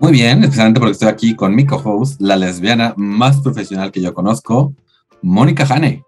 Muy 0.00 0.12
bien, 0.12 0.42
especialmente 0.42 0.80
porque 0.80 0.92
estoy 0.92 1.08
aquí 1.08 1.36
con 1.36 1.54
mi 1.54 1.66
co-host, 1.66 2.22
la 2.22 2.34
lesbiana 2.34 2.94
más 2.96 3.38
profesional 3.42 3.92
que 3.92 4.00
yo 4.00 4.14
conozco, 4.14 4.74
Mónica 5.20 5.66
Hane. 5.68 6.02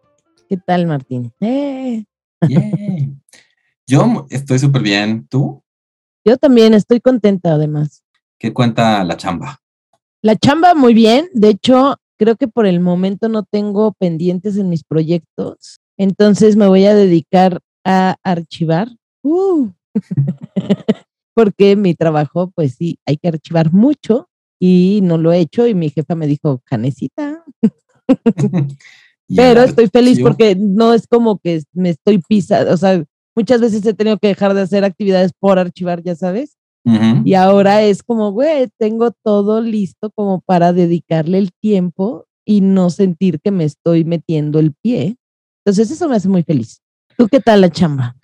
¿Qué 0.49 0.57
tal, 0.57 0.87
Martín? 0.87 1.31
Eh. 1.41 2.03
Yo 3.87 4.27
estoy 4.31 4.59
súper 4.59 4.81
bien. 4.81 5.27
¿Tú? 5.29 5.63
Yo 6.25 6.39
también 6.39 6.73
estoy 6.73 7.01
contenta, 7.01 7.53
además. 7.53 8.03
¿Qué 8.39 8.55
cuenta 8.55 9.05
la 9.05 9.19
chamba? 9.19 9.61
La 10.23 10.37
chamba 10.37 10.75
muy 10.75 10.95
bien. 10.95 11.29
De 11.35 11.51
hecho, 11.51 11.97
creo 12.17 12.37
que 12.37 12.49
por 12.49 12.65
el 12.65 12.81
momento 12.81 13.29
no 13.29 13.43
tengo 13.43 13.93
pendientes 13.93 14.57
en 14.57 14.71
mis 14.71 14.85
proyectos. 14.85 15.81
Entonces 15.99 16.57
me 16.57 16.67
voy 16.67 16.87
a 16.87 16.95
dedicar 16.95 17.61
a 17.85 18.17
archivar. 18.23 18.89
Uh. 19.23 19.69
Porque 21.35 21.77
mi 21.77 21.95
trabajo, 21.95 22.53
pues 22.55 22.75
sí, 22.75 22.99
hay 23.07 23.17
que 23.17 23.29
archivar 23.29 23.73
mucho 23.73 24.29
y 24.61 25.01
no 25.03 25.19
lo 25.19 25.33
he 25.33 25.41
hecho 25.41 25.67
y 25.67 25.75
mi 25.75 25.91
jefa 25.91 26.15
me 26.15 26.27
dijo, 26.27 26.63
Canecita. 26.65 27.45
Pero 29.37 29.63
estoy 29.63 29.89
feliz 29.89 30.21
porque 30.21 30.55
no 30.57 30.93
es 30.93 31.07
como 31.07 31.39
que 31.39 31.63
me 31.73 31.91
estoy 31.91 32.19
pisando, 32.19 32.73
o 32.73 32.77
sea, 32.77 33.03
muchas 33.35 33.61
veces 33.61 33.85
he 33.87 33.95
tenido 33.95 34.19
que 34.19 34.29
dejar 34.29 34.55
de 34.55 34.61
hacer 34.61 34.85
actividades 34.85 35.33
por 35.39 35.59
archivar, 35.59 36.03
ya 36.03 36.15
sabes. 36.15 36.57
Y 37.25 37.35
ahora 37.35 37.85
es 37.85 38.03
como, 38.03 38.33
güey, 38.33 38.69
tengo 38.77 39.13
todo 39.23 39.61
listo 39.61 40.11
como 40.11 40.41
para 40.41 40.73
dedicarle 40.73 41.39
el 41.39 41.53
tiempo 41.53 42.27
y 42.45 42.61
no 42.61 42.91
sentir 42.91 43.41
que 43.41 43.53
me 43.53 43.63
estoy 43.63 44.05
metiendo 44.05 44.59
el 44.59 44.75
pie. 44.83 45.17
Entonces 45.65 45.93
eso 45.93 46.09
me 46.09 46.17
hace 46.17 46.29
muy 46.29 46.43
feliz. 46.43 46.83
¿Tú 47.17 47.29
qué 47.29 47.39
tal 47.39 47.61
la 47.61 47.71
chamba? 47.71 48.17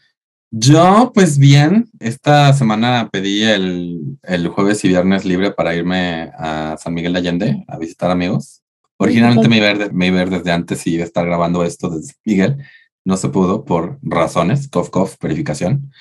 Yo, 0.50 1.12
pues 1.14 1.38
bien, 1.38 1.90
esta 2.00 2.52
semana 2.54 3.10
pedí 3.12 3.42
el, 3.42 4.18
el 4.22 4.48
jueves 4.48 4.82
y 4.84 4.88
viernes 4.88 5.26
libre 5.26 5.50
para 5.50 5.74
irme 5.74 6.32
a 6.38 6.76
San 6.78 6.94
Miguel 6.94 7.12
de 7.12 7.18
Allende 7.18 7.64
a 7.68 7.76
visitar 7.76 8.10
amigos. 8.10 8.62
Originalmente 8.96 9.48
me 9.48 9.58
iba, 9.58 9.74
me 9.92 10.06
iba 10.06 10.20
a 10.20 10.24
ver 10.24 10.30
desde 10.30 10.50
antes 10.50 10.86
y 10.86 10.94
iba 10.94 11.04
a 11.04 11.06
estar 11.06 11.26
grabando 11.26 11.62
esto 11.64 11.90
desde 11.90 12.14
Miguel. 12.24 12.56
No 13.04 13.18
se 13.18 13.28
pudo 13.28 13.64
por 13.66 13.98
razones, 14.02 14.68
cof, 14.68 14.88
cof, 14.88 15.16
verificación. 15.20 15.92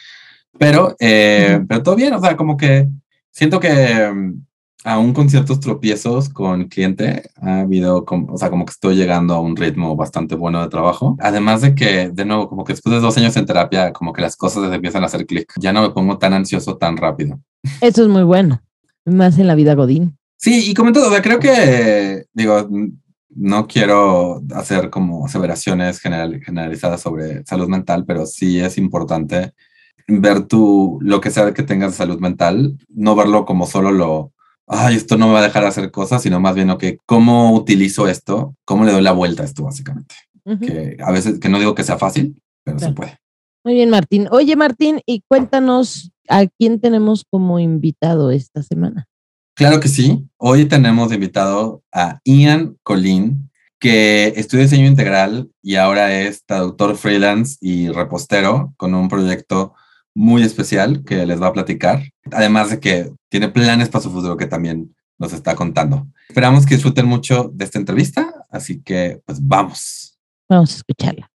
Pero, 0.57 0.95
eh, 0.99 1.59
pero 1.67 1.83
todo 1.83 1.95
bien, 1.95 2.13
o 2.13 2.21
sea, 2.21 2.37
como 2.37 2.55
que 2.55 2.87
siento 3.31 3.59
que 3.59 4.33
aún 4.83 5.13
con 5.13 5.29
ciertos 5.29 5.59
tropiezos 5.59 6.29
con 6.29 6.65
cliente, 6.65 7.29
ha 7.41 7.61
habido, 7.61 8.05
como, 8.05 8.33
o 8.33 8.37
sea, 8.37 8.49
como 8.49 8.65
que 8.65 8.71
estoy 8.71 8.95
llegando 8.95 9.33
a 9.33 9.41
un 9.41 9.55
ritmo 9.55 9.95
bastante 9.95 10.35
bueno 10.35 10.61
de 10.61 10.69
trabajo. 10.69 11.17
Además 11.19 11.61
de 11.61 11.75
que, 11.75 12.09
de 12.09 12.25
nuevo, 12.25 12.47
como 12.49 12.63
que 12.63 12.73
después 12.73 12.93
de 12.93 13.01
dos 13.01 13.17
años 13.17 13.35
en 13.35 13.45
terapia, 13.45 13.91
como 13.91 14.13
que 14.13 14.21
las 14.21 14.35
cosas 14.35 14.71
empiezan 14.71 15.03
a 15.03 15.07
hacer 15.07 15.25
clic. 15.25 15.51
Ya 15.59 15.73
no 15.73 15.81
me 15.81 15.89
pongo 15.89 16.17
tan 16.17 16.33
ansioso 16.33 16.77
tan 16.77 16.97
rápido. 16.97 17.39
Eso 17.81 18.03
es 18.03 18.07
muy 18.07 18.23
bueno, 18.23 18.61
más 19.05 19.37
en 19.39 19.47
la 19.47 19.55
vida 19.55 19.75
Godín. 19.75 20.17
Sí, 20.37 20.69
y 20.69 20.73
como 20.73 20.91
todo, 20.91 21.09
creo 21.21 21.39
que, 21.39 22.25
digo, 22.33 22.69
no 23.29 23.67
quiero 23.67 24.41
hacer 24.53 24.89
como 24.89 25.25
aseveraciones 25.25 25.99
generalizadas 25.99 27.01
sobre 27.01 27.43
salud 27.45 27.67
mental, 27.67 28.05
pero 28.05 28.25
sí 28.25 28.59
es 28.59 28.77
importante 28.77 29.53
ver 30.07 30.45
tu, 30.45 30.99
lo 31.01 31.19
que 31.19 31.31
sea 31.31 31.53
que 31.53 31.63
tengas 31.63 31.91
de 31.91 31.97
salud 31.97 32.19
mental, 32.19 32.77
no 32.89 33.15
verlo 33.15 33.45
como 33.45 33.65
solo 33.65 33.91
lo, 33.91 34.31
ay, 34.67 34.95
esto 34.95 35.17
no 35.17 35.27
me 35.27 35.33
va 35.33 35.39
a 35.39 35.43
dejar 35.43 35.63
de 35.63 35.69
hacer 35.69 35.91
cosas, 35.91 36.21
sino 36.21 36.39
más 36.39 36.53
bien, 36.53 36.69
ok, 36.69 36.83
¿cómo 37.05 37.53
utilizo 37.53 38.07
esto? 38.07 38.55
¿Cómo 38.65 38.83
le 38.83 38.91
doy 38.91 39.01
la 39.01 39.13
vuelta 39.13 39.43
a 39.43 39.45
esto, 39.45 39.63
básicamente? 39.63 40.15
Que 40.61 40.97
a 41.01 41.11
veces, 41.11 41.39
que 41.39 41.49
no 41.49 41.59
digo 41.59 41.75
que 41.75 41.83
sea 41.83 41.97
fácil, 41.97 42.41
pero 42.63 42.79
se 42.79 42.91
puede. 42.91 43.17
Muy 43.65 43.73
bien, 43.73 43.89
Martín. 43.89 44.27
Oye, 44.31 44.55
Martín, 44.55 45.01
y 45.05 45.23
cuéntanos 45.27 46.11
a 46.29 46.45
quién 46.45 46.79
tenemos 46.79 47.25
como 47.29 47.59
invitado 47.59 48.31
esta 48.31 48.63
semana. 48.63 49.07
Claro 49.55 49.79
que 49.79 49.89
sí. 49.89 50.25
Hoy 50.37 50.65
tenemos 50.65 51.11
invitado 51.11 51.81
a 51.91 52.19
Ian 52.23 52.77
Colin, 52.83 53.49
que 53.79 54.33
estudia 54.35 54.63
diseño 54.63 54.85
integral 54.85 55.49
y 55.61 55.75
ahora 55.75 56.21
es 56.21 56.45
traductor 56.45 56.95
freelance 56.95 57.57
y 57.59 57.89
repostero 57.89 58.73
con 58.77 58.95
un 58.95 59.09
proyecto 59.09 59.73
muy 60.17 60.41
especial 60.41 61.03
que 61.05 61.27
les 61.27 61.39
va 61.39 61.47
a 61.47 61.53
platicar. 61.53 62.01
Además 62.31 62.71
de 62.71 62.79
que 62.79 63.11
tiene 63.29 63.49
planes 63.49 63.87
para 63.87 64.01
su 64.01 64.11
futuro 64.11 64.35
que 64.35 64.47
también 64.47 64.95
nos 65.19 65.31
está 65.31 65.55
contando. 65.55 66.07
Esperamos 66.27 66.65
que 66.65 66.73
disfruten 66.73 67.05
mucho 67.05 67.51
de 67.53 67.63
esta 67.63 67.77
entrevista, 67.77 68.33
así 68.49 68.81
que 68.81 69.21
pues 69.25 69.39
vamos. 69.39 70.17
Vamos 70.49 70.73
a 70.73 70.77
escucharla. 70.77 71.29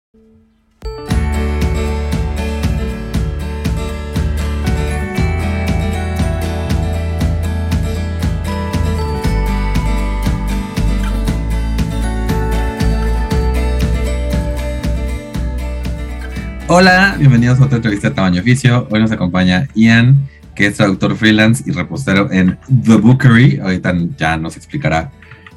Hola, 16.74 17.16
bienvenidos 17.20 17.59
a 17.59 17.66
otra 17.66 17.76
entrevista 17.76 18.08
de 18.08 18.16
Tamaño 18.16 18.40
Oficio. 18.40 18.88
Hoy 18.90 19.02
nos 19.02 19.12
acompaña 19.12 19.68
Ian, 19.76 20.30
que 20.56 20.68
es 20.68 20.78
traductor 20.78 21.14
freelance 21.18 21.70
y 21.70 21.74
repostero 21.74 22.32
en 22.32 22.58
The 22.86 22.96
Bookery. 22.96 23.59
Ahorita 23.59 23.94
ya 24.16 24.38
nos 24.38 24.56
explicará 24.56 25.12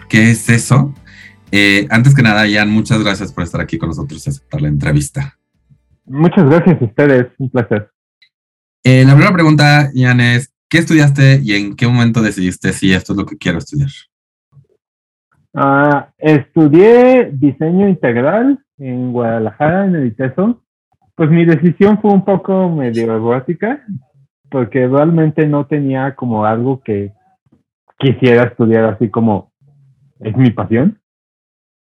qué 0.08 0.32
es 0.32 0.48
eso. 0.48 0.92
Eh, 1.52 1.86
antes 1.91 2.16
que 2.16 2.22
nada, 2.22 2.48
Ian, 2.48 2.69
muchas 2.69 3.00
gracias 3.04 3.32
por 3.32 3.44
estar 3.44 3.60
aquí 3.60 3.78
con 3.78 3.91
nosotros 3.91 4.26
y 4.26 4.30
aceptar 4.30 4.60
la 4.60 4.66
entrevista. 4.66 5.38
Muchas 6.04 6.47
gracias 6.47 6.82
a 6.82 6.84
ustedes, 6.84 7.26
un 7.38 7.48
placer. 7.48 7.92
Eh, 8.82 9.04
la 9.04 9.12
primera 9.12 9.32
pregunta, 9.32 9.91
Ian, 9.94 10.19
es, 10.19 10.52
¿qué 10.69 10.78
estudiaste 10.78 11.38
y 11.44 11.54
en 11.54 11.76
qué 11.76 11.86
momento 11.86 12.22
decidiste 12.22 12.72
si 12.72 12.92
esto 12.92 13.12
es 13.12 13.19
lo 13.20 13.25
que 13.25 13.38
quiero 13.38 13.58
estudiar? 13.58 13.91
Ah, 15.54 16.08
estudié 16.19 17.31
diseño 17.32 17.88
integral 17.88 18.58
en 18.78 19.12
Guadalajara, 19.12 19.84
en 19.84 19.94
el 19.94 20.06
ITESO. 20.08 20.63
Pues 21.16 21.30
mi 21.30 21.44
decisión 21.44 22.00
fue 22.00 22.12
un 22.12 22.25
poco 22.25 22.69
medio 22.69 23.14
erótica, 23.14 23.84
porque 24.50 24.88
realmente 24.88 25.47
no 25.47 25.66
tenía 25.66 26.14
como 26.16 26.44
algo 26.44 26.82
que 26.82 27.12
quisiera 27.98 28.44
estudiar 28.44 28.84
así 28.84 29.08
como 29.10 29.52
es 30.19 30.36
mi 30.36 30.50
pasión. 30.50 31.00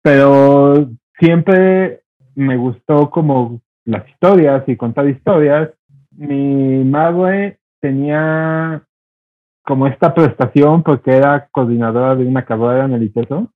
Pero 0.02 0.90
siempre 1.19 2.03
me 2.35 2.56
gustó 2.56 3.09
como 3.09 3.62
las 3.84 4.07
historias 4.07 4.63
y 4.68 4.78
contar 4.78 5.09
historias. 5.09 5.69
Mi 6.12 6.84
madre 6.86 7.59
tenía 7.81 8.84
como 9.63 9.88
esta 9.88 10.13
prestación 10.13 10.84
porque 10.84 11.12
era 11.12 11.50
coordinadora 11.51 12.16
de 12.16 12.25
una 12.25 12.46
carrera 12.46 12.86
en 12.86 12.94
el 12.94 13.03
ITESO. 13.03 13.51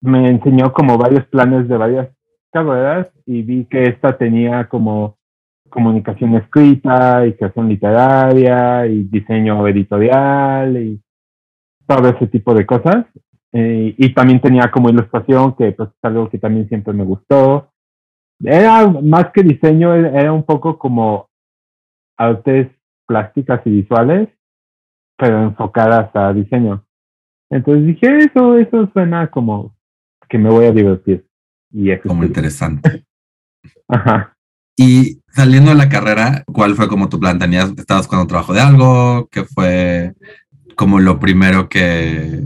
Me 0.00 0.28
enseñó 0.28 0.72
como 0.72 0.98
varios 0.98 1.26
planes 1.26 1.68
de 1.68 1.76
varias 1.76 2.08
carreras 2.52 3.08
y 3.26 3.42
vi 3.42 3.64
que 3.66 3.84
esta 3.84 4.16
tenía 4.16 4.68
como 4.68 5.16
comunicación 5.68 6.34
escrita 6.34 7.26
y 7.26 7.34
creación 7.34 7.68
literaria 7.68 8.86
y 8.86 9.04
diseño 9.04 9.66
editorial 9.68 10.76
y 10.76 11.00
todo 11.86 12.08
ese 12.08 12.26
tipo 12.26 12.54
de 12.54 12.66
cosas. 12.66 13.06
Eh, 13.52 13.94
y 13.96 14.14
también 14.14 14.40
tenía 14.40 14.70
como 14.70 14.90
ilustración, 14.90 15.56
que 15.56 15.72
pues 15.72 15.88
es 15.88 15.94
algo 16.02 16.28
que 16.28 16.38
también 16.38 16.68
siempre 16.68 16.92
me 16.92 17.04
gustó. 17.04 17.70
Era 18.40 18.86
más 18.86 19.30
que 19.32 19.42
diseño, 19.42 19.94
era 19.94 20.32
un 20.32 20.44
poco 20.44 20.78
como 20.78 21.28
artes 22.16 22.68
plásticas 23.06 23.60
y 23.64 23.70
visuales, 23.70 24.28
pero 25.16 25.42
enfocadas 25.42 26.14
a 26.14 26.32
diseño. 26.32 26.84
Entonces 27.50 27.86
dije, 27.86 28.18
eso, 28.18 28.58
eso 28.58 28.88
suena 28.92 29.30
como 29.30 29.74
que 30.28 30.38
me 30.38 30.50
voy 30.50 30.66
a 30.66 30.72
divertir. 30.72 31.27
Y 31.70 31.96
como 31.98 32.24
interesante. 32.24 33.04
Ajá. 33.88 34.34
Y 34.76 35.20
saliendo 35.28 35.70
de 35.70 35.76
la 35.76 35.88
carrera, 35.88 36.44
¿cuál 36.52 36.74
fue 36.74 36.88
como 36.88 37.08
tu 37.08 37.18
plan? 37.18 37.38
¿Tenías, 37.38 37.72
estabas 37.76 38.06
buscando 38.06 38.26
trabajo 38.26 38.54
de 38.54 38.60
algo? 38.60 39.28
¿Qué 39.30 39.44
fue 39.44 40.14
como 40.76 41.00
lo 41.00 41.18
primero 41.18 41.68
que, 41.68 42.42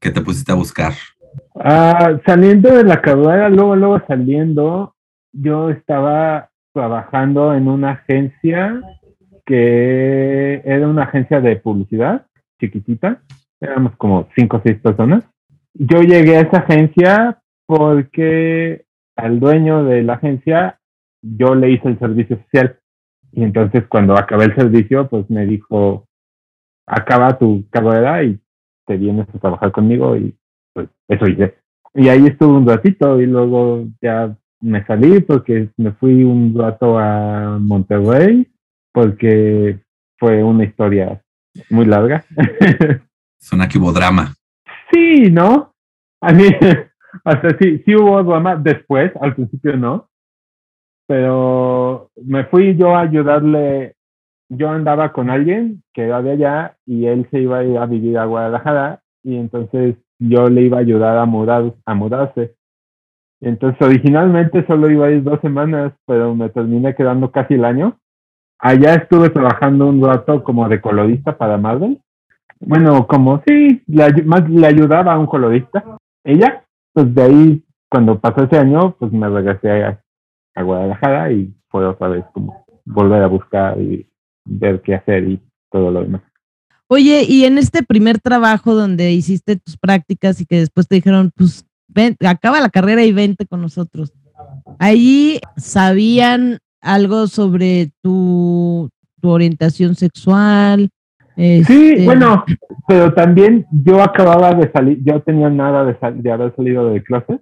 que 0.00 0.10
te 0.10 0.20
pusiste 0.22 0.52
a 0.52 0.56
buscar? 0.56 0.94
Ah, 1.56 2.18
saliendo 2.24 2.74
de 2.74 2.84
la 2.84 3.02
carrera, 3.02 3.48
luego, 3.50 3.76
luego 3.76 4.02
saliendo, 4.06 4.94
yo 5.32 5.70
estaba 5.70 6.50
trabajando 6.72 7.54
en 7.54 7.68
una 7.68 7.92
agencia 7.92 8.80
que 9.44 10.62
era 10.64 10.88
una 10.88 11.02
agencia 11.04 11.40
de 11.40 11.56
publicidad 11.56 12.26
chiquitita 12.58 13.20
éramos 13.64 13.96
como 13.96 14.28
cinco 14.36 14.58
o 14.58 14.62
seis 14.64 14.78
personas. 14.80 15.24
Yo 15.74 16.02
llegué 16.02 16.36
a 16.36 16.40
esa 16.40 16.58
agencia 16.58 17.38
porque 17.66 18.84
al 19.16 19.40
dueño 19.40 19.84
de 19.84 20.02
la 20.02 20.14
agencia 20.14 20.80
yo 21.22 21.54
le 21.54 21.70
hice 21.70 21.88
el 21.88 21.98
servicio 21.98 22.38
social. 22.44 22.78
Y 23.32 23.42
entonces 23.42 23.84
cuando 23.88 24.16
acabé 24.16 24.44
el 24.44 24.54
servicio, 24.54 25.08
pues 25.08 25.28
me 25.30 25.46
dijo, 25.46 26.06
acaba 26.86 27.38
tu 27.38 27.64
carrera 27.70 28.22
y 28.22 28.38
te 28.86 28.96
vienes 28.96 29.26
a 29.34 29.38
trabajar 29.38 29.72
conmigo 29.72 30.16
y 30.16 30.36
pues 30.72 30.88
eso 31.08 31.26
hice. 31.26 31.56
Y 31.94 32.08
ahí 32.08 32.26
estuve 32.26 32.56
un 32.56 32.66
ratito 32.66 33.20
y 33.20 33.26
luego 33.26 33.86
ya 34.02 34.36
me 34.60 34.84
salí 34.86 35.20
porque 35.20 35.70
me 35.76 35.92
fui 35.92 36.24
un 36.24 36.54
rato 36.56 36.98
a 36.98 37.58
Monterrey 37.60 38.50
porque 38.92 39.78
fue 40.18 40.42
una 40.42 40.64
historia 40.64 41.22
muy 41.70 41.86
larga. 41.86 42.24
Es 43.40 43.52
un 43.52 43.92
drama. 43.92 44.34
Sí, 44.90 45.30
¿no? 45.30 45.74
A 46.22 46.32
mí, 46.32 46.44
hasta 47.24 47.56
sí, 47.58 47.82
sí 47.84 47.94
hubo 47.94 48.22
drama 48.22 48.56
después, 48.56 49.12
al 49.20 49.34
principio 49.34 49.76
no. 49.76 50.08
Pero 51.06 52.10
me 52.16 52.44
fui 52.44 52.76
yo 52.76 52.94
a 52.96 53.02
ayudarle. 53.02 53.94
Yo 54.50 54.70
andaba 54.70 55.12
con 55.12 55.30
alguien 55.30 55.82
que 55.92 56.02
era 56.02 56.22
de 56.22 56.32
allá 56.32 56.76
y 56.86 57.06
él 57.06 57.26
se 57.30 57.40
iba 57.40 57.58
a 57.58 57.64
ir 57.64 57.78
a 57.78 57.86
vivir 57.86 58.18
a 58.18 58.26
Guadalajara 58.26 59.00
y 59.22 59.36
entonces 59.36 59.96
yo 60.18 60.48
le 60.48 60.62
iba 60.62 60.76
a 60.76 60.80
ayudar 60.80 61.16
a, 61.18 61.24
mudar, 61.24 61.74
a 61.86 61.94
mudarse. 61.94 62.54
Entonces 63.40 63.80
originalmente 63.80 64.64
solo 64.66 64.90
iba 64.90 65.06
a 65.06 65.10
ir 65.10 65.22
dos 65.22 65.40
semanas, 65.40 65.92
pero 66.06 66.34
me 66.34 66.50
terminé 66.50 66.94
quedando 66.94 67.30
casi 67.30 67.54
el 67.54 67.64
año. 67.64 67.98
Allá 68.58 68.94
estuve 68.94 69.30
trabajando 69.30 69.86
un 69.86 70.04
rato 70.04 70.44
como 70.44 70.68
de 70.68 70.80
colorista 70.80 71.36
para 71.36 71.56
Marvel 71.58 72.00
bueno, 72.66 73.06
como 73.06 73.42
sí, 73.46 73.82
más 74.24 74.48
le 74.48 74.66
ayudaba 74.66 75.14
a 75.14 75.18
un 75.18 75.26
colorista. 75.26 75.84
Ella, 76.24 76.63
pues 76.94 77.14
de 77.14 77.22
ahí, 77.22 77.64
cuando 77.90 78.18
pasó 78.18 78.44
ese 78.44 78.56
año, 78.56 78.96
pues 78.98 79.12
me 79.12 79.28
regresé 79.28 79.84
a, 79.84 80.00
Guadalajara 80.56 81.32
y 81.32 81.52
fue 81.68 81.84
otra 81.84 82.06
vez 82.06 82.24
como 82.32 82.64
volver 82.84 83.24
a 83.24 83.26
buscar 83.26 83.80
y 83.80 84.08
ver 84.44 84.80
qué 84.82 84.94
hacer 84.94 85.28
y 85.28 85.42
todo 85.68 85.90
lo 85.90 86.02
demás. 86.02 86.22
Oye, 86.86 87.24
y 87.28 87.44
en 87.44 87.58
este 87.58 87.82
primer 87.82 88.20
trabajo 88.20 88.76
donde 88.76 89.10
hiciste 89.10 89.56
tus 89.56 89.76
prácticas 89.76 90.40
y 90.40 90.46
que 90.46 90.60
después 90.60 90.86
te 90.86 90.94
dijeron, 90.94 91.32
pues 91.34 91.66
ven, 91.88 92.16
acaba 92.24 92.60
la 92.60 92.68
carrera 92.68 93.02
y 93.04 93.12
vente 93.12 93.46
con 93.46 93.62
nosotros. 93.62 94.12
Ahí 94.78 95.40
sabían 95.56 96.58
algo 96.80 97.26
sobre 97.26 97.90
tu, 98.00 98.90
tu 99.20 99.30
orientación 99.30 99.96
sexual, 99.96 100.90
Sí, 101.36 101.60
este, 101.60 102.04
bueno, 102.04 102.44
pero 102.86 103.12
también 103.12 103.66
yo 103.72 104.02
acababa 104.02 104.54
de 104.54 104.70
salir, 104.70 104.98
yo 105.02 105.20
tenía 105.20 105.50
nada 105.50 105.84
de, 105.84 105.96
de 106.12 106.32
haber 106.32 106.54
salido 106.54 106.90
del 106.90 107.02
closet, 107.02 107.40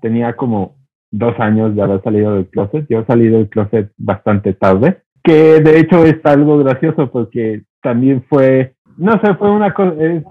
tenía 0.00 0.36
como 0.36 0.76
dos 1.10 1.38
años 1.38 1.74
de 1.74 1.82
haber 1.82 2.02
salido 2.02 2.34
del 2.34 2.48
closet, 2.48 2.86
yo 2.88 3.04
salí 3.06 3.28
del 3.28 3.48
closet 3.48 3.90
bastante 3.96 4.52
tarde, 4.52 5.02
que 5.22 5.60
de 5.60 5.80
hecho 5.80 6.04
es 6.04 6.16
algo 6.24 6.58
gracioso 6.58 7.10
porque 7.10 7.62
también 7.82 8.24
fue, 8.28 8.74
no 8.96 9.12
sé, 9.20 9.34
fue 9.34 9.50
una 9.50 9.74
cosa, 9.74 9.94
es 9.98 10.24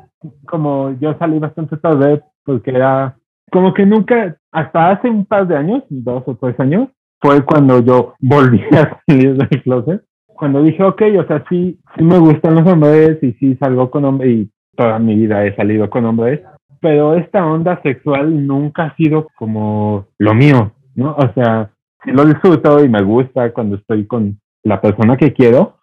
como 0.46 0.98
yo 1.00 1.16
salí 1.20 1.40
bastante 1.40 1.78
tarde 1.78 2.22
porque 2.46 2.72
era 2.72 3.18
como 3.52 3.74
que 3.74 3.86
nunca, 3.86 4.38
hasta 4.52 4.92
hace 4.92 5.10
un 5.10 5.26
par 5.26 5.48
de 5.48 5.58
años, 5.58 5.84
dos 5.90 6.24
o 6.26 6.36
tres 6.36 6.60
años, 6.60 6.90
fue 7.22 7.44
cuando 7.44 7.80
yo 7.80 8.14
volví 8.20 8.62
a 8.72 9.02
salir 9.06 9.36
del 9.36 9.64
closet 9.64 10.04
cuando 10.44 10.62
dije, 10.62 10.84
ok, 10.84 11.02
o 11.22 11.24
sea, 11.26 11.42
sí, 11.48 11.80
sí 11.96 12.04
me 12.04 12.20
gustan 12.20 12.56
los 12.56 12.68
hombres 12.68 13.18
y 13.22 13.32
sí 13.40 13.56
salgo 13.56 13.90
con 13.90 14.04
hombres 14.04 14.30
y 14.30 14.52
toda 14.76 15.00
mi 15.00 15.16
vida 15.16 15.46
he 15.46 15.56
salido 15.56 15.90
con 15.90 16.04
hombres, 16.04 16.42
pero 16.82 17.16
esta 17.16 17.46
onda 17.46 17.82
sexual 17.82 18.46
nunca 18.46 18.88
ha 18.88 18.96
sido 18.98 19.30
como 19.38 20.08
lo 20.18 20.34
mío, 20.34 20.74
¿no? 20.96 21.16
O 21.16 21.32
sea, 21.34 21.72
sí 22.04 22.12
lo 22.12 22.26
disfruto 22.26 22.84
y 22.84 22.90
me 22.90 23.02
gusta 23.04 23.54
cuando 23.54 23.78
estoy 23.78 24.06
con 24.06 24.38
la 24.64 24.82
persona 24.82 25.16
que 25.16 25.32
quiero, 25.32 25.78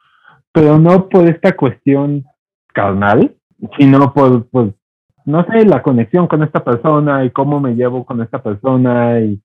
pero 0.52 0.78
no 0.78 1.08
por 1.08 1.24
esta 1.24 1.56
cuestión 1.56 2.26
carnal, 2.74 3.34
sino 3.78 4.12
por, 4.12 4.46
pues, 4.50 4.74
no 5.24 5.42
sé, 5.46 5.64
la 5.64 5.80
conexión 5.80 6.26
con 6.26 6.42
esta 6.42 6.62
persona 6.62 7.24
y 7.24 7.30
cómo 7.30 7.60
me 7.60 7.74
llevo 7.76 8.04
con 8.04 8.20
esta 8.20 8.42
persona 8.42 9.20
y 9.20 9.40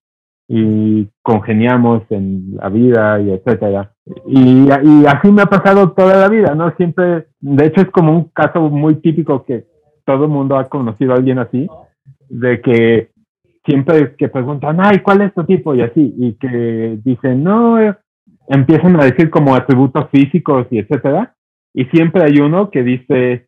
y 0.47 1.07
congeniamos 1.23 2.03
en 2.09 2.55
la 2.57 2.69
vida 2.69 3.19
y 3.19 3.31
etcétera. 3.31 3.94
Y, 4.27 4.69
así 5.07 5.31
me 5.31 5.41
ha 5.41 5.47
pasado 5.47 5.91
toda 5.91 6.15
la 6.17 6.29
vida, 6.29 6.53
¿no? 6.53 6.75
Siempre, 6.75 7.27
de 7.39 7.65
hecho 7.65 7.81
es 7.81 7.89
como 7.89 8.11
un 8.11 8.23
caso 8.25 8.61
muy 8.69 8.95
típico 8.95 9.43
que 9.43 9.65
todo 10.05 10.25
el 10.25 10.31
mundo 10.31 10.57
ha 10.57 10.65
conocido 10.65 11.13
a 11.13 11.15
alguien 11.15 11.39
así, 11.39 11.67
de 12.29 12.61
que 12.61 13.09
siempre 13.65 14.15
que 14.15 14.29
preguntan, 14.29 14.77
ay, 14.79 14.99
¿cuál 14.99 15.21
es 15.21 15.33
tu 15.33 15.43
tipo? 15.43 15.73
Y 15.73 15.81
así, 15.81 16.13
y 16.17 16.33
que 16.33 16.99
dicen, 17.03 17.43
no, 17.43 17.77
empiezan 18.47 18.99
a 18.99 19.05
decir 19.05 19.31
como 19.31 19.55
atributos 19.55 20.07
físicos 20.11 20.67
y 20.69 20.79
etcétera, 20.79 21.35
y 21.73 21.85
siempre 21.85 22.23
hay 22.23 22.39
uno 22.39 22.69
que 22.69 22.83
dice, 22.83 23.47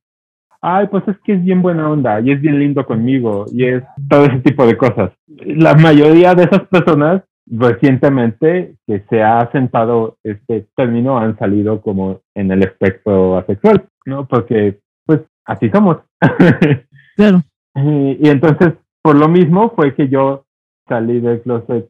ay, 0.62 0.88
pues 0.88 1.08
es 1.08 1.18
que 1.24 1.34
es 1.34 1.44
bien 1.44 1.62
buena 1.62 1.90
onda 1.90 2.20
y 2.20 2.32
es 2.32 2.42
bien 2.42 2.60
lindo 2.60 2.86
conmigo 2.86 3.46
y 3.52 3.66
es 3.66 3.84
todo 4.10 4.26
ese 4.26 4.40
tipo 4.40 4.66
de 4.66 4.76
cosas. 4.76 5.12
La 5.28 5.76
mayoría 5.76 6.34
de 6.34 6.44
esas 6.44 6.68
personas 6.68 7.22
recientemente 7.50 8.76
que 8.86 9.06
se 9.10 9.24
ha 9.24 9.50
sentado 9.52 10.18
este 10.24 10.68
término 10.76 11.18
han 11.18 11.38
salido 11.38 11.82
como 11.82 12.22
en 12.36 12.52
el 12.52 12.64
espectro 12.64 13.38
asexual, 13.38 13.88
¿no? 14.06 14.28
Porque 14.28 14.80
pues 15.06 15.22
así 15.46 15.70
somos. 15.70 15.98
Claro. 17.16 17.42
y, 17.74 18.30
entonces, 18.30 18.76
por 19.02 19.16
lo 19.16 19.28
mismo 19.28 19.72
fue 19.76 19.96
que 19.96 20.08
yo 20.08 20.46
salí 20.88 21.20
del 21.20 21.42
closet 21.42 21.90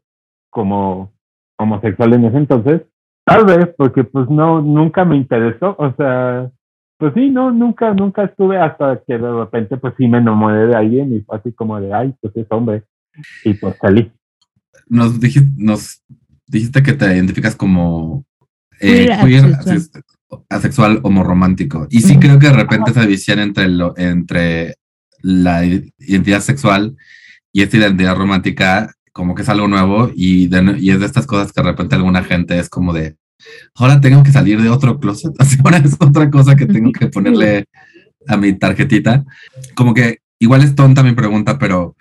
como 0.50 1.12
homosexual 1.60 2.14
en 2.14 2.24
ese 2.24 2.38
entonces, 2.38 2.84
tal 3.26 3.44
vez 3.44 3.68
porque 3.78 4.06
pues 4.06 4.30
no, 4.30 4.62
nunca 4.62 5.04
me 5.04 5.18
interesó, 5.18 5.76
o 5.78 5.94
sea, 5.98 6.50
pues 6.98 7.14
sí, 7.14 7.30
no, 7.30 7.52
nunca, 7.52 7.94
nunca 7.94 8.24
estuve 8.24 8.58
hasta 8.58 9.02
que 9.06 9.18
de 9.18 9.32
repente 9.32 9.76
pues 9.78 9.94
sí 9.98 10.08
me 10.08 10.20
enamoré 10.20 10.68
de 10.68 10.76
alguien 10.76 11.14
y 11.14 11.20
fue 11.20 11.38
así 11.38 11.52
como 11.52 11.80
de, 11.80 11.94
ay, 11.94 12.16
pues 12.22 12.36
es 12.38 12.48
hombre. 12.50 12.84
Y 13.44 13.54
pues 13.56 13.76
salí. 13.82 14.12
Nos 14.88 15.20
dijiste, 15.20 15.50
nos 15.56 16.02
dijiste 16.48 16.84
que 16.84 16.94
te 16.94 17.06
identificas 17.06 17.56
como 17.56 18.26
eh, 18.80 19.10
asexual. 20.50 21.00
homorromántico. 21.04 21.88
Y 21.90 22.02
sí 22.02 22.18
creo 22.18 22.40
que 22.40 22.48
de 22.48 22.54
repente 22.54 22.92
esa 22.92 23.02
división 23.02 23.40
entre, 23.40 23.68
lo, 23.70 23.98
entre 23.98 24.76
la 25.22 25.66
identidad 25.66 26.42
sexual 26.42 26.96
y 27.52 27.62
esta 27.62 27.78
identidad 27.78 28.16
romántica 28.16 28.94
como 29.14 29.34
que 29.34 29.42
es 29.42 29.50
algo 29.50 29.68
nuevo 29.68 30.12
y, 30.16 30.48
y 30.80 30.92
es 30.92 31.00
de 31.00 31.06
estas 31.06 31.26
cosas 31.26 31.52
que 31.52 31.62
de 31.62 31.68
repente 31.68 31.96
alguna 31.96 32.24
gente 32.24 32.60
es 32.60 32.70
como 32.70 32.94
de, 32.94 33.18
ahora 33.74 34.00
tengo 34.00 34.22
que 34.22 34.32
salir 34.32 34.62
de 34.62 34.70
otro 34.70 35.00
closet, 35.00 35.34
ahora 35.64 35.78
es 35.78 35.96
otra 36.00 36.30
cosa 36.30 36.56
que 36.56 36.68
tengo 36.68 36.92
que 36.92 37.08
ponerle 37.14 37.66
a 38.28 38.38
mi 38.38 38.54
tarjetita. 38.54 39.26
Como 39.76 39.94
que 39.94 40.20
igual 40.40 40.64
es 40.64 40.76
tonta 40.76 41.02
mi 41.02 41.14
pregunta, 41.14 41.58
pero 41.58 41.96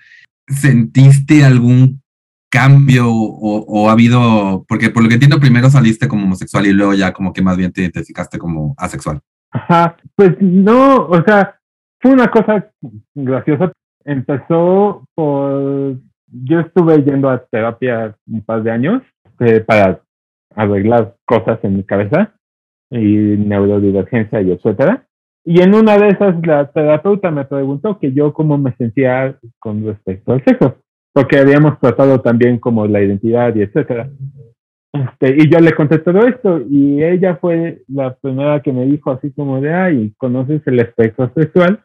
¿sentiste 0.47 1.45
algún 1.45 2.03
cambio 2.51 3.07
o, 3.09 3.89
ha 3.89 3.93
habido, 3.93 4.65
porque 4.69 4.91
por 4.91 5.03
lo 5.03 5.09
que 5.09 5.15
entiendo 5.15 5.41
primero 5.41 5.69
saliste 5.69 6.09
como 6.09 6.25
homosexual 6.25 6.67
y 6.67 6.73
luego 6.73 6.95
ya 6.95 7.13
como 7.13 7.33
que 7.33 7.43
más 7.43 7.57
bien 7.57 7.73
te 7.73 7.83
identificaste 7.83 8.39
como 8.39 8.75
asexual? 8.79 9.21
Ajá, 9.51 9.97
pues 10.15 10.37
no, 10.41 11.07
o 11.07 11.23
sea, 11.25 11.59
fue 12.01 12.13
una 12.13 12.31
cosa 12.31 12.71
graciosa. 13.15 13.73
Empezó 14.05 15.05
por, 15.15 15.97
yo 16.29 16.61
estuve 16.61 17.03
yendo 17.03 17.29
a 17.29 17.45
terapia 17.47 18.17
un 18.27 18.43
par 18.43 18.63
de 18.63 18.71
años 18.71 19.03
eh, 19.41 19.61
para 19.61 20.01
arreglar 20.55 21.17
cosas 21.25 21.59
en 21.63 21.77
mi 21.77 21.85
cabeza 21.85 22.33
y 22.91 22.97
neurodivergencia 22.99 24.41
y 24.41 24.53
etcétera. 24.53 25.07
Y 25.45 25.61
en 25.61 25.75
una 25.75 25.97
de 25.97 26.09
esas 26.09 26.35
la 26.45 26.71
terapeuta 26.73 27.31
me 27.31 27.45
preguntó 27.45 27.99
que 27.99 28.13
yo 28.13 28.33
cómo 28.33 28.59
me 28.59 28.75
sentía 28.77 29.39
con 29.59 29.85
respecto 29.85 30.33
al 30.33 30.45
sexo, 30.45 30.79
porque 31.17 31.39
habíamos 31.39 31.81
tratado 31.81 32.21
también 32.21 32.59
como 32.59 32.87
la 32.87 33.01
identidad 33.01 33.55
y 33.55 33.63
etcétera. 33.63 34.11
Este, 34.93 35.35
y 35.35 35.49
yo 35.49 35.61
le 35.61 35.73
conté 35.73 35.99
todo 36.01 36.27
esto 36.27 36.61
y 36.69 37.03
ella 37.03 37.37
fue 37.37 37.81
la 37.89 38.15
primera 38.17 38.61
que 38.61 38.71
me 38.71 38.85
dijo 38.85 39.13
así 39.13 39.33
como 39.33 39.63
de, 39.63 39.73
ay, 39.73 40.13
¿conoces 40.19 40.61
el 40.67 40.79
espectro 40.79 41.33
sexual? 41.35 41.81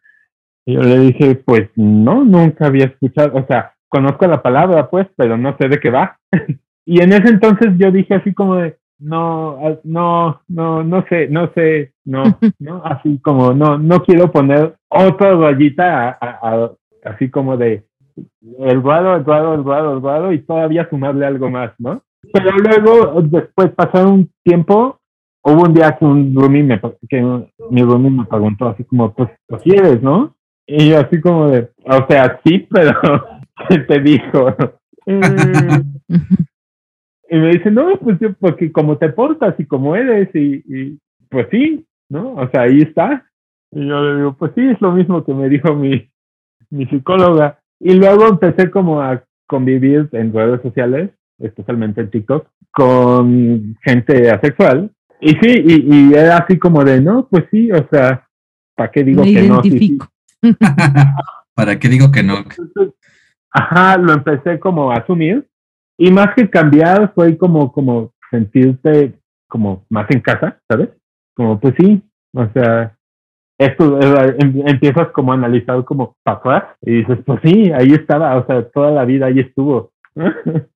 Y 0.65 0.73
yo 0.73 0.81
le 0.81 0.99
dije, 0.99 1.35
pues 1.35 1.69
no, 1.77 2.25
nunca 2.25 2.65
había 2.65 2.87
escuchado, 2.87 3.37
o 3.37 3.47
sea, 3.47 3.73
conozco 3.87 4.27
la 4.27 4.41
palabra 4.41 4.89
pues, 4.89 5.07
pero 5.15 5.37
no 5.37 5.55
sé 5.57 5.69
de 5.69 5.79
qué 5.79 5.89
va. 5.89 6.17
Y 6.83 6.99
en 6.99 7.13
ese 7.13 7.29
entonces 7.29 7.69
yo 7.77 7.89
dije 7.91 8.15
así 8.15 8.33
como 8.33 8.55
de, 8.55 8.75
no, 8.99 9.59
no, 9.83 10.41
no, 10.49 10.83
no 10.83 11.05
sé, 11.07 11.29
no 11.29 11.53
sé, 11.53 11.93
no, 12.03 12.23
no, 12.59 12.83
así 12.83 13.17
como, 13.19 13.53
no, 13.53 13.77
no 13.77 14.03
quiero 14.03 14.29
poner 14.29 14.75
otra 14.89 15.35
rayita 15.35 16.17
a, 16.19 16.71
así 17.05 17.29
como 17.29 17.55
de 17.55 17.85
el 18.59 18.81
ruado, 18.81 19.15
el 19.15 19.25
ruado, 19.25 19.53
el 19.55 19.63
ruado, 19.63 19.93
el 19.93 20.01
ruado 20.01 20.33
y 20.33 20.39
todavía 20.39 20.89
sumarle 20.89 21.25
algo 21.25 21.49
más, 21.49 21.73
¿no? 21.79 22.01
Pero 22.33 22.51
luego, 22.51 23.21
después 23.23 23.71
pasó 23.71 24.07
un 24.09 24.29
tiempo, 24.43 24.99
hubo 25.43 25.63
un 25.63 25.73
día 25.73 25.97
que 25.97 26.05
un 26.05 26.33
roomie 26.35 26.63
me, 26.63 26.79
que 27.09 27.21
mi 27.69 27.81
roomie 27.81 28.11
me 28.11 28.25
preguntó 28.25 28.69
así 28.69 28.83
como, 28.83 29.13
pues, 29.13 29.29
¿lo 29.47 29.57
quieres, 29.57 30.01
no? 30.01 30.35
Y 30.67 30.89
yo 30.89 30.99
así 30.99 31.19
como 31.19 31.49
de, 31.49 31.69
o 31.85 32.05
sea, 32.07 32.39
sí, 32.45 32.59
pero 32.69 32.93
¿qué 33.67 33.79
te 33.79 33.99
dijo? 33.99 34.55
y 37.29 37.37
me 37.37 37.49
dice, 37.49 37.71
no, 37.71 37.97
pues 37.97 38.19
yo, 38.19 38.33
porque 38.33 38.71
como 38.71 38.97
te 38.97 39.09
portas 39.09 39.59
y 39.59 39.65
como 39.65 39.95
eres, 39.95 40.29
y, 40.35 40.97
pues 41.29 41.47
sí, 41.49 41.85
¿no? 42.09 42.35
O 42.35 42.49
sea, 42.49 42.61
ahí 42.63 42.81
está. 42.81 43.25
Y 43.71 43.87
yo 43.87 44.01
le 44.01 44.17
digo, 44.17 44.33
pues 44.37 44.51
sí, 44.53 44.61
es 44.61 44.79
lo 44.81 44.91
mismo 44.91 45.23
que 45.23 45.33
me 45.33 45.49
dijo 45.49 45.73
mi, 45.73 46.09
mi 46.69 46.85
psicóloga. 46.87 47.60
Y 47.83 47.93
luego 47.95 48.27
empecé 48.27 48.69
como 48.69 49.01
a 49.01 49.23
convivir 49.47 50.07
en 50.11 50.31
redes 50.31 50.61
sociales, 50.61 51.09
especialmente 51.39 52.01
en 52.01 52.11
TikTok, 52.11 52.47
con 52.71 53.75
gente 53.83 54.29
asexual. 54.29 54.91
Y 55.19 55.31
sí, 55.31 55.63
y, 55.65 56.13
era 56.13 56.37
así 56.37 56.57
como 56.59 56.83
de, 56.83 57.01
no, 57.01 57.27
pues 57.27 57.45
sí, 57.49 57.71
o 57.71 57.87
sea, 57.91 58.27
¿para 58.75 58.91
qué 58.91 59.03
digo 59.03 59.23
que 59.23 59.47
no? 59.47 59.61
¿Para 61.55 61.79
qué 61.79 61.89
digo 61.89 62.11
que 62.11 62.23
no? 62.23 62.45
Ajá, 63.51 63.97
lo 63.97 64.13
empecé 64.13 64.59
como 64.59 64.91
a 64.91 64.97
asumir. 64.97 65.47
Y 65.97 66.11
más 66.11 66.33
que 66.35 66.49
cambiar, 66.49 67.11
fue 67.13 67.37
como, 67.37 67.71
como 67.71 68.13
sentirte 68.29 69.19
como 69.47 69.85
más 69.89 70.09
en 70.09 70.21
casa, 70.21 70.59
¿sabes? 70.67 70.89
Como, 71.35 71.59
pues 71.59 71.75
sí, 71.77 72.01
o 72.33 72.47
sea, 72.53 72.95
esto 73.61 73.99
em, 74.01 74.67
empiezas 74.67 75.09
como 75.11 75.31
a 75.31 75.35
analizar 75.35 75.83
como 75.85 76.15
papá 76.23 76.75
y 76.81 76.97
dices, 76.97 77.19
pues 77.25 77.39
sí, 77.43 77.71
ahí 77.71 77.91
estaba, 77.91 78.35
o 78.37 78.45
sea, 78.45 78.67
toda 78.69 78.91
la 78.91 79.05
vida 79.05 79.27
ahí 79.27 79.39
estuvo. 79.39 79.91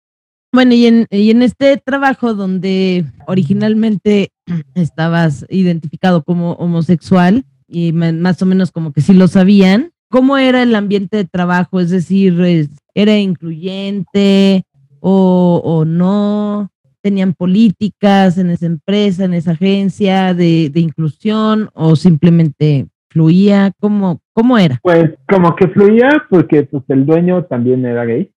Bueno, 0.53 0.73
y 0.73 0.85
en, 0.85 1.05
y 1.09 1.31
en 1.31 1.41
este 1.41 1.75
trabajo 1.75 2.33
donde 2.33 3.03
originalmente 3.27 4.29
estabas 4.73 5.45
identificado 5.49 6.23
como 6.23 6.53
homosexual 6.53 7.43
y 7.67 7.91
más 7.91 8.41
o 8.41 8.45
menos 8.45 8.71
como 8.71 8.93
que 8.93 9.01
sí 9.01 9.13
lo 9.13 9.27
sabían, 9.27 9.91
¿cómo 10.07 10.37
era 10.37 10.63
el 10.63 10.73
ambiente 10.75 11.17
de 11.17 11.25
trabajo? 11.25 11.81
Es 11.81 11.89
decir, 11.89 12.69
¿era 12.93 13.17
incluyente 13.17 14.63
o, 15.01 15.61
o 15.61 15.83
no? 15.83 16.71
¿Tenían 17.05 17.35
políticas 17.35 18.39
en 18.39 18.49
esa 18.49 18.65
empresa, 18.65 19.25
en 19.25 19.35
esa 19.35 19.51
agencia 19.51 20.33
de, 20.33 20.71
de 20.71 20.79
inclusión 20.79 21.69
o 21.75 21.95
simplemente 21.95 22.87
fluía? 23.09 23.71
¿Cómo, 23.79 24.21
¿Cómo 24.33 24.57
era? 24.57 24.79
Pues 24.81 25.11
como 25.29 25.55
que 25.55 25.67
fluía 25.67 26.09
porque 26.31 26.63
pues, 26.63 26.83
el 26.87 27.05
dueño 27.05 27.43
también 27.43 27.85
era 27.85 28.05
gay 28.05 28.31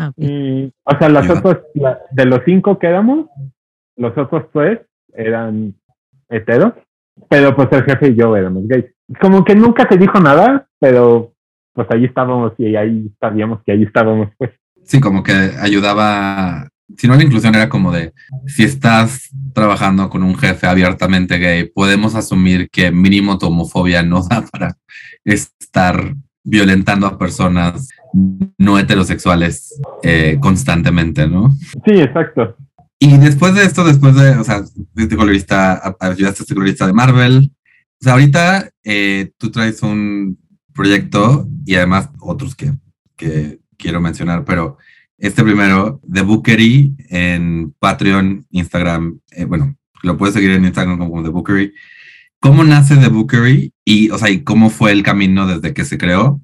Ah, 0.00 0.12
o 0.16 0.98
sea, 0.98 1.08
los 1.08 1.28
otros, 1.28 1.58
de 2.12 2.24
los 2.24 2.40
cinco 2.44 2.78
que 2.78 2.86
éramos, 2.86 3.26
los 3.96 4.16
otros 4.16 4.44
tres 4.52 4.78
eran 5.12 5.74
heteros, 6.28 6.74
pero 7.28 7.56
pues 7.56 7.68
el 7.72 7.82
jefe 7.82 8.08
y 8.10 8.14
yo 8.14 8.36
éramos 8.36 8.68
gays. 8.68 8.84
Como 9.20 9.44
que 9.44 9.56
nunca 9.56 9.88
se 9.88 9.98
dijo 9.98 10.20
nada, 10.20 10.68
pero 10.78 11.32
pues 11.72 11.88
ahí 11.90 12.04
estábamos 12.04 12.52
y 12.58 12.76
ahí 12.76 13.10
sabíamos 13.18 13.60
que 13.64 13.72
ahí 13.72 13.82
estábamos, 13.82 14.28
pues. 14.38 14.50
Sí, 14.84 15.00
como 15.00 15.24
que 15.24 15.32
ayudaba, 15.32 16.68
si 16.96 17.06
no 17.06 17.16
la 17.16 17.22
inclusión 17.22 17.54
era 17.54 17.68
como 17.68 17.92
de, 17.92 18.12
si 18.46 18.64
estás 18.64 19.28
trabajando 19.52 20.08
con 20.08 20.22
un 20.22 20.36
jefe 20.36 20.66
abiertamente 20.66 21.38
gay, 21.38 21.64
podemos 21.64 22.14
asumir 22.14 22.70
que 22.70 22.90
mínimo 22.90 23.38
tu 23.38 23.46
homofobia 23.46 24.02
no 24.02 24.22
da 24.22 24.44
para 24.46 24.76
estar 25.24 26.14
violentando 26.42 27.06
a 27.06 27.18
personas 27.18 27.88
no 28.56 28.78
heterosexuales 28.78 29.78
eh, 30.02 30.38
constantemente, 30.40 31.28
¿no? 31.28 31.54
Sí, 31.84 31.92
exacto. 31.92 32.56
Y 32.98 33.16
después 33.18 33.54
de 33.54 33.64
esto, 33.64 33.84
después 33.84 34.16
de, 34.16 34.30
o 34.30 34.44
sea, 34.44 34.62
este 34.96 35.16
colorista, 35.16 35.96
ayudaste 36.00 36.40
a 36.40 36.44
este 36.44 36.54
colorista 36.54 36.86
de 36.86 36.92
Marvel. 36.92 37.52
O 38.00 38.04
sea, 38.04 38.14
ahorita 38.14 38.70
eh, 38.82 39.30
tú 39.36 39.50
traes 39.50 39.82
un 39.82 40.38
proyecto 40.72 41.48
y 41.64 41.74
además 41.74 42.08
otros 42.20 42.56
que, 42.56 42.72
que 43.16 43.58
quiero 43.76 44.00
mencionar, 44.00 44.44
pero 44.44 44.78
este 45.18 45.42
primero, 45.42 46.00
The 46.10 46.22
Bookery 46.22 46.94
en 47.10 47.74
Patreon, 47.78 48.46
Instagram, 48.50 49.18
eh, 49.32 49.44
bueno, 49.44 49.76
lo 50.02 50.16
puedes 50.16 50.34
seguir 50.34 50.52
en 50.52 50.64
Instagram 50.64 50.98
como 50.98 51.22
The 51.22 51.30
Bookery. 51.30 51.74
¿Cómo 52.40 52.62
nace 52.62 52.96
The 52.96 53.08
Bookery? 53.08 53.72
Y, 53.84 54.10
o 54.10 54.18
sea, 54.18 54.30
¿y 54.30 54.44
cómo 54.44 54.70
fue 54.70 54.92
el 54.92 55.02
camino 55.02 55.46
desde 55.46 55.74
que 55.74 55.84
se 55.84 55.98
creó 55.98 56.40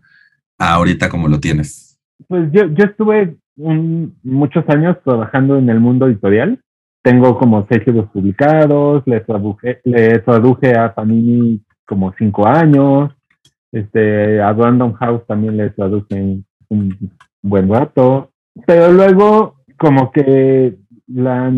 a 0.58 0.74
ahorita 0.74 1.08
como 1.08 1.28
lo 1.28 1.38
tienes? 1.38 2.00
Pues 2.26 2.50
yo, 2.52 2.66
yo 2.66 2.84
estuve 2.84 3.36
muchos 3.56 4.68
años 4.68 4.96
trabajando 5.04 5.56
en 5.56 5.70
el 5.70 5.78
mundo 5.78 6.06
editorial. 6.06 6.60
Tengo 7.02 7.38
como 7.38 7.66
seis 7.70 7.86
libros 7.86 8.10
publicados, 8.10 9.04
le 9.06 9.20
traduje, 9.20 9.80
le 9.84 10.18
traduje 10.20 10.76
a 10.76 10.92
Panini 10.94 11.62
como 11.86 12.12
cinco 12.18 12.48
años, 12.48 13.12
este, 13.70 14.40
a 14.40 14.52
Random 14.52 14.94
House 14.94 15.26
también 15.26 15.58
le 15.58 15.70
traduje 15.70 16.38
un 16.70 17.12
buen 17.42 17.68
rato, 17.68 18.32
pero 18.66 18.92
luego 18.92 19.56
como 19.78 20.12
que 20.12 20.76
la, 21.08 21.52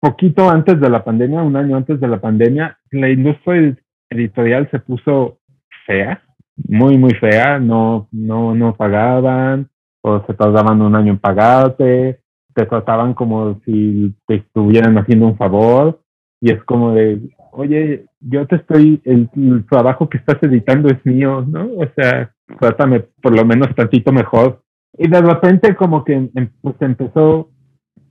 poquito 0.00 0.48
antes 0.48 0.80
de 0.80 0.90
la 0.90 1.04
pandemia, 1.04 1.42
un 1.42 1.56
año 1.56 1.76
antes 1.76 2.00
de 2.00 2.08
la 2.08 2.20
pandemia, 2.20 2.78
la 2.90 3.10
industria 3.10 3.76
editorial 4.10 4.68
se 4.70 4.78
puso 4.78 5.38
fea, 5.86 6.22
muy, 6.66 6.98
muy 6.98 7.14
fea, 7.14 7.58
no, 7.58 8.08
no, 8.12 8.54
no 8.54 8.74
pagaban, 8.74 9.68
o 10.02 10.24
se 10.26 10.34
tardaban 10.34 10.80
un 10.82 10.94
año 10.94 11.12
en 11.12 11.18
pagarte, 11.18 12.20
te 12.54 12.66
trataban 12.66 13.14
como 13.14 13.60
si 13.64 14.14
te 14.26 14.36
estuvieran 14.36 14.96
haciendo 14.98 15.26
un 15.26 15.36
favor, 15.36 16.00
y 16.40 16.52
es 16.52 16.62
como 16.64 16.92
de, 16.92 17.20
oye, 17.52 18.06
yo 18.20 18.46
te 18.46 18.56
estoy, 18.56 19.00
el, 19.04 19.28
trabajo 19.68 20.08
que 20.08 20.18
estás 20.18 20.42
editando 20.42 20.88
es 20.88 21.04
mío, 21.04 21.44
¿no? 21.46 21.68
O 21.76 21.86
sea, 21.96 22.32
trátame 22.60 23.00
por 23.22 23.36
lo 23.36 23.44
menos 23.44 23.74
tantito 23.74 24.12
mejor. 24.12 24.62
Y 24.96 25.08
de 25.08 25.20
repente 25.20 25.74
como 25.76 26.04
que 26.04 26.14
em, 26.14 26.50
pues 26.60 26.76
empezó 26.80 27.50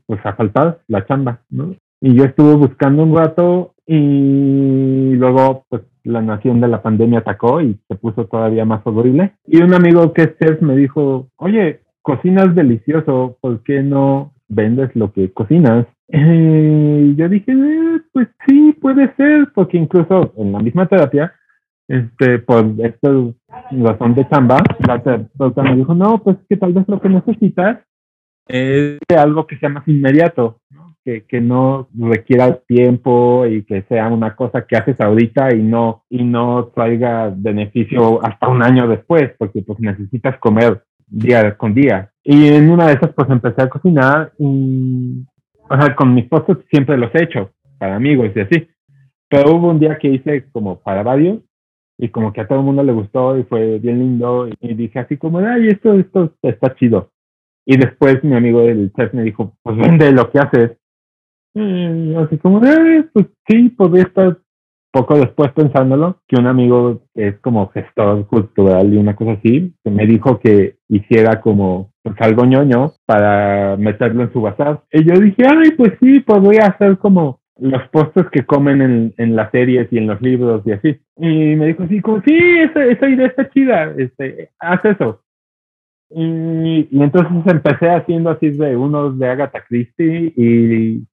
pues 0.06 0.26
a 0.26 0.34
faltar 0.34 0.80
la 0.88 1.06
chamba, 1.06 1.42
¿no? 1.50 1.76
Y 2.00 2.14
yo 2.14 2.26
estuve 2.26 2.56
buscando 2.56 3.04
un 3.04 3.16
rato 3.16 3.74
y 3.86 5.14
luego 5.16 5.66
pues 5.70 5.82
la 6.04 6.22
nación 6.22 6.62
de 6.62 6.68
la 6.68 6.82
pandemia 6.82 7.20
atacó 7.20 7.62
y 7.62 7.78
se 7.88 7.96
puso 7.96 8.26
todavía 8.26 8.66
más 8.66 8.82
horrible. 8.86 9.34
Y 9.46 9.62
un 9.62 9.74
amigo 9.74 10.14
que 10.14 10.24
es 10.24 10.38
chef 10.40 10.62
me 10.62 10.76
dijo, 10.76 11.28
oye, 11.38 11.82
cocinas 12.02 12.56
delicioso, 12.56 13.38
¿por 13.42 13.64
qué 13.64 13.84
no 13.84 14.34
vendes 14.48 14.96
lo 14.96 15.12
que 15.12 15.32
cocinas? 15.34 15.86
Y 16.08 17.16
yo 17.16 17.28
dije, 17.28 17.52
eh, 17.52 18.02
pues 18.14 18.30
sí, 18.48 18.74
puede 18.82 19.14
ser, 19.16 19.50
porque 19.54 19.78
incluso 19.78 20.34
en 20.38 20.54
la 20.54 20.60
misma 20.60 20.88
terapia, 20.88 21.34
este, 21.88 22.40
por 22.40 22.66
esta 22.80 23.10
razón 23.72 24.16
de 24.16 24.28
chamba, 24.30 24.58
la 24.88 25.04
terapeuta 25.04 25.64
me 25.64 25.76
dijo, 25.76 25.94
no, 25.94 26.24
pues 26.24 26.38
que 26.50 26.58
tal 26.58 26.74
vez 26.74 26.88
lo 26.88 27.00
que 27.00 27.10
necesitas 27.10 27.80
es 28.48 29.00
algo 29.16 29.46
que 29.46 29.58
sea 29.58 29.70
más 29.70 29.88
inmediato, 29.88 30.62
Que, 31.04 31.26
que, 31.26 31.40
no 31.40 31.88
requiera 31.98 32.60
tiempo 32.68 33.46
y 33.46 33.64
que 33.64 33.84
sea 33.84 34.08
una 34.08 34.36
cosa 34.36 34.66
que 34.68 34.76
haces 34.76 35.00
ahorita 35.00 35.56
y 35.56 35.64
no, 35.64 36.04
y 36.10 36.24
no 36.24 36.66
traiga 36.76 37.34
beneficio 37.34 38.26
hasta 38.26 38.50
un 38.50 38.62
año 38.62 38.88
después, 38.90 39.32
porque 39.38 39.62
pues 39.62 39.80
necesitas 39.80 40.38
comer 40.40 40.84
día 41.08 41.56
con 41.56 41.74
día. 41.74 42.12
Y 42.24 42.48
en 42.48 42.70
una 42.70 42.88
de 42.88 42.94
esas 42.94 43.14
pues 43.14 43.30
empecé 43.30 43.62
a 43.62 43.70
cocinar 43.70 44.34
y, 44.38 45.26
o 45.70 45.78
sea, 45.80 45.96
con 45.96 46.14
mis 46.14 46.26
postres 46.26 46.58
siempre 46.70 46.98
los 46.98 47.14
he 47.16 47.24
hecho 47.24 47.52
para 47.78 47.96
amigos 47.96 48.32
y 48.36 48.40
así. 48.42 48.68
Pero 49.30 49.56
hubo 49.56 49.70
un 49.70 49.80
día 49.80 49.98
que 49.98 50.10
hice 50.10 50.46
como 50.52 50.80
para 50.80 51.04
varios 51.04 51.40
y 51.98 52.10
como 52.10 52.32
que 52.32 52.42
a 52.42 52.48
todo 52.48 52.60
el 52.60 52.66
mundo 52.66 52.84
le 52.84 52.94
gustó 52.94 53.38
y 53.38 53.44
fue 53.44 53.80
bien 53.80 54.00
lindo 54.00 54.48
y, 54.60 54.74
dije 54.76 55.00
así 55.00 55.18
como, 55.18 55.40
ay, 55.40 55.70
esto, 55.70 55.94
esto 55.94 56.34
está 56.42 56.76
chido. 56.76 57.12
Y 57.66 57.78
después 57.78 58.24
mi 58.24 58.36
amigo 58.36 58.62
del 58.62 58.94
chef 58.94 59.14
me 59.14 59.24
dijo, 59.24 59.58
pues 59.64 59.78
vende 59.78 60.12
lo 60.12 60.30
que 60.32 60.40
haces. 60.40 60.78
Y 61.54 62.16
así 62.16 62.38
como, 62.38 62.64
eh, 62.64 63.06
pues 63.12 63.26
sí, 63.48 63.70
podría 63.70 64.04
estar 64.04 64.38
poco 64.92 65.18
después 65.18 65.52
pensándolo, 65.52 66.22
que 66.28 66.40
un 66.40 66.48
amigo 66.48 67.02
es 67.14 67.38
como 67.40 67.70
gestor 67.70 68.26
cultural 68.28 68.94
y 68.94 68.98
una 68.98 69.16
cosa 69.16 69.34
así, 69.34 69.74
que 69.84 69.92
me 69.92 70.06
dijo 70.06 70.40
que 70.40 70.78
hiciera 70.88 71.42
como 71.42 71.92
pues, 72.04 72.16
algo 72.20 72.46
ñoño 72.46 72.94
para 73.06 73.76
meterlo 73.78 74.24
en 74.24 74.34
su 74.34 74.42
bazar. 74.42 74.84
Y 74.92 75.04
yo 75.04 75.20
dije, 75.20 75.44
ay, 75.48 75.72
pues 75.72 75.94
sí, 76.02 76.20
podría 76.22 76.68
hacer 76.68 76.98
como 77.00 77.42
los 77.60 77.88
postres 77.90 78.28
que 78.32 78.46
comen 78.46 78.82
en, 78.82 79.14
en, 79.18 79.36
las 79.36 79.52
series 79.52 79.88
y 79.92 79.98
en 79.98 80.08
los 80.08 80.22
libros 80.22 80.62
y 80.66 80.72
así. 80.72 81.00
Y 81.18 81.56
me 81.56 81.68
dijo 81.68 81.84
así, 81.84 82.02
como, 82.02 82.22
sí, 82.22 82.38
esa, 82.38 82.86
esa 82.86 83.10
idea 83.10 83.28
está 83.28 83.50
chida, 83.50 83.94
este, 83.98 84.52
haz 84.60 84.84
eso. 84.86 85.22
Y, 86.10 86.88
entonces 86.92 87.32
empecé 87.46 87.90
haciendo 87.90 88.30
así 88.30 88.50
de 88.52 88.76
unos 88.76 89.20
de 89.20 89.28
Agatha 89.28 89.64
Christie 89.68 90.34
y 90.36 91.06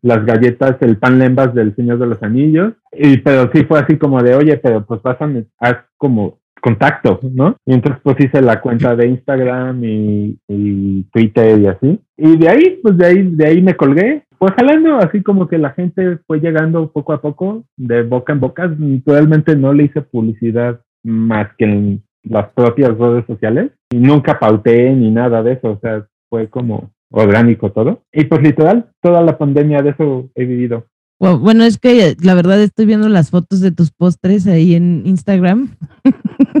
las 0.00 0.24
galletas, 0.24 0.76
el 0.80 0.96
pan 0.96 1.18
lembas 1.18 1.54
del 1.54 1.74
Señor 1.74 1.98
de 1.98 2.06
los 2.06 2.22
Anillos. 2.22 2.74
Y, 2.92 3.18
pero 3.18 3.50
sí 3.52 3.64
fue 3.64 3.80
así 3.80 3.98
como 3.98 4.22
de, 4.22 4.34
oye, 4.34 4.56
pero 4.56 4.84
pues 4.84 5.00
a 5.04 5.18
haz 5.60 5.76
como 5.96 6.38
contacto, 6.60 7.20
¿no? 7.22 7.56
Y 7.66 7.74
entonces 7.74 8.00
pues 8.02 8.16
hice 8.20 8.42
la 8.42 8.60
cuenta 8.60 8.96
de 8.96 9.08
Instagram 9.08 9.84
y, 9.84 10.38
y, 10.48 11.02
Twitter 11.12 11.58
y 11.58 11.66
así. 11.66 12.00
Y 12.16 12.36
de 12.36 12.48
ahí, 12.48 12.80
pues 12.82 12.96
de 12.96 13.06
ahí, 13.06 13.22
de 13.22 13.46
ahí 13.46 13.62
me 13.62 13.74
colgué. 13.74 14.24
Fue 14.38 14.52
jalando, 14.52 14.98
así 14.98 15.22
como 15.22 15.48
que 15.48 15.58
la 15.58 15.70
gente 15.70 16.18
fue 16.26 16.38
llegando 16.40 16.92
poco 16.92 17.12
a 17.12 17.20
poco, 17.20 17.64
de 17.76 18.02
boca 18.02 18.32
en 18.32 18.40
boca. 18.40 18.72
Realmente 19.04 19.56
no 19.56 19.72
le 19.72 19.84
hice 19.84 20.00
publicidad 20.00 20.80
más 21.02 21.48
que 21.56 21.64
en 21.64 22.02
las 22.22 22.48
propias 22.50 22.96
redes 22.96 23.24
sociales 23.26 23.72
y 23.90 23.96
nunca 23.96 24.38
pauté 24.38 24.92
ni 24.94 25.10
nada 25.10 25.42
de 25.42 25.52
eso, 25.54 25.72
o 25.72 25.78
sea, 25.80 26.06
fue 26.28 26.48
como 26.48 26.90
orgánico 27.10 27.72
todo. 27.72 28.02
Y 28.12 28.24
pues 28.24 28.42
literal, 28.42 28.90
toda 29.00 29.22
la 29.22 29.38
pandemia 29.38 29.82
de 29.82 29.90
eso 29.90 30.30
he 30.34 30.44
vivido. 30.44 30.86
Bueno, 31.18 31.64
es 31.64 31.78
que 31.78 32.16
la 32.22 32.34
verdad 32.34 32.62
estoy 32.62 32.86
viendo 32.86 33.08
las 33.08 33.30
fotos 33.30 33.60
de 33.60 33.72
tus 33.72 33.90
postres 33.90 34.46
ahí 34.46 34.76
en 34.76 35.02
Instagram. 35.04 35.70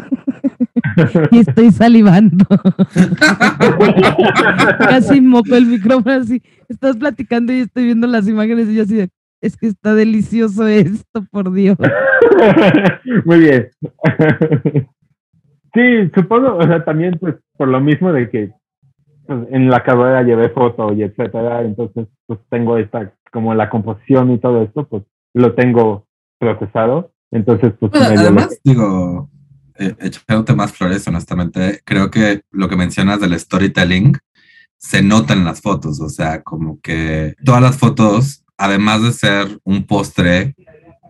y 1.30 1.38
estoy 1.38 1.70
salivando. 1.70 2.44
Casi 4.78 5.20
moco 5.20 5.54
el 5.54 5.66
micrófono 5.66 6.16
así. 6.16 6.42
Estás 6.68 6.96
platicando 6.96 7.52
y 7.52 7.60
estoy 7.60 7.84
viendo 7.84 8.06
las 8.06 8.28
imágenes 8.28 8.68
y 8.68 8.76
yo 8.76 8.82
así 8.82 8.96
de, 8.96 9.10
es 9.40 9.56
que 9.56 9.68
está 9.68 9.94
delicioso 9.94 10.66
esto, 10.66 11.24
por 11.30 11.52
Dios. 11.52 11.78
Muy 13.24 13.40
bien. 13.40 13.70
Sí, 15.74 16.10
supongo, 16.14 16.56
o 16.56 16.62
sea, 16.62 16.84
también 16.84 17.18
pues 17.18 17.36
por 17.56 17.68
lo 17.68 17.80
mismo 17.80 18.12
de 18.12 18.30
que 18.30 18.50
pues, 19.26 19.40
en 19.50 19.68
la 19.68 19.82
carrera 19.82 20.22
llevé 20.22 20.48
foto 20.48 20.92
y 20.92 21.02
etcétera, 21.02 21.62
entonces 21.62 22.06
pues 22.26 22.40
tengo 22.50 22.78
esta, 22.78 23.12
como 23.32 23.54
la 23.54 23.68
composición 23.68 24.32
y 24.32 24.38
todo 24.38 24.62
esto, 24.62 24.86
pues 24.88 25.04
lo 25.34 25.54
tengo 25.54 26.06
procesado. 26.38 27.12
Entonces, 27.30 27.74
pues... 27.78 27.92
además, 27.94 28.58
digo, 28.64 29.28
eh, 29.78 29.94
echándote 30.00 30.54
más 30.54 30.72
flores, 30.72 31.06
honestamente, 31.06 31.80
creo 31.84 32.10
que 32.10 32.42
lo 32.50 32.68
que 32.68 32.76
mencionas 32.76 33.20
del 33.20 33.38
storytelling 33.38 34.16
se 34.76 35.02
nota 35.02 35.34
en 35.34 35.44
las 35.44 35.60
fotos, 35.60 36.00
o 36.00 36.08
sea, 36.08 36.42
como 36.42 36.80
que 36.80 37.34
todas 37.44 37.62
las 37.62 37.76
fotos, 37.76 38.44
además 38.56 39.02
de 39.02 39.12
ser 39.12 39.58
un 39.64 39.84
postre 39.86 40.54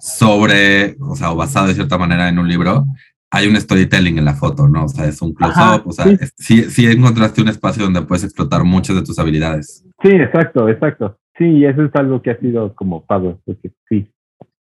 sobre, 0.00 0.96
o 1.00 1.14
sea, 1.16 1.32
o 1.32 1.36
basado 1.36 1.68
de 1.68 1.74
cierta 1.74 1.98
manera 1.98 2.28
en 2.28 2.38
un 2.38 2.48
libro, 2.48 2.86
hay 3.30 3.46
un 3.46 3.56
storytelling 3.56 4.18
en 4.18 4.24
la 4.24 4.34
foto, 4.34 4.68
¿no? 4.68 4.84
O 4.84 4.88
sea, 4.88 5.06
es 5.06 5.20
un 5.20 5.34
close-up, 5.34 5.82
o 5.86 5.92
sea, 5.92 6.06
sí. 6.38 6.64
sí. 6.64 6.86
encontraste 6.86 7.42
un 7.42 7.48
espacio 7.48 7.84
donde 7.84 8.02
puedes 8.02 8.24
explotar 8.24 8.64
muchas 8.64 8.96
de 8.96 9.02
tus 9.02 9.18
habilidades. 9.18 9.84
Sí, 10.02 10.10
exacto, 10.10 10.68
exacto. 10.68 11.18
Sí, 11.36 11.64
eso 11.64 11.84
es 11.84 11.94
algo 11.94 12.22
que 12.22 12.30
ha 12.30 12.38
sido 12.38 12.74
como 12.74 13.04
padre, 13.04 13.36
porque 13.44 13.70
sí. 13.88 14.10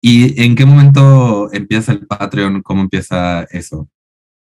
¿Y 0.00 0.42
en 0.42 0.54
qué 0.54 0.66
momento 0.66 1.52
empieza 1.52 1.92
el 1.92 2.06
Patreon? 2.06 2.62
¿Cómo 2.62 2.82
empieza 2.82 3.44
eso? 3.44 3.88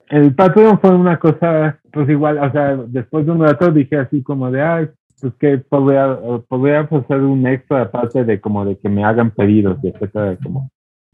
El 0.10 0.34
Patreon 0.34 0.80
fue 0.80 0.96
una 0.96 1.18
cosa, 1.18 1.80
pues 1.92 2.10
igual, 2.10 2.40
o 2.40 2.52
sea, 2.52 2.76
después 2.88 3.26
de 3.26 3.32
un 3.32 3.42
rato 3.42 3.72
dije 3.72 3.98
así 3.98 4.24
como 4.24 4.50
de, 4.52 4.62
ay, 4.62 4.88
pues 5.22 5.34
que 5.36 5.58
podría, 5.60 6.18
podría 6.48 6.82
hacer 6.82 7.22
un 7.22 7.46
extra 7.46 7.84
aparte 7.84 8.24
de 8.24 8.42
como 8.42 8.66
de 8.66 8.78
que 8.78 8.90
me 8.90 9.04
hagan 9.04 9.32
pedidos 9.32 9.78
y 9.84 9.90
etcétera, 9.90 10.38
como 10.42 10.72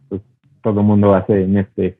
pues, 0.07 0.21
todo 0.61 0.79
el 0.79 0.85
mundo 0.85 1.13
hace 1.13 1.43
en 1.43 1.57
este 1.57 1.97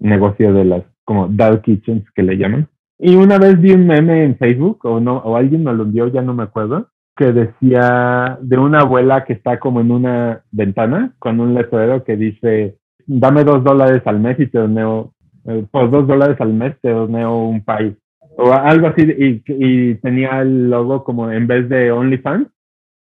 negocio 0.00 0.52
de 0.52 0.64
las 0.64 0.82
como 1.04 1.26
dark 1.28 1.62
kitchens 1.62 2.04
que 2.14 2.22
le 2.22 2.36
llaman. 2.36 2.68
Y 2.98 3.16
una 3.16 3.38
vez 3.38 3.58
vi 3.60 3.72
un 3.72 3.86
meme 3.86 4.24
en 4.24 4.36
Facebook, 4.36 4.84
o 4.84 5.00
no, 5.00 5.16
o 5.18 5.36
alguien 5.36 5.64
me 5.64 5.72
lo 5.72 5.84
envió, 5.84 6.08
ya 6.08 6.20
no 6.20 6.34
me 6.34 6.42
acuerdo, 6.42 6.88
que 7.16 7.32
decía 7.32 8.38
de 8.42 8.58
una 8.58 8.80
abuela 8.80 9.24
que 9.24 9.32
está 9.32 9.58
como 9.58 9.80
en 9.80 9.90
una 9.90 10.42
ventana 10.50 11.14
con 11.18 11.40
un 11.40 11.54
letrero 11.54 12.04
que 12.04 12.16
dice, 12.16 12.76
dame 13.06 13.44
dos 13.44 13.64
dólares 13.64 14.02
al 14.04 14.20
mes 14.20 14.38
y 14.38 14.46
te 14.46 14.58
doneo, 14.58 15.14
eh, 15.48 15.64
por 15.70 15.90
dos 15.90 16.06
dólares 16.06 16.40
al 16.40 16.52
mes 16.52 16.76
te 16.80 16.90
doneo 16.90 17.36
un 17.36 17.64
país. 17.64 17.94
O 18.36 18.52
algo 18.52 18.88
así, 18.88 19.02
y, 19.02 19.42
y 19.46 19.94
tenía 19.96 20.42
el 20.42 20.70
logo 20.70 21.02
como 21.02 21.30
en 21.30 21.46
vez 21.46 21.68
de 21.68 21.90
OnlyFans, 21.90 22.48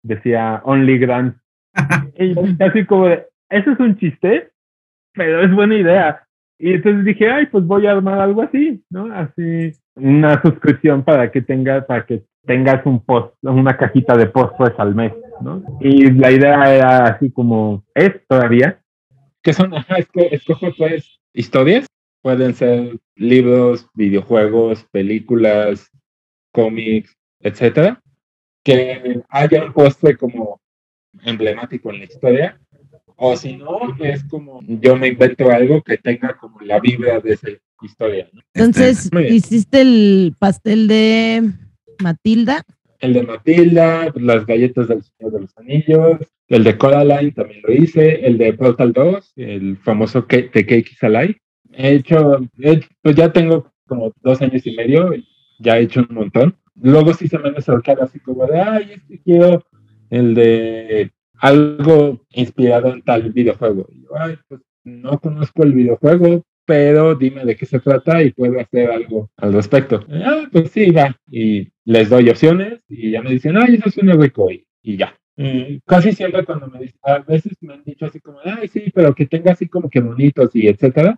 decía 0.03 0.61
Only 0.63 0.97
Grant. 0.97 1.37
y 2.17 2.35
así 2.63 2.85
como 2.85 3.07
de, 3.07 3.27
eso 3.49 3.71
es 3.71 3.79
un 3.79 3.97
chiste, 3.97 4.49
pero 5.13 5.43
es 5.43 5.53
buena 5.53 5.75
idea. 5.75 6.23
Y 6.57 6.73
entonces 6.73 7.05
dije, 7.05 7.29
ay, 7.29 7.47
pues 7.47 7.65
voy 7.65 7.87
a 7.87 7.91
armar 7.91 8.19
algo 8.19 8.43
así, 8.43 8.83
¿no? 8.89 9.11
Así, 9.13 9.73
una 9.95 10.41
suscripción 10.41 11.03
para 11.03 11.31
que 11.31 11.41
tengas, 11.41 11.85
para 11.85 12.05
que 12.05 12.23
tengas 12.45 12.85
un 12.85 13.03
post, 13.03 13.33
una 13.41 13.77
cajita 13.77 14.15
de 14.15 14.27
postres 14.27 14.73
al 14.77 14.95
mes, 14.95 15.11
¿no? 15.41 15.63
Y 15.79 16.11
la 16.11 16.31
idea 16.31 16.73
era 16.73 17.05
así 17.05 17.31
como 17.31 17.83
es 17.95 18.11
todavía. 18.27 18.79
Que 19.43 19.53
son, 19.53 19.73
ajá, 19.73 19.95
es 19.97 20.07
que 20.11 20.27
escojo 20.31 20.67
pues 20.77 21.19
historias, 21.33 21.87
pueden 22.21 22.53
ser 22.53 22.99
libros, 23.15 23.87
videojuegos, 23.93 24.85
películas, 24.91 25.89
cómics, 26.51 27.17
etcétera, 27.39 28.01
que 28.63 29.21
haya 29.29 29.65
un 29.65 29.73
postre 29.73 30.17
como 30.17 30.61
emblemático 31.23 31.91
en 31.91 31.99
la 31.99 32.05
historia 32.05 32.61
o 33.23 33.37
si 33.37 33.55
no, 33.55 33.79
es 33.99 34.23
como 34.23 34.61
yo 34.65 34.95
me 34.95 35.09
invento 35.09 35.51
algo 35.51 35.83
que 35.83 35.95
tenga 35.99 36.35
como 36.37 36.59
la 36.61 36.79
vibra 36.79 37.19
de 37.19 37.33
esa 37.33 37.49
historia. 37.83 38.27
Entonces, 38.55 39.11
hiciste 39.29 39.81
el 39.81 40.35
pastel 40.39 40.87
de 40.87 41.51
Matilda. 42.01 42.63
El 42.97 43.13
de 43.13 43.21
Matilda, 43.21 44.11
las 44.15 44.43
galletas 44.47 44.87
del 44.87 45.03
Señor 45.03 45.33
de 45.33 45.39
los 45.41 45.55
Anillos, 45.55 46.17
el 46.47 46.63
de 46.63 46.75
Coraline 46.79 47.31
también 47.31 47.61
lo 47.63 47.71
hice, 47.71 48.25
el 48.25 48.39
de 48.39 48.53
Portal 48.53 48.91
2, 48.91 49.33
el 49.35 49.77
famoso 49.77 50.25
de 50.27 50.49
Cake 50.49 50.95
Salai. 50.99 51.37
He 51.73 51.95
hecho, 51.95 52.39
pues 53.01 53.15
ya 53.15 53.31
tengo 53.31 53.71
como 53.87 54.11
dos 54.21 54.41
años 54.41 54.65
y 54.65 54.75
medio, 54.75 55.11
ya 55.59 55.77
he 55.77 55.83
hecho 55.83 56.05
un 56.07 56.15
montón. 56.15 56.55
Luego 56.75 57.13
sí 57.13 57.27
se 57.27 57.37
me 57.37 57.49
han 57.49 57.57
acercado 57.57 58.03
así 58.03 58.19
como 58.19 58.45
de, 58.47 58.59
ay, 58.59 58.91
este 58.93 59.21
quiero 59.21 59.63
el 60.09 60.33
de 60.35 61.11
algo 61.39 62.21
inspirado 62.31 62.93
en 62.93 63.01
tal 63.01 63.31
videojuego. 63.31 63.87
Y 63.91 64.03
yo, 64.03 64.09
ay, 64.17 64.37
pues 64.47 64.61
no 64.83 65.19
conozco 65.19 65.63
el 65.63 65.73
videojuego, 65.73 66.43
pero 66.65 67.15
dime 67.15 67.43
de 67.45 67.55
qué 67.55 67.65
se 67.65 67.79
trata 67.79 68.23
y 68.23 68.31
puedo 68.31 68.59
hacer 68.59 68.91
algo 68.91 69.29
al 69.37 69.53
respecto. 69.53 70.05
ah, 70.09 70.47
pues 70.51 70.71
sí, 70.71 70.91
va. 70.91 71.15
Y 71.29 71.69
les 71.85 72.09
doy 72.09 72.29
opciones 72.29 72.79
y 72.87 73.11
ya 73.11 73.21
me 73.21 73.31
dicen, 73.31 73.57
ay, 73.57 73.75
eso 73.75 73.89
suena 73.89 74.13
rico 74.13 74.49
y, 74.51 74.65
y 74.83 74.97
ya. 74.97 75.15
casi 75.85 76.13
siempre 76.13 76.45
cuando 76.45 76.67
me 76.67 76.79
dicen, 76.79 76.99
a 77.03 77.19
veces 77.19 77.57
me 77.61 77.73
han 77.73 77.83
dicho 77.83 78.05
así 78.05 78.19
como, 78.19 78.39
ay, 78.43 78.67
sí, 78.67 78.91
pero 78.93 79.13
que 79.15 79.25
tenga 79.25 79.53
así 79.53 79.67
como 79.67 79.89
que 79.89 79.99
bonitos 79.99 80.55
y 80.55 80.67
etcétera. 80.67 81.17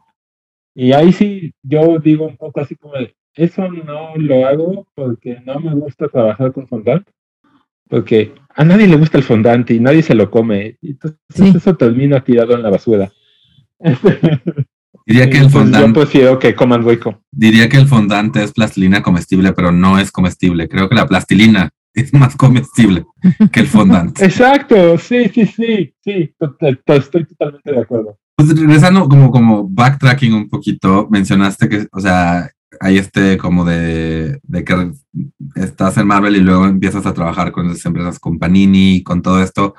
Y 0.75 0.91
ahí 0.93 1.11
sí, 1.11 1.53
yo 1.61 1.99
digo 1.99 2.25
un 2.25 2.37
poco 2.37 2.61
así 2.61 2.75
como, 2.75 2.93
eso 3.35 3.67
no 3.67 4.15
lo 4.15 4.47
hago 4.47 4.87
porque 4.95 5.39
no 5.45 5.59
me 5.59 5.73
gusta 5.75 6.07
trabajar 6.07 6.51
con 6.51 6.67
fondant 6.67 7.07
porque 7.93 8.33
a 8.55 8.63
nadie 8.63 8.87
le 8.87 8.95
gusta 8.95 9.19
el 9.19 9.23
fondante 9.23 9.75
y 9.75 9.79
nadie 9.79 10.01
se 10.01 10.15
lo 10.15 10.31
come. 10.31 10.77
Entonces 10.81 11.55
eso 11.55 11.75
termina 11.75 12.23
tirado 12.23 12.55
en 12.55 12.63
la 12.63 12.71
basura. 12.71 13.11
Diría 15.05 15.29
que 15.29 15.37
el 15.37 15.51
fondante. 15.51 15.87
Yo 15.87 15.93
prefiero 15.93 16.39
que 16.39 16.55
coman 16.55 16.83
rico. 16.83 17.21
Diría 17.31 17.69
que 17.69 17.77
el 17.77 17.87
fondante 17.87 18.41
es 18.41 18.51
plastilina 18.51 19.03
comestible, 19.03 19.53
pero 19.53 19.71
no 19.71 19.99
es 19.99 20.11
comestible. 20.11 20.67
Creo 20.67 20.89
que 20.89 20.95
la 20.95 21.07
plastilina 21.07 21.69
es 21.93 22.13
más 22.13 22.35
comestible 22.35 23.05
que 23.51 23.59
el 23.59 23.67
fondante. 23.67 24.25
Exacto, 24.25 24.97
sí, 24.97 25.29
sí, 25.33 25.45
sí, 25.45 25.93
sí, 26.03 26.33
estoy 26.87 27.25
totalmente 27.25 27.71
de 27.71 27.79
acuerdo. 27.79 28.17
Pues 28.35 28.59
regresando 28.59 29.07
como, 29.07 29.31
como 29.31 29.67
backtracking 29.69 30.33
un 30.33 30.49
poquito, 30.49 31.07
mencionaste 31.11 31.69
que, 31.69 31.87
o 31.91 31.99
sea, 31.99 32.49
hay 32.79 32.97
este 32.97 33.37
como 33.37 33.63
de, 33.63 34.39
de, 34.41 34.63
que 34.63 34.91
estás 35.55 35.97
en 35.97 36.07
Marvel 36.07 36.35
y 36.35 36.39
luego 36.39 36.65
empiezas 36.65 37.05
a 37.05 37.13
trabajar 37.13 37.51
con 37.51 37.67
esas 37.67 37.85
empresas, 37.85 38.19
con 38.19 38.39
Panini, 38.39 39.03
con 39.03 39.21
todo 39.21 39.41
esto. 39.41 39.75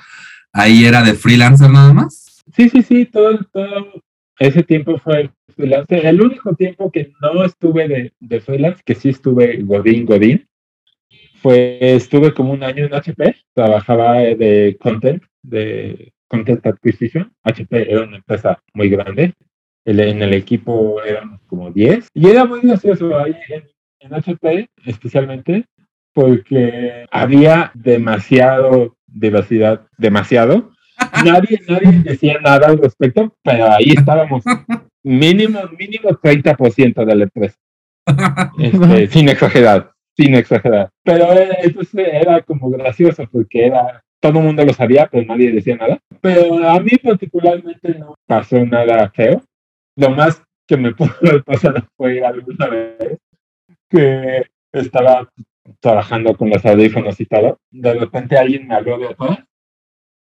¿Ahí 0.52 0.84
era 0.84 1.02
de 1.02 1.14
freelancer 1.14 1.70
nada 1.70 1.92
más? 1.92 2.44
Sí, 2.54 2.68
sí, 2.68 2.82
sí, 2.82 3.06
todo, 3.06 3.40
todo 3.52 3.92
ese 4.38 4.62
tiempo 4.62 4.98
fue 4.98 5.30
freelancer. 5.56 6.06
El 6.06 6.20
único 6.20 6.54
tiempo 6.54 6.92
que 6.92 7.12
no 7.20 7.44
estuve 7.44 7.88
de, 7.88 8.12
de 8.20 8.40
freelance, 8.40 8.82
que 8.84 8.94
sí 8.94 9.08
estuve 9.08 9.62
Godín, 9.62 10.06
Godín, 10.06 10.46
fue, 11.44 11.76
estuve 11.78 12.32
como 12.32 12.54
un 12.54 12.62
año 12.62 12.86
en 12.86 12.94
HP, 12.94 13.36
trabajaba 13.52 14.14
de 14.14 14.78
content, 14.80 15.22
de 15.42 16.14
content 16.26 16.66
acquisition. 16.66 17.30
HP 17.42 17.92
era 17.92 18.04
una 18.04 18.16
empresa 18.16 18.62
muy 18.72 18.88
grande, 18.88 19.34
en 19.84 20.22
el 20.22 20.32
equipo 20.32 21.02
eran 21.02 21.38
como 21.46 21.70
10. 21.70 22.08
Y 22.14 22.30
era 22.30 22.46
muy 22.46 22.60
gracioso 22.62 23.14
ahí 23.18 23.36
en, 24.00 24.14
HP, 24.14 24.70
especialmente, 24.86 25.66
porque 26.14 27.04
había 27.10 27.72
demasiado 27.74 28.96
diversidad, 29.06 29.86
demasiado. 29.98 30.72
Nadie, 31.26 31.60
nadie 31.68 32.02
decía 32.04 32.38
nada 32.40 32.68
al 32.68 32.78
respecto, 32.78 33.34
pero 33.42 33.70
ahí 33.70 33.92
estábamos. 33.94 34.44
Mínimo, 35.02 35.60
mínimo 35.78 36.08
30% 36.08 37.04
de 37.04 37.14
la 37.14 37.24
empresa. 37.24 37.58
Este, 38.58 39.08
sin 39.08 39.28
exagerar, 39.28 39.93
sin 40.16 40.34
exagerar. 40.34 40.90
Pero 41.02 41.32
era, 41.32 41.56
era 41.96 42.42
como 42.42 42.70
gracioso 42.70 43.24
porque 43.30 43.66
era 43.66 44.02
todo 44.20 44.38
el 44.38 44.44
mundo 44.46 44.64
lo 44.64 44.72
sabía, 44.72 45.08
pero 45.10 45.26
nadie 45.26 45.52
decía 45.52 45.76
nada. 45.76 45.98
Pero 46.20 46.66
a 46.66 46.80
mí 46.80 46.92
particularmente 47.02 47.98
no 47.98 48.14
pasó 48.26 48.64
nada 48.64 49.10
feo 49.10 49.42
lo 49.96 50.10
más 50.10 50.42
que 50.66 50.76
me 50.76 50.94
pudo 50.94 51.10
haber 51.22 51.44
pasado 51.44 51.86
fue 51.96 52.24
alguna 52.24 52.68
vez 52.68 53.18
que 53.88 54.44
estaba 54.72 55.28
trabajando 55.80 56.36
con 56.36 56.50
los 56.50 56.64
audífonos 56.64 57.20
y 57.20 57.26
todo. 57.26 57.58
De 57.70 57.94
repente 57.94 58.36
alguien 58.36 58.66
me 58.66 58.74
habló 58.74 58.98
de 58.98 59.08
atrás 59.08 59.38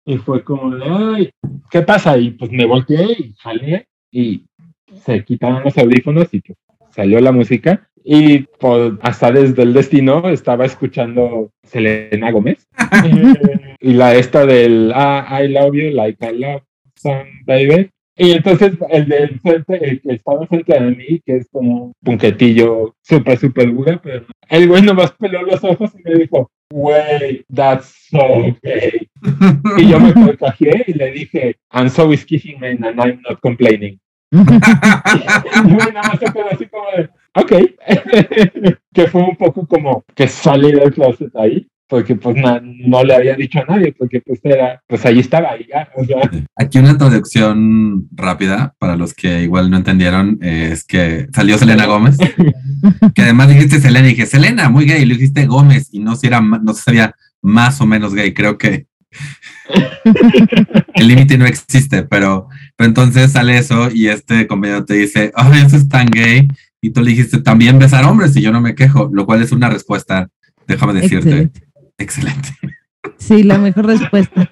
y 0.05 0.17
fue 0.17 0.43
como 0.43 0.75
de, 0.75 0.85
ay, 0.89 1.31
¿qué 1.71 1.83
pasa? 1.83 2.17
Y 2.17 2.31
pues 2.31 2.51
me 2.51 2.65
volteé 2.65 3.05
y 3.19 3.35
jalé 3.35 3.87
y 4.11 4.47
se 4.95 5.25
quitaron 5.25 5.63
los 5.63 5.77
audífonos 5.77 6.33
y 6.33 6.43
salió 6.91 7.21
la 7.21 7.33
música 7.33 7.90
y 8.05 8.41
por 8.59 8.99
azares 9.03 9.55
del 9.55 9.73
destino 9.73 10.29
estaba 10.29 10.65
escuchando 10.65 11.51
Selena 11.63 12.31
Gómez 12.31 12.67
y 13.81 13.93
la 13.93 14.15
esta 14.15 14.47
del 14.47 14.93
ah, 14.95 15.41
I 15.43 15.49
love 15.49 15.75
you 15.75 15.91
like 15.91 16.19
I 16.27 16.37
love 16.39 16.63
some 16.97 17.27
baby 17.47 17.91
y 18.23 18.33
entonces 18.33 18.73
el 18.91 19.09
del 19.09 19.41
frente, 19.41 19.83
el 19.83 20.03
que 20.03 20.13
estaba 20.13 20.47
frente 20.47 20.77
a 20.77 20.81
mí, 20.83 21.23
que 21.25 21.37
es 21.37 21.49
como 21.51 21.87
un 21.87 21.93
punquetillo 22.05 22.95
súper, 23.01 23.39
súper 23.39 23.71
buga, 23.71 23.99
pero 24.03 24.27
el 24.51 24.69
güey 24.69 24.83
nomás 24.83 25.13
peló 25.13 25.41
los 25.41 25.65
ojos 25.65 25.91
y 25.99 26.03
me 26.03 26.17
dijo, 26.17 26.51
güey, 26.71 27.47
that's 27.55 28.09
so 28.11 28.19
gay. 28.63 29.09
y 29.79 29.89
yo 29.89 29.99
me 29.99 30.13
contagié 30.13 30.85
y 30.87 30.93
le 30.93 31.13
dije, 31.13 31.57
I'm 31.73 31.89
so 31.89 32.11
kissing 32.11 32.61
man 32.61 32.85
and 32.85 33.01
I'm 33.01 33.23
not 33.27 33.41
complaining. 33.41 33.99
y 34.33 34.37
nada 34.37 36.03
más 36.03 36.19
se 36.21 36.27
quedó 36.27 36.51
así 36.51 36.67
como 36.67 36.85
de, 36.95 37.09
ok. 37.35 37.53
que 38.93 39.07
fue 39.07 39.23
un 39.23 39.37
poco 39.37 39.67
como 39.67 40.05
que 40.15 40.29
salí 40.29 40.73
del 40.73 40.93
closet 40.93 41.35
ahí 41.37 41.67
porque 41.91 42.15
pues 42.15 42.37
no, 42.37 43.05
le 43.05 43.15
había 43.15 43.35
dicho 43.35 43.59
a 43.59 43.65
nadie, 43.65 43.93
porque 43.99 44.21
pues 44.21 44.39
era, 44.45 44.81
pues 44.87 45.05
ahí 45.05 45.19
estaba, 45.19 45.51
ahí 45.51 45.67
ya, 45.69 45.89
Aquí 46.55 46.79
una 46.79 46.97
traducción 46.97 48.09
rápida 48.13 48.75
para 48.79 48.95
los 48.95 49.13
que 49.13 49.43
igual 49.43 49.71
no 49.71 49.77
entendieron, 49.77 50.39
es 50.41 50.85
que 50.85 51.27
salió 51.35 51.59
Selena 51.59 51.87
Gómez, 51.87 52.17
que 53.15 53.23
además 53.23 53.49
dijiste 53.49 53.81
Selena 53.81 54.07
y 54.07 54.11
dije, 54.13 54.27
Selena, 54.27 54.69
muy 54.69 54.87
gay, 54.87 55.05
le 55.05 55.15
dijiste 55.15 55.47
Gómez 55.47 55.89
y 55.91 55.99
no 55.99 56.15
si 56.15 56.29
era, 56.29 56.41
no 56.41 56.73
sería 56.75 57.13
más 57.43 57.81
o 57.81 57.87
menos 57.87 58.15
gay, 58.15 58.33
creo 58.33 58.57
que 58.57 58.87
el 60.95 61.09
límite 61.09 61.37
no 61.39 61.47
existe, 61.47 62.05
pero, 62.05 62.47
pero 62.77 62.87
entonces 62.87 63.33
sale 63.33 63.59
eso 63.59 63.91
y 63.93 64.07
este 64.07 64.47
compañero 64.47 64.85
te 64.85 64.95
dice, 64.95 65.33
oh, 65.35 65.53
eso 65.53 65.77
es 65.77 65.89
tan 65.89 66.07
gay, 66.07 66.47
y 66.81 66.91
tú 66.91 67.03
le 67.03 67.11
dijiste, 67.11 67.43
también 67.43 67.79
besar 67.79 68.05
hombres 68.05 68.37
y 68.37 68.43
yo 68.43 68.53
no 68.53 68.61
me 68.61 68.75
quejo, 68.75 69.11
lo 69.13 69.27
cual 69.27 69.43
es 69.43 69.53
una 69.53 69.69
respuesta, 69.69 70.29
déjame 70.67 70.95
decirte. 70.95 71.51
Excelente. 71.99 72.49
Sí, 73.19 73.43
la 73.43 73.59
mejor 73.59 73.87
respuesta. 73.87 74.51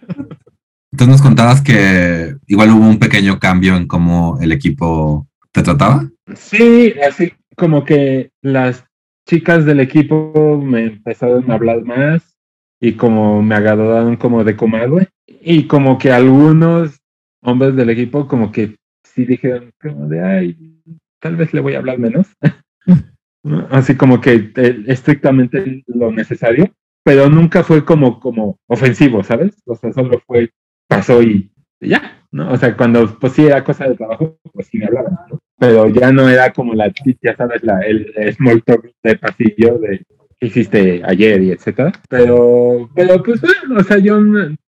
Entonces 0.93 1.09
nos 1.09 1.23
contabas 1.23 1.61
que 1.61 2.37
igual 2.47 2.71
hubo 2.71 2.89
un 2.89 2.99
pequeño 2.99 3.39
cambio 3.39 3.77
en 3.77 3.87
cómo 3.87 4.39
el 4.41 4.53
equipo 4.53 5.27
te 5.53 5.63
trataba. 5.63 6.09
Sí, 6.35 6.95
así 7.07 7.33
como 7.57 7.85
que 7.85 8.31
las 8.43 8.85
chicas 9.27 9.65
del 9.65 9.81
equipo 9.81 10.61
me 10.63 10.85
empezaron 10.85 11.51
a 11.51 11.55
hablar 11.55 11.85
más 11.85 12.37
y 12.81 12.93
como 12.93 13.43
me 13.43 13.55
agarraron 13.55 14.17
como 14.17 14.45
de 14.45 14.57
comadre 14.57 15.09
y 15.27 15.65
como 15.65 15.99
que 15.99 16.13
algunos 16.13 17.01
hombres 17.43 17.77
del 17.77 17.91
equipo 17.91 18.27
como 18.27 18.53
que 18.53 18.77
sí 19.05 19.25
dijeron 19.25 19.71
como 19.81 20.07
de 20.07 20.25
ay 20.25 20.78
tal 21.21 21.37
vez 21.37 21.53
le 21.53 21.61
voy 21.61 21.75
a 21.75 21.79
hablar 21.79 21.99
menos 21.99 22.29
así 23.71 23.97
como 23.97 24.21
que 24.21 24.53
eh, 24.57 24.85
estrictamente 24.87 25.83
lo 25.87 26.13
necesario 26.13 26.73
pero 27.09 27.31
nunca 27.31 27.65
fue 27.65 27.87
como, 27.87 28.21
como 28.21 28.59
ofensivo, 28.67 29.25
¿sabes? 29.25 29.57
O 29.65 29.75
sea, 29.75 29.91
solo 29.95 30.21
fue, 30.27 30.51
pasó 30.87 31.23
y, 31.23 31.51
ya, 31.81 32.23
¿no? 32.31 32.53
O 32.53 32.57
sea, 32.59 32.77
cuando 32.77 33.19
pues 33.19 33.33
sí 33.33 33.47
era 33.47 33.65
cosa 33.65 33.89
de 33.89 33.95
trabajo, 33.95 34.39
pues 34.53 34.67
sí 34.67 34.77
me 34.77 34.85
hablaban, 34.85 35.15
¿no? 35.31 35.39
Pero 35.59 35.89
ya 35.89 36.13
no 36.13 36.29
era 36.29 36.53
como 36.53 36.75
la, 36.75 36.93
ya 37.23 37.35
sabes, 37.35 37.63
la, 37.63 37.81
el, 37.81 38.13
small 38.35 38.63
talk 38.63 38.91
de 39.03 39.17
pasillo 39.17 39.79
de 39.79 40.05
qué 40.39 40.47
hiciste 40.49 41.03
ayer 41.03 41.41
y 41.45 41.53
etcétera. 41.53 41.93
Pero, 42.11 42.91
pero 42.95 43.23
pues 43.23 43.41
bueno, 43.41 43.81
o 43.81 43.85
sea, 43.85 43.97
yo 43.97 44.21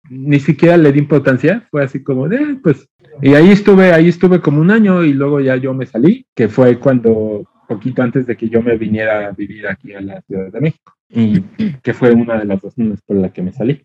ni 0.10 0.40
siquiera 0.42 0.76
le 0.76 0.92
di 0.92 1.00
importancia, 1.00 1.66
fue 1.72 1.86
así 1.86 2.04
como 2.04 2.28
de, 2.28 2.58
pues, 2.62 2.86
y 3.22 3.34
ahí 3.34 3.52
estuve, 3.52 3.94
ahí 3.94 4.08
estuve 4.10 4.42
como 4.42 4.62
un 4.62 4.72
año 4.72 5.04
y 5.04 5.14
luego 5.14 5.40
ya 5.40 5.56
yo 5.56 5.74
me 5.74 5.86
salí, 5.86 6.26
que 6.36 6.48
fue 6.48 6.80
cuando, 6.80 7.44
poquito 7.68 8.02
antes 8.02 8.28
de 8.28 8.36
que 8.36 8.50
yo 8.50 8.62
me 8.62 8.78
viniera 8.78 9.28
a 9.28 9.32
vivir 9.32 9.68
aquí 9.68 9.94
a 9.94 10.02
la 10.02 10.22
Ciudad 10.22 10.52
de 10.52 10.62
México 10.62 10.94
y 11.10 11.42
que 11.84 11.94
fue 11.94 12.12
una 12.12 12.38
de 12.38 12.46
las 12.46 12.62
razones 12.62 13.00
por 13.06 13.18
la 13.18 13.30
que 13.30 13.42
me 13.42 13.54
salí. 13.54 13.82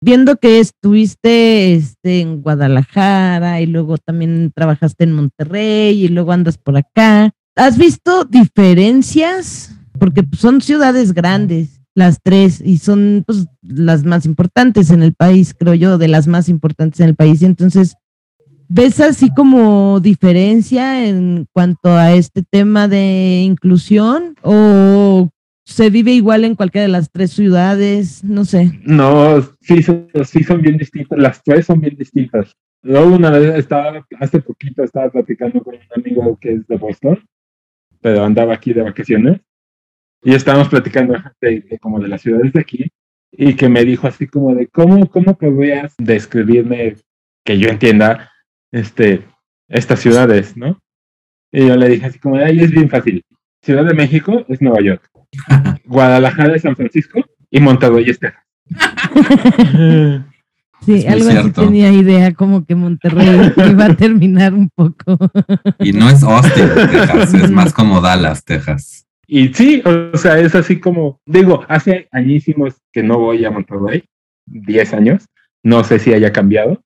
Viendo 0.00 0.36
que 0.36 0.60
estuviste 0.60 1.74
este, 1.74 2.20
en 2.20 2.42
Guadalajara 2.42 3.60
y 3.60 3.66
luego 3.66 3.96
también 3.96 4.52
trabajaste 4.54 5.04
en 5.04 5.12
Monterrey 5.12 6.04
y 6.04 6.08
luego 6.08 6.32
andas 6.32 6.58
por 6.58 6.76
acá, 6.76 7.30
¿has 7.56 7.78
visto 7.78 8.24
diferencias? 8.24 9.74
Porque 9.98 10.22
pues, 10.22 10.40
son 10.40 10.60
ciudades 10.60 11.14
grandes, 11.14 11.80
las 11.94 12.20
tres, 12.22 12.60
y 12.60 12.78
son 12.78 13.24
pues, 13.26 13.46
las 13.62 14.04
más 14.04 14.26
importantes 14.26 14.90
en 14.90 15.02
el 15.02 15.14
país, 15.14 15.54
creo 15.58 15.74
yo, 15.74 15.96
de 15.96 16.08
las 16.08 16.26
más 16.26 16.48
importantes 16.48 17.00
en 17.00 17.08
el 17.08 17.14
país. 17.14 17.40
Y 17.40 17.46
entonces, 17.46 17.96
¿ves 18.68 19.00
así 19.00 19.30
como 19.34 20.00
diferencia 20.00 21.06
en 21.06 21.46
cuanto 21.52 21.90
a 21.90 22.12
este 22.12 22.42
tema 22.42 22.88
de 22.88 23.42
inclusión? 23.44 24.36
¿O 24.42 25.30
se 25.64 25.90
vive 25.90 26.12
igual 26.12 26.44
en 26.44 26.54
cualquiera 26.54 26.82
de 26.82 26.92
las 26.92 27.10
tres 27.10 27.32
ciudades, 27.32 28.22
no 28.22 28.44
sé. 28.44 28.78
No, 28.82 29.40
sí, 29.60 29.82
sí 29.82 30.44
son 30.44 30.60
bien 30.60 30.76
distintas, 30.76 31.18
las 31.18 31.42
tres 31.42 31.66
son 31.66 31.80
bien 31.80 31.96
distintas. 31.96 32.54
Luego 32.82 33.14
una 33.14 33.30
vez 33.30 33.54
estaba, 33.56 34.06
hace 34.20 34.40
poquito 34.40 34.82
estaba 34.82 35.10
platicando 35.10 35.62
con 35.62 35.74
un 35.74 35.80
amigo 35.96 36.38
que 36.38 36.52
es 36.52 36.66
de 36.66 36.76
Boston, 36.76 37.18
pero 38.00 38.24
andaba 38.24 38.52
aquí 38.52 38.74
de 38.74 38.82
vacaciones, 38.82 39.40
y 40.22 40.34
estábamos 40.34 40.68
platicando 40.68 41.14
de, 41.40 41.78
como 41.80 41.98
de 41.98 42.08
las 42.08 42.20
ciudades 42.20 42.52
de 42.52 42.60
aquí, 42.60 42.92
y 43.32 43.54
que 43.56 43.68
me 43.70 43.84
dijo 43.84 44.06
así 44.06 44.26
como 44.26 44.54
de, 44.54 44.68
¿cómo, 44.68 45.08
cómo 45.08 45.36
podrías 45.36 45.94
describirme 45.98 46.96
que 47.42 47.58
yo 47.58 47.68
entienda 47.68 48.30
este, 48.74 49.24
estas 49.68 50.00
ciudades, 50.00 50.56
no? 50.56 50.80
Y 51.52 51.68
yo 51.68 51.76
le 51.76 51.88
dije 51.88 52.06
así 52.06 52.18
como, 52.18 52.36
ahí 52.36 52.58
es 52.58 52.72
bien 52.72 52.90
fácil. 52.90 53.24
Ciudad 53.62 53.84
de 53.84 53.94
México 53.94 54.44
es 54.48 54.60
Nueva 54.60 54.82
York. 54.82 55.08
Guadalajara 55.84 56.56
es 56.56 56.62
San 56.62 56.74
Francisco 56.74 57.24
y 57.50 57.60
Monterrey 57.60 58.10
es 58.10 58.18
Texas. 58.18 58.42
Sí, 60.84 61.06
algo 61.06 61.30
así 61.30 61.50
tenía 61.52 61.90
idea 61.90 62.34
como 62.34 62.66
que 62.66 62.74
Monterrey 62.74 63.54
iba 63.70 63.86
a 63.86 63.96
terminar 63.96 64.52
un 64.52 64.68
poco. 64.68 65.16
Y 65.78 65.94
no 65.94 66.10
es 66.10 66.22
Austin, 66.22 66.68
Texas, 66.74 67.32
es 67.32 67.50
más 67.50 67.72
como 67.72 68.02
Dallas, 68.02 68.44
Texas. 68.44 69.06
Y 69.26 69.48
sí, 69.54 69.82
o 69.86 70.14
sea, 70.18 70.38
es 70.38 70.54
así 70.54 70.78
como, 70.80 71.22
digo, 71.24 71.64
hace 71.68 72.06
añísimos 72.12 72.74
que 72.92 73.02
no 73.02 73.18
voy 73.18 73.46
a 73.46 73.50
Monterrey, 73.50 74.04
10 74.44 74.92
años, 74.92 75.24
no 75.62 75.84
sé 75.84 75.98
si 75.98 76.12
haya 76.12 76.34
cambiado, 76.34 76.82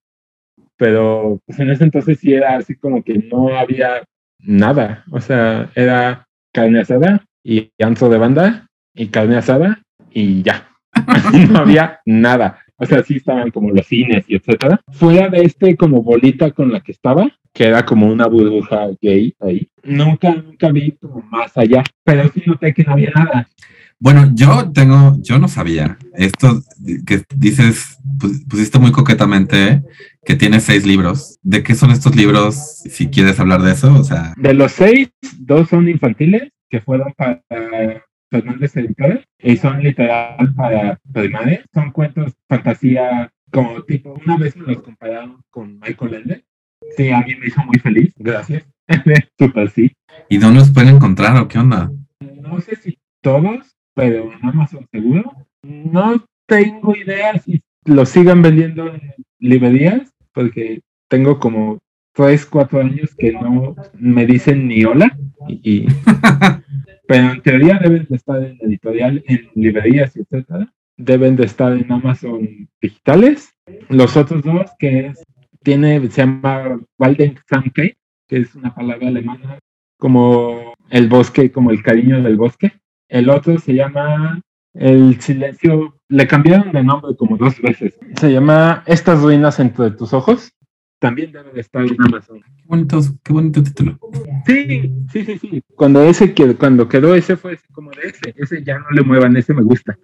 pero 0.78 1.40
pues 1.44 1.58
en 1.60 1.70
ese 1.70 1.84
entonces 1.84 2.18
sí 2.20 2.32
era 2.32 2.56
así 2.56 2.74
como 2.76 3.02
que 3.02 3.18
no 3.18 3.56
había 3.56 4.02
nada, 4.38 5.04
o 5.10 5.20
sea, 5.20 5.70
era 5.74 6.26
carne 6.52 6.80
asada 6.80 7.24
y 7.44 7.70
anzo 7.80 8.08
de 8.08 8.18
banda 8.18 8.66
y 8.94 9.08
carne 9.08 9.36
asada 9.36 9.82
y 10.10 10.42
ya. 10.42 10.68
no 11.50 11.58
había 11.58 12.00
nada. 12.06 12.60
O 12.76 12.86
sea, 12.86 13.02
sí 13.02 13.16
estaban 13.16 13.50
como 13.50 13.70
los 13.70 13.86
cines 13.86 14.24
y 14.28 14.36
etcétera. 14.36 14.80
Fuera 14.92 15.28
de 15.28 15.42
este 15.42 15.76
como 15.76 16.02
bolita 16.02 16.52
con 16.52 16.72
la 16.72 16.80
que 16.80 16.92
estaba, 16.92 17.28
que 17.52 17.64
era 17.64 17.84
como 17.84 18.06
una 18.06 18.28
burbuja 18.28 18.88
gay 19.02 19.34
ahí, 19.40 19.68
nunca, 19.82 20.32
nunca 20.32 20.70
vi 20.70 20.92
como 20.92 21.22
más 21.22 21.56
allá, 21.58 21.82
pero 22.04 22.30
sí 22.32 22.42
noté 22.46 22.72
que 22.72 22.84
no 22.84 22.92
había 22.92 23.10
nada. 23.10 23.48
Bueno, 24.00 24.30
yo 24.32 24.70
tengo, 24.72 25.16
yo 25.22 25.40
no 25.40 25.48
sabía. 25.48 25.98
Esto 26.14 26.62
que 27.04 27.24
dices, 27.34 27.98
pusiste 28.48 28.78
muy 28.78 28.92
coquetamente 28.92 29.82
que 30.28 30.36
tiene 30.36 30.60
seis 30.60 30.84
libros. 30.84 31.38
¿De 31.42 31.62
qué 31.62 31.74
son 31.74 31.90
estos 31.90 32.14
libros? 32.14 32.54
Si 32.54 33.08
quieres 33.08 33.40
hablar 33.40 33.62
de 33.62 33.72
eso, 33.72 33.94
o 33.94 34.04
sea. 34.04 34.34
De 34.36 34.52
los 34.52 34.72
seis, 34.72 35.10
dos 35.38 35.70
son 35.70 35.88
infantiles, 35.88 36.52
que 36.68 36.82
fueron 36.82 37.14
para 37.14 37.42
Fernández 38.30 38.76
Editores, 38.76 39.24
y 39.38 39.56
son 39.56 39.82
literal 39.82 40.52
para 40.54 41.00
primaria. 41.10 41.64
Son 41.72 41.92
cuentos 41.92 42.34
fantasía, 42.46 43.32
como 43.50 43.82
tipo, 43.84 44.20
una 44.22 44.36
vez 44.36 44.54
me 44.54 44.74
los 44.74 44.82
compararon 44.82 45.40
con 45.48 45.80
Michael 45.80 46.14
Ende. 46.16 46.44
Sí, 46.94 47.08
a 47.08 47.22
mí 47.22 47.34
me 47.34 47.46
hizo 47.46 47.64
muy 47.64 47.78
feliz, 47.78 48.12
gracias. 48.18 48.64
Super 49.38 49.70
sí. 49.70 49.92
¿Y 50.28 50.36
dónde 50.36 50.60
los 50.60 50.70
pueden 50.70 50.96
encontrar 50.96 51.38
o 51.38 51.48
qué 51.48 51.58
onda? 51.58 51.90
No 52.20 52.60
sé 52.60 52.76
si 52.76 52.98
todos, 53.22 53.78
pero 53.94 54.30
en 54.30 54.46
Amazon 54.46 54.86
seguro. 54.92 55.32
No 55.62 56.22
tengo 56.46 56.94
idea 56.94 57.38
si 57.38 57.62
los 57.86 58.10
sigan 58.10 58.42
vendiendo 58.42 58.92
en 58.92 59.14
librerías, 59.38 60.12
porque 60.38 60.82
tengo 61.08 61.40
como 61.40 61.80
tres, 62.14 62.46
cuatro 62.46 62.78
años 62.78 63.12
que 63.18 63.32
no 63.32 63.74
me 63.94 64.24
dicen 64.24 64.68
ni 64.68 64.84
hola. 64.84 65.18
Y, 65.48 65.84
pero 67.08 67.32
en 67.32 67.42
teoría 67.42 67.80
deben 67.82 68.06
de 68.08 68.14
estar 68.14 68.40
en 68.40 68.56
editorial, 68.60 69.24
en 69.26 69.48
librerías, 69.56 70.16
etcétera. 70.16 70.72
Deben 70.96 71.34
de 71.34 71.44
estar 71.44 71.72
en 71.72 71.90
Amazon 71.90 72.68
digitales. 72.80 73.52
Los 73.88 74.16
otros 74.16 74.44
dos, 74.44 74.70
que 74.78 75.06
es, 75.06 75.24
tiene, 75.64 76.08
se 76.08 76.22
llama 76.22 76.78
Walden 77.00 77.36
Samke, 77.48 77.96
que 78.28 78.36
es 78.36 78.54
una 78.54 78.72
palabra 78.72 79.08
alemana 79.08 79.58
como 79.96 80.72
el 80.88 81.08
bosque, 81.08 81.50
como 81.50 81.72
el 81.72 81.82
cariño 81.82 82.22
del 82.22 82.36
bosque. 82.36 82.74
El 83.08 83.28
otro 83.28 83.58
se 83.58 83.74
llama 83.74 84.40
El 84.78 85.20
silencio, 85.20 85.96
le 86.08 86.26
cambiaron 86.28 86.72
de 86.72 86.84
nombre 86.84 87.16
como 87.16 87.36
dos 87.36 87.60
veces. 87.60 87.98
Se 88.18 88.32
llama 88.32 88.84
Estas 88.86 89.20
ruinas 89.20 89.58
entre 89.58 89.90
tus 89.90 90.12
ojos. 90.12 90.52
también 91.00 91.32
debe 91.32 91.52
de 91.52 91.60
estar 91.60 91.82
en 91.84 91.96
Amazon. 92.00 92.40
Qué 92.40 92.64
bonito, 92.66 93.00
qué 93.24 93.32
bonito 93.32 93.62
título. 93.62 93.98
Sí, 94.46 94.92
sí, 95.12 95.24
sí, 95.24 95.38
sí. 95.38 95.62
Cuando 95.74 96.02
ese 96.02 96.32
quedó, 96.32 96.56
cuando 96.56 96.88
quedó 96.88 97.14
ese 97.14 97.36
fue 97.36 97.58
como 97.72 97.90
de 97.90 98.08
ese, 98.08 98.34
ese 98.36 98.64
ya 98.64 98.78
no 98.78 98.86
le 98.92 99.02
muevan, 99.02 99.36
ese 99.36 99.52
me 99.52 99.62
gusta. 99.62 99.98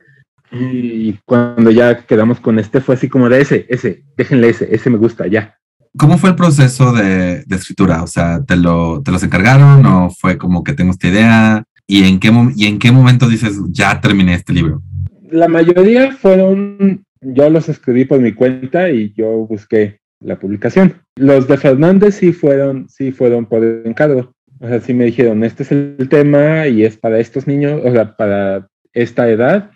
Y 0.50 1.14
cuando 1.24 1.70
ya 1.70 2.04
quedamos 2.04 2.40
con 2.40 2.58
este 2.58 2.80
fue 2.80 2.96
así 2.96 3.08
como 3.08 3.28
de 3.28 3.40
ese, 3.40 3.66
ese, 3.68 4.04
déjenle 4.16 4.50
ese, 4.50 4.74
ese 4.74 4.90
me 4.90 4.98
gusta, 4.98 5.26
ya. 5.26 5.56
¿Cómo 5.96 6.18
fue 6.18 6.30
el 6.30 6.36
proceso 6.36 6.92
de, 6.92 7.44
de 7.44 7.56
escritura? 7.56 8.02
O 8.02 8.08
sea, 8.08 8.42
¿te, 8.44 8.56
lo, 8.56 9.00
¿te 9.02 9.12
los 9.12 9.22
encargaron 9.22 9.86
o 9.86 10.10
fue 10.10 10.36
como 10.36 10.64
que 10.64 10.72
tengo 10.72 10.90
esta 10.90 11.08
idea? 11.08 11.64
¿Y 11.86 12.04
en, 12.04 12.18
qué, 12.18 12.30
¿Y 12.56 12.66
en 12.66 12.78
qué 12.78 12.90
momento 12.90 13.28
dices, 13.28 13.60
ya 13.70 14.00
terminé 14.00 14.34
este 14.34 14.52
libro? 14.52 14.82
La 15.30 15.48
mayoría 15.48 16.12
fueron, 16.12 17.04
yo 17.20 17.50
los 17.50 17.68
escribí 17.68 18.04
por 18.04 18.20
mi 18.20 18.32
cuenta 18.32 18.90
y 18.90 19.12
yo 19.14 19.46
busqué 19.46 20.00
la 20.20 20.38
publicación. 20.38 20.94
Los 21.16 21.46
de 21.46 21.58
Fernández 21.58 22.16
sí 22.16 22.32
fueron, 22.32 22.88
sí 22.88 23.12
fueron 23.12 23.44
por 23.44 23.64
encargo. 23.84 24.32
O 24.60 24.68
sea, 24.68 24.80
sí 24.80 24.94
me 24.94 25.04
dijeron, 25.04 25.44
este 25.44 25.62
es 25.62 25.72
el 25.72 26.08
tema 26.08 26.66
y 26.68 26.84
es 26.84 26.96
para 26.96 27.18
estos 27.18 27.46
niños, 27.46 27.82
o 27.84 27.92
sea, 27.92 28.16
para 28.16 28.66
esta 28.94 29.28
edad 29.28 29.70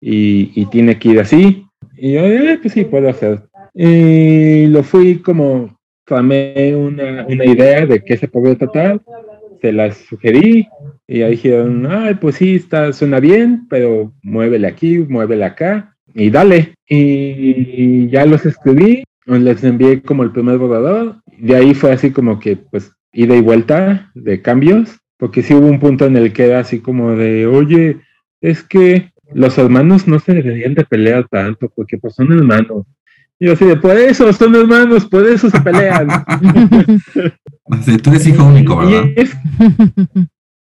y, 0.00 0.50
y 0.54 0.66
tiene 0.66 0.98
que 0.98 1.10
ir 1.10 1.20
así. 1.20 1.64
Y 1.96 2.12
yo, 2.12 2.20
eh, 2.20 2.58
pues 2.60 2.74
sí, 2.74 2.84
puedo 2.84 3.08
hacer. 3.08 3.42
Y 3.72 4.66
lo 4.66 4.82
fui 4.82 5.18
como, 5.18 5.78
tomé 6.04 6.74
una, 6.76 7.24
una 7.26 7.44
idea 7.44 7.86
de 7.86 8.04
qué 8.04 8.16
se 8.16 8.28
podía 8.28 8.56
tratar, 8.56 9.00
se 9.60 9.72
las 9.72 9.96
sugerí 9.96 10.68
y 11.06 11.22
ahí 11.22 11.32
dijeron, 11.32 11.86
ay, 11.90 12.14
pues 12.14 12.36
sí, 12.36 12.56
está, 12.56 12.92
suena 12.92 13.20
bien, 13.20 13.66
pero 13.68 14.12
muévele 14.22 14.66
aquí, 14.66 14.98
muévele 14.98 15.44
acá 15.44 15.96
y 16.14 16.30
dale. 16.30 16.74
Y 16.88 18.08
ya 18.08 18.26
los 18.26 18.46
escribí 18.46 19.04
les 19.26 19.64
envié 19.64 20.02
como 20.02 20.22
el 20.22 20.32
primer 20.32 20.58
borrador, 20.58 21.16
de 21.38 21.56
ahí 21.56 21.74
fue 21.74 21.92
así 21.92 22.10
como 22.10 22.38
que 22.38 22.56
pues 22.56 22.92
ida 23.12 23.34
y 23.36 23.40
vuelta 23.40 24.10
de 24.14 24.42
cambios, 24.42 24.98
porque 25.18 25.42
sí 25.42 25.54
hubo 25.54 25.66
un 25.66 25.80
punto 25.80 26.06
en 26.06 26.16
el 26.16 26.32
que 26.32 26.46
era 26.46 26.60
así 26.60 26.80
como 26.80 27.12
de, 27.12 27.46
oye, 27.46 28.00
es 28.40 28.62
que 28.62 29.10
los 29.32 29.56
hermanos 29.56 30.06
no 30.06 30.18
se 30.18 30.34
deberían 30.34 30.74
de 30.74 30.84
pelear 30.84 31.26
tanto, 31.28 31.72
porque 31.74 31.96
pues 31.96 32.14
son 32.14 32.32
hermanos. 32.32 32.86
Y 33.38 33.46
yo 33.46 33.52
así 33.54 33.64
de, 33.64 33.76
por 33.76 33.96
eso 33.96 34.32
son 34.32 34.54
hermanos, 34.54 35.06
por 35.06 35.26
eso 35.26 35.50
se 35.50 35.60
pelean. 35.60 36.08
tú 38.02 38.10
eres 38.10 38.26
hijo 38.26 38.44
único, 38.44 38.76
¿verdad? 38.76 39.04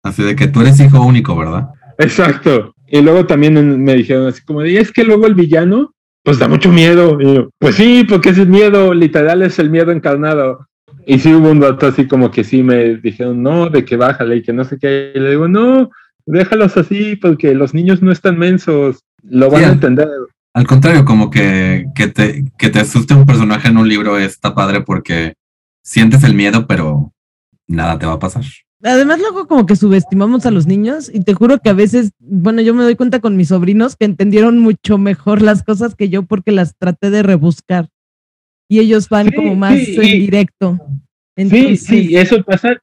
Así 0.02 0.22
de 0.22 0.36
que 0.36 0.46
tú 0.46 0.60
eres 0.60 0.80
hijo 0.80 1.00
único, 1.02 1.36
¿verdad? 1.36 1.68
Exacto. 1.98 2.74
Y 2.86 3.02
luego 3.02 3.26
también 3.26 3.82
me 3.82 3.94
dijeron 3.94 4.28
así 4.28 4.42
como 4.44 4.62
de, 4.62 4.78
es 4.78 4.92
que 4.92 5.04
luego 5.04 5.26
el 5.26 5.34
villano 5.34 5.92
pues 6.28 6.38
da 6.38 6.46
mucho 6.46 6.70
miedo. 6.70 7.18
pues 7.58 7.76
sí, 7.76 8.04
porque 8.06 8.30
ese 8.30 8.44
miedo, 8.44 8.92
literal, 8.92 9.40
es 9.40 9.58
el 9.58 9.70
miedo 9.70 9.92
encarnado. 9.92 10.66
Y 11.06 11.18
sí 11.18 11.32
hubo 11.32 11.50
un 11.50 11.60
dato 11.60 11.86
así 11.86 12.06
como 12.06 12.30
que 12.30 12.44
sí 12.44 12.62
me 12.62 12.96
dijeron, 12.96 13.42
no, 13.42 13.70
de 13.70 13.82
que 13.84 13.96
bájale 13.96 14.36
y 14.36 14.42
que 14.42 14.52
no 14.52 14.64
sé 14.64 14.78
qué. 14.78 15.12
Y 15.14 15.20
le 15.20 15.30
digo, 15.30 15.48
no, 15.48 15.90
déjalos 16.26 16.76
así 16.76 17.16
porque 17.16 17.54
los 17.54 17.72
niños 17.72 18.02
no 18.02 18.12
están 18.12 18.38
mensos, 18.38 19.04
lo 19.22 19.50
van 19.50 19.64
a 19.64 19.68
entender. 19.68 20.08
Al 20.52 20.66
contrario, 20.66 21.06
como 21.06 21.30
que, 21.30 21.86
que, 21.94 22.08
te, 22.08 22.44
que 22.58 22.68
te 22.68 22.80
asuste 22.80 23.14
un 23.14 23.24
personaje 23.24 23.68
en 23.68 23.78
un 23.78 23.88
libro 23.88 24.18
está 24.18 24.54
padre 24.54 24.82
porque 24.82 25.32
sientes 25.82 26.24
el 26.24 26.34
miedo, 26.34 26.66
pero 26.66 27.10
nada 27.66 27.98
te 27.98 28.04
va 28.04 28.14
a 28.14 28.18
pasar. 28.18 28.44
Además, 28.82 29.18
luego 29.18 29.48
como 29.48 29.66
que 29.66 29.74
subestimamos 29.74 30.46
a 30.46 30.52
los 30.52 30.66
niños 30.66 31.10
y 31.12 31.20
te 31.20 31.34
juro 31.34 31.58
que 31.58 31.70
a 31.70 31.74
veces, 31.74 32.12
bueno, 32.20 32.62
yo 32.62 32.74
me 32.74 32.84
doy 32.84 32.94
cuenta 32.94 33.20
con 33.20 33.36
mis 33.36 33.48
sobrinos 33.48 33.96
que 33.96 34.04
entendieron 34.04 34.60
mucho 34.60 34.98
mejor 34.98 35.42
las 35.42 35.64
cosas 35.64 35.96
que 35.96 36.08
yo 36.08 36.22
porque 36.22 36.52
las 36.52 36.76
traté 36.76 37.10
de 37.10 37.24
rebuscar 37.24 37.88
y 38.68 38.78
ellos 38.78 39.08
van 39.08 39.32
como 39.32 39.56
más 39.56 39.76
en 39.76 40.20
directo. 40.20 40.78
sí, 41.36 41.76
sí, 41.76 42.16
eso 42.16 42.42
pasa 42.44 42.76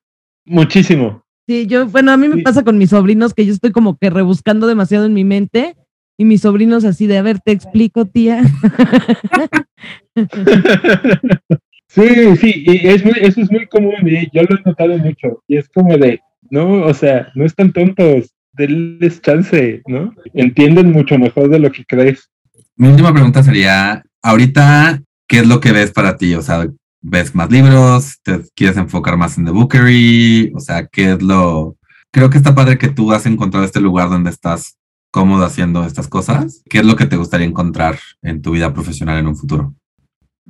muchísimo. 0.44 1.24
Sí, 1.48 1.68
yo, 1.68 1.88
bueno, 1.88 2.12
a 2.12 2.18
mí 2.18 2.28
me 2.28 2.42
pasa 2.42 2.64
con 2.64 2.78
mis 2.78 2.90
sobrinos 2.90 3.34
que 3.34 3.46
yo 3.46 3.54
estoy 3.54 3.72
como 3.72 3.98
que 3.98 4.10
rebuscando 4.10 4.68
demasiado 4.68 5.06
en 5.06 5.14
mi 5.14 5.24
mente 5.24 5.78
y 6.18 6.26
mis 6.26 6.42
sobrinos 6.42 6.84
así 6.84 7.08
de, 7.08 7.20
a 7.20 7.22
ver, 7.22 7.40
te 7.40 7.52
explico, 7.52 8.06
tía. 8.06 8.42
Sí, 11.96 12.36
sí, 12.36 12.64
y 12.68 12.88
es 12.88 13.06
muy, 13.06 13.14
eso 13.22 13.40
es 13.40 13.50
muy 13.50 13.66
común 13.68 13.96
y 14.06 14.30
yo 14.34 14.44
lo 14.44 14.58
he 14.58 14.62
notado 14.66 14.98
mucho. 14.98 15.42
Y 15.48 15.56
es 15.56 15.70
como 15.70 15.98
de, 15.98 16.20
no, 16.50 16.84
o 16.84 16.94
sea, 16.94 17.32
no 17.36 17.46
están 17.46 17.72
tontos, 17.72 18.34
denles 18.52 19.22
chance, 19.22 19.82
¿no? 19.88 20.14
Entienden 20.34 20.92
mucho 20.92 21.18
mejor 21.18 21.48
de 21.50 21.60
lo 21.60 21.72
que 21.72 21.86
crees. 21.86 22.30
Mi 22.76 22.90
última 22.90 23.14
pregunta 23.14 23.42
sería, 23.44 24.04
ahorita, 24.22 25.02
¿qué 25.26 25.38
es 25.38 25.48
lo 25.48 25.62
que 25.62 25.72
ves 25.72 25.92
para 25.92 26.18
ti? 26.18 26.36
O 26.36 26.42
sea, 26.42 26.68
¿ves 27.02 27.34
más 27.34 27.50
libros? 27.50 28.20
¿Te 28.24 28.42
quieres 28.54 28.76
enfocar 28.76 29.16
más 29.16 29.38
en 29.38 29.46
The 29.46 29.52
Bookery? 29.52 30.52
O 30.54 30.60
sea, 30.60 30.86
¿qué 30.88 31.14
es 31.14 31.22
lo...? 31.22 31.78
Creo 32.12 32.30
que 32.30 32.38
está 32.38 32.54
padre 32.54 32.78
que 32.78 32.90
tú 32.90 33.14
has 33.14 33.26
encontrado 33.26 33.66
este 33.66 33.80
lugar 33.80 34.10
donde 34.10 34.32
estás 34.32 34.78
cómodo 35.12 35.46
haciendo 35.46 35.86
estas 35.86 36.10
cosas. 36.10 36.62
¿Qué 36.70 36.80
es 36.80 36.86
lo 36.86 36.98
que 36.98 37.06
te 37.06 37.16
gustaría 37.16 37.48
encontrar 37.48 37.98
en 38.22 38.42
tu 38.42 38.52
vida 38.52 38.74
profesional 38.74 39.18
en 39.18 39.28
un 39.28 39.38
futuro? 39.38 39.74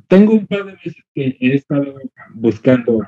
Tengo 0.08 0.34
un 0.34 0.46
par 0.46 0.66
de 0.66 0.74
meses 0.74 0.96
que 1.14 1.38
he 1.40 1.56
estado 1.56 1.96
buscando 2.34 3.02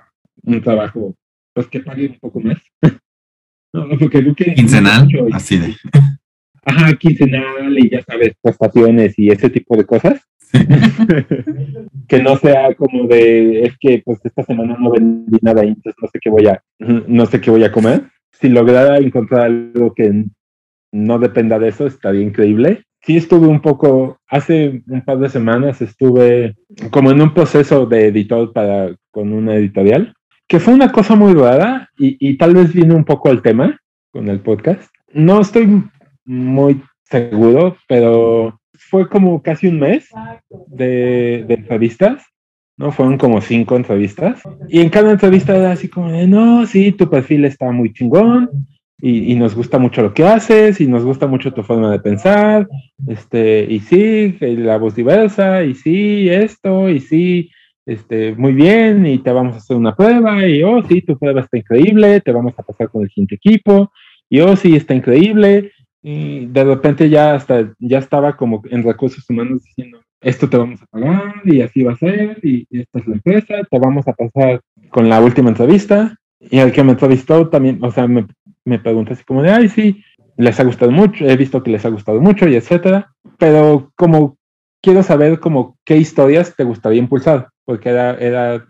un 0.44 0.62
trabajo 0.62 1.16
pues 1.54 1.68
que 1.68 1.80
pague 1.80 2.08
un 2.08 2.20
poco 2.20 2.40
más. 2.40 2.58
no, 3.74 3.98
porque 3.98 4.24
quincenal, 4.56 5.08
así 5.34 5.58
de. 5.58 5.76
Ajá, 6.64 6.94
quincenal 6.96 7.78
y 7.80 7.90
ya 7.90 8.02
sabes, 8.04 8.34
prestaciones 8.42 9.18
y 9.18 9.30
ese 9.30 9.50
tipo 9.50 9.76
de 9.76 9.86
cosas. 9.86 10.22
que 12.08 12.24
no 12.24 12.38
sea 12.38 12.74
como 12.76 13.06
de 13.06 13.64
es 13.64 13.78
que 13.78 14.02
pues 14.06 14.20
esta 14.24 14.44
semana 14.44 14.78
no 14.80 14.92
vendí 14.92 15.38
nada 15.42 15.66
y 15.66 15.70
entonces 15.70 15.96
no 16.02 16.08
sé 16.08 16.20
qué 16.22 16.30
voy 16.30 16.48
a 16.48 16.64
no 16.80 17.26
sé 17.26 17.42
qué 17.42 17.52
voy 17.52 17.64
a 17.64 17.72
comer. 17.72 18.10
Si 18.32 18.48
lograra 18.48 18.98
encontrar 18.98 19.48
algo 19.48 19.94
que 19.94 20.26
no 20.94 21.20
dependa 21.20 21.60
de 21.60 21.70
eso, 21.70 21.88
estaría 21.88 22.22
increíble 22.22 22.87
sí 23.02 23.18
estuve 23.18 23.48
un 23.48 23.62
poco, 23.62 24.20
hace 24.28 24.82
un 24.88 25.02
par 25.02 25.20
de 25.20 25.30
semanas 25.30 25.82
estuve 25.82 26.56
como 26.92 27.12
en 27.12 27.22
un 27.22 27.34
proceso 27.34 27.86
de 27.86 28.08
editor 28.08 28.54
para, 28.54 28.96
con 29.12 29.34
una 29.34 29.56
editorial, 29.56 30.14
que 30.48 30.60
fue 30.60 30.74
una 30.74 30.92
cosa 30.92 31.16
muy 31.16 31.34
rara 31.34 31.90
y, 31.98 32.18
y 32.20 32.38
tal 32.38 32.54
vez 32.54 32.74
viene 32.74 32.94
un 32.94 33.06
poco 33.06 33.30
al 33.30 33.42
tema 33.42 33.80
con 34.12 34.30
el 34.30 34.40
podcast. 34.40 34.90
No 35.14 35.42
estoy 35.42 35.84
muy 36.26 36.82
seguro, 37.04 37.78
pero 37.88 38.60
fue 38.74 39.08
como 39.10 39.42
casi 39.42 39.68
un 39.68 39.80
mes 39.80 40.10
de, 40.68 41.46
de, 41.48 41.54
entrevistas, 41.54 42.24
¿no? 42.78 42.92
Fueron 42.92 43.18
como 43.18 43.42
cinco 43.42 43.76
entrevistas. 43.76 44.42
Y 44.68 44.82
en 44.82 44.90
cada 44.90 45.12
entrevista 45.12 45.56
era 45.56 45.72
así 45.72 45.90
como 45.90 46.12
de, 46.12 46.28
no, 46.28 46.66
sí, 46.66 46.92
tu 46.92 47.10
perfil 47.10 47.46
está 47.46 47.72
muy 47.72 47.92
chingón, 47.94 48.50
y, 49.00 49.36
nos 49.36 49.56
gusta 49.56 49.78
mucho 49.78 50.02
lo 50.02 50.14
que 50.14 50.26
haces 50.26 50.82
y 50.82 50.88
nos 50.88 51.04
gusta 51.04 51.28
mucho 51.28 51.54
tu 51.54 51.62
forma 51.64 51.92
de 51.92 52.00
pensar, 52.00 52.68
este, 53.08 53.68
y 53.70 53.80
sí, 53.80 54.36
la 54.40 54.78
voz 54.78 54.96
diversa, 54.96 55.64
y 55.64 55.76
sí, 55.76 56.30
esto, 56.30 56.90
y 56.90 57.00
sí, 57.00 57.52
este, 57.86 58.34
muy 58.36 58.54
bien, 58.54 59.06
y 59.06 59.20
te 59.20 59.32
vamos 59.32 59.54
a 59.54 59.58
hacer 59.58 59.78
una 59.78 59.96
prueba, 59.96 60.48
y 60.48 60.64
oh, 60.64 60.82
sí, 60.84 61.02
tu 61.02 61.18
prueba 61.18 61.42
está 61.42 61.58
increíble, 61.58 62.22
te 62.22 62.32
vamos 62.32 62.54
a 62.58 62.64
pasar 62.64 62.90
con 62.90 63.04
el 63.04 63.10
siguiente 63.10 63.36
equipo, 63.36 63.92
y 64.30 64.40
oh, 64.40 64.56
sí, 64.56 64.76
está 64.76 64.96
increíble, 64.96 65.72
y 66.02 66.48
de 66.48 66.64
repente 66.64 67.08
ya 67.10 67.36
hasta, 67.36 67.72
ya 67.78 68.00
estaba 68.00 68.36
como 68.36 68.64
en 68.70 68.84
recursos 68.84 69.30
humanos 69.30 69.64
diciendo, 69.64 70.00
esto 70.22 70.50
te 70.50 70.58
vamos 70.58 70.82
a 70.82 70.88
pagar, 70.88 71.36
y 71.46 71.62
así 71.62 71.84
va 71.84 71.94
a 71.94 71.98
ser, 71.98 72.40
y, 72.42 72.66
y 72.72 72.82
esta 72.82 72.98
es 73.00 73.08
la 73.08 73.14
empresa, 73.14 73.56
te 73.70 73.80
vamos 73.80 74.08
a 74.08 74.14
pasar 74.14 74.62
con 74.90 75.08
la 75.08 75.22
última 75.22 75.50
entrevista, 75.50 76.18
y 76.40 76.58
el 76.58 76.72
que 76.72 76.84
me 76.84 76.92
entrevistó 76.92 77.48
también, 77.50 77.80
o 77.84 77.92
sea, 77.92 78.08
me, 78.08 78.26
me 78.68 78.80
pregunta 78.80 79.14
así 79.14 79.24
como 79.24 79.42
de, 79.42 79.50
ay, 79.50 79.70
sí, 79.70 80.04
les 80.36 80.60
ha 80.60 80.64
gustado 80.64 80.92
mucho, 80.92 81.26
he 81.26 81.38
visto 81.38 81.64
que 81.64 81.72
les 81.72 81.86
ha 81.86 81.90
gustado 81.90 82.20
mucho 82.22 82.48
y 82.48 82.56
etcétera, 82.56 83.12
pero 83.38 83.92
como 83.96 84.38
quiero 84.82 85.04
saber 85.04 85.40
como 85.40 85.78
qué 85.86 85.98
historias 85.98 86.54
te 86.56 86.64
gustaría 86.64 87.00
impulsar, 87.00 87.48
porque 87.66 87.90
era, 87.90 88.16
era 88.16 88.68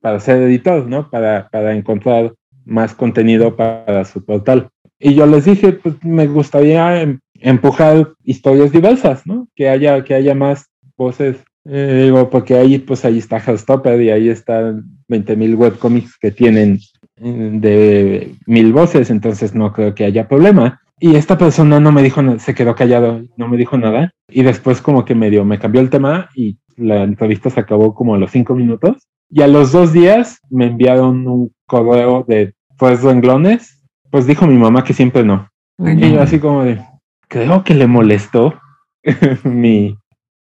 para 0.00 0.20
ser 0.20 0.42
editor, 0.42 0.86
¿no? 0.86 1.10
Para, 1.10 1.48
para 1.48 1.74
encontrar 1.74 2.34
más 2.64 2.94
contenido 2.94 3.56
para 3.56 4.04
su 4.04 4.24
portal. 4.24 4.68
Y 4.98 5.14
yo 5.14 5.26
les 5.26 5.46
dije, 5.46 5.72
pues 5.72 5.96
me 6.04 6.26
gustaría 6.26 7.00
em, 7.00 7.18
empujar 7.40 8.12
historias 8.22 8.70
diversas, 8.70 9.26
¿no? 9.26 9.48
Que 9.56 9.68
haya, 9.68 10.04
que 10.04 10.14
haya 10.14 10.34
más 10.34 10.66
voces. 10.96 11.38
Eh, 11.64 12.02
digo, 12.04 12.28
porque 12.30 12.54
ahí, 12.54 12.78
pues 12.78 13.04
ahí 13.04 13.18
está 13.18 13.38
Hellstopper 13.38 14.00
y 14.00 14.10
ahí 14.10 14.28
están 14.28 14.84
20.000 15.08 15.56
webcomics 15.56 16.18
que 16.18 16.30
tienen 16.30 16.78
de 17.20 18.34
mil 18.46 18.72
voces, 18.72 19.10
entonces 19.10 19.54
no 19.54 19.72
creo 19.72 19.94
que 19.94 20.04
haya 20.04 20.28
problema. 20.28 20.80
Y 20.98 21.16
esta 21.16 21.38
persona 21.38 21.80
no 21.80 21.92
me 21.92 22.02
dijo, 22.02 22.20
se 22.38 22.54
quedó 22.54 22.74
callado, 22.74 23.22
no 23.36 23.48
me 23.48 23.56
dijo 23.56 23.78
nada. 23.78 24.12
Y 24.28 24.42
después 24.42 24.82
como 24.82 25.04
que 25.04 25.14
medio 25.14 25.44
me 25.44 25.58
cambió 25.58 25.80
el 25.80 25.90
tema 25.90 26.28
y 26.34 26.58
la 26.76 27.02
entrevista 27.02 27.50
se 27.50 27.60
acabó 27.60 27.94
como 27.94 28.14
a 28.14 28.18
los 28.18 28.30
cinco 28.30 28.54
minutos. 28.54 29.08
Y 29.30 29.42
a 29.42 29.46
los 29.46 29.72
dos 29.72 29.92
días 29.92 30.40
me 30.50 30.66
enviaron 30.66 31.26
un 31.26 31.52
correo 31.66 32.24
de 32.26 32.54
pues 32.76 33.02
renglones. 33.02 33.82
Pues 34.10 34.26
dijo 34.26 34.46
mi 34.46 34.56
mamá 34.56 34.84
que 34.84 34.92
siempre 34.92 35.24
no. 35.24 35.48
Y 35.78 36.12
yo 36.12 36.20
así 36.20 36.38
como 36.38 36.64
de, 36.64 36.80
creo 37.28 37.64
que 37.64 37.74
le 37.74 37.86
molestó 37.86 38.60
mi, 39.44 39.96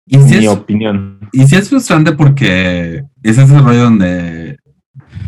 ¿Y 0.06 0.20
si 0.20 0.38
mi 0.38 0.46
es, 0.46 0.52
opinión. 0.52 1.20
Y 1.32 1.46
si 1.46 1.56
es 1.56 1.70
frustrante 1.70 2.12
porque 2.12 3.04
es 3.24 3.38
ese 3.38 3.58
rollo 3.58 3.84
donde 3.84 4.53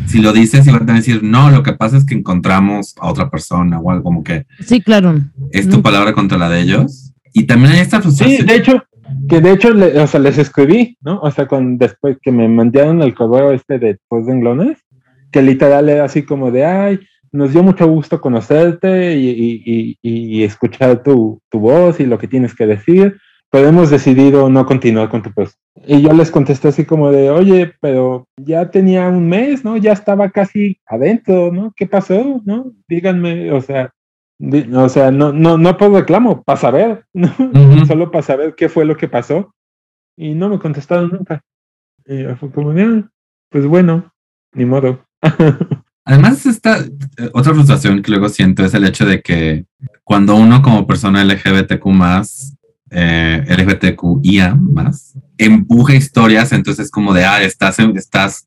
si 0.06 0.20
lo 0.20 0.32
dices 0.32 0.66
van 0.70 0.88
a 0.90 0.94
decir, 0.94 1.22
no, 1.22 1.50
lo 1.50 1.62
que 1.62 1.72
pasa 1.72 1.96
es 1.96 2.04
que 2.04 2.14
encontramos 2.14 2.94
a 3.00 3.08
otra 3.08 3.30
persona 3.30 3.78
o 3.80 3.90
algo 3.90 4.04
como 4.04 4.22
que 4.24 4.46
Sí, 4.60 4.80
claro. 4.80 5.20
es 5.52 5.68
tu 5.68 5.76
No. 5.78 5.82
palabra 5.82 6.12
contra 6.12 6.38
la 6.38 6.48
de 6.48 6.60
ellos. 6.60 7.12
Y 7.32 7.44
también 7.44 7.72
hay 7.74 7.80
esta 7.80 7.96
Sí, 7.98 8.02
frustración. 8.02 8.46
de 8.46 8.54
hecho, 8.56 8.82
que 9.28 9.40
de 9.40 9.52
hecho, 9.52 9.70
le- 9.72 9.98
o 10.00 10.06
sea, 10.06 10.20
les 10.20 10.38
escribí, 10.38 10.96
¿no? 11.02 11.18
O 11.20 11.30
sea, 11.30 11.46
con, 11.46 11.78
después 11.78 12.16
que 12.22 12.32
me 12.32 12.48
mandaron 12.48 13.02
el 13.02 13.14
correo 13.14 13.52
este 13.52 13.78
de 13.78 13.98
post 14.08 14.26
de 14.26 14.32
englones, 14.34 14.78
que 15.32 15.42
literal 15.42 15.88
era 15.88 16.04
así 16.04 16.22
como 16.22 16.50
de, 16.50 16.64
ay, 16.64 17.00
nos 17.32 17.52
dio 17.52 17.62
mucho 17.62 17.86
gusto 17.86 18.20
conocerte 18.20 19.16
y, 19.18 19.28
y- 19.28 19.98
y- 20.02 20.38
y 20.38 20.42
escuchar 20.44 21.02
tu, 21.02 21.40
tu 21.50 21.58
voz 21.60 22.00
y 22.00 22.06
lo 22.06 22.16
que 22.18 22.28
tienes 22.28 22.54
que 22.54 22.66
decir, 22.66 23.16
pero 23.56 23.68
hemos 23.68 23.88
decidido 23.88 24.50
no 24.50 24.66
continuar 24.66 25.08
con 25.08 25.22
tu 25.22 25.32
proceso. 25.32 25.56
Y 25.86 26.02
yo 26.02 26.12
les 26.12 26.30
contesté 26.30 26.68
así 26.68 26.84
como 26.84 27.10
de, 27.10 27.30
oye, 27.30 27.72
pero 27.80 28.28
ya 28.36 28.70
tenía 28.70 29.08
un 29.08 29.30
mes, 29.30 29.64
¿no? 29.64 29.78
Ya 29.78 29.92
estaba 29.92 30.28
casi 30.28 30.78
adentro, 30.84 31.50
¿no? 31.50 31.72
¿Qué 31.74 31.86
pasó? 31.86 32.42
¿No? 32.44 32.70
Díganme, 32.86 33.50
o 33.52 33.62
sea, 33.62 33.94
o 34.74 34.88
sea, 34.90 35.10
no, 35.10 35.32
no, 35.32 35.56
no 35.56 35.74
por 35.78 35.90
reclamo, 35.90 36.42
para 36.42 36.58
saber, 36.60 37.06
¿no? 37.14 37.28
Ujú. 37.38 37.86
solo 37.86 38.10
para 38.10 38.20
saber 38.20 38.54
qué 38.54 38.68
fue 38.68 38.84
lo 38.84 38.94
que 38.94 39.08
pasó. 39.08 39.54
Y 40.18 40.34
no 40.34 40.50
me 40.50 40.58
contestaron 40.58 41.08
nunca. 41.08 41.42
Y 42.04 42.24
yo 42.24 42.36
fue 42.36 42.50
como 42.50 42.72
"Ah, 42.72 43.08
pues 43.50 43.66
bueno, 43.66 44.12
ni 44.52 44.66
modo. 44.66 45.02
Además, 46.04 46.44
esta 46.44 46.84
otra 47.32 47.54
frustración 47.54 48.02
que 48.02 48.10
luego 48.10 48.28
siento 48.28 48.66
es 48.66 48.74
el 48.74 48.84
hecho 48.84 49.06
de 49.06 49.22
que 49.22 49.64
cuando 50.04 50.36
uno 50.36 50.60
como 50.60 50.86
persona 50.86 51.24
LGBTQ 51.24 51.86
más, 51.86 52.55
eh, 52.90 53.44
LGBTQIA 53.48 54.54
más, 54.54 55.14
empuja 55.38 55.94
historias, 55.94 56.52
entonces 56.52 56.86
es 56.86 56.90
como 56.90 57.12
de, 57.12 57.24
ah, 57.24 57.42
estás, 57.42 57.78
em- 57.78 57.96
estás 57.96 58.46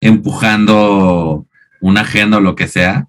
empujando 0.00 1.46
una 1.80 2.02
agenda 2.02 2.38
o 2.38 2.40
lo 2.40 2.54
que 2.54 2.68
sea, 2.68 3.08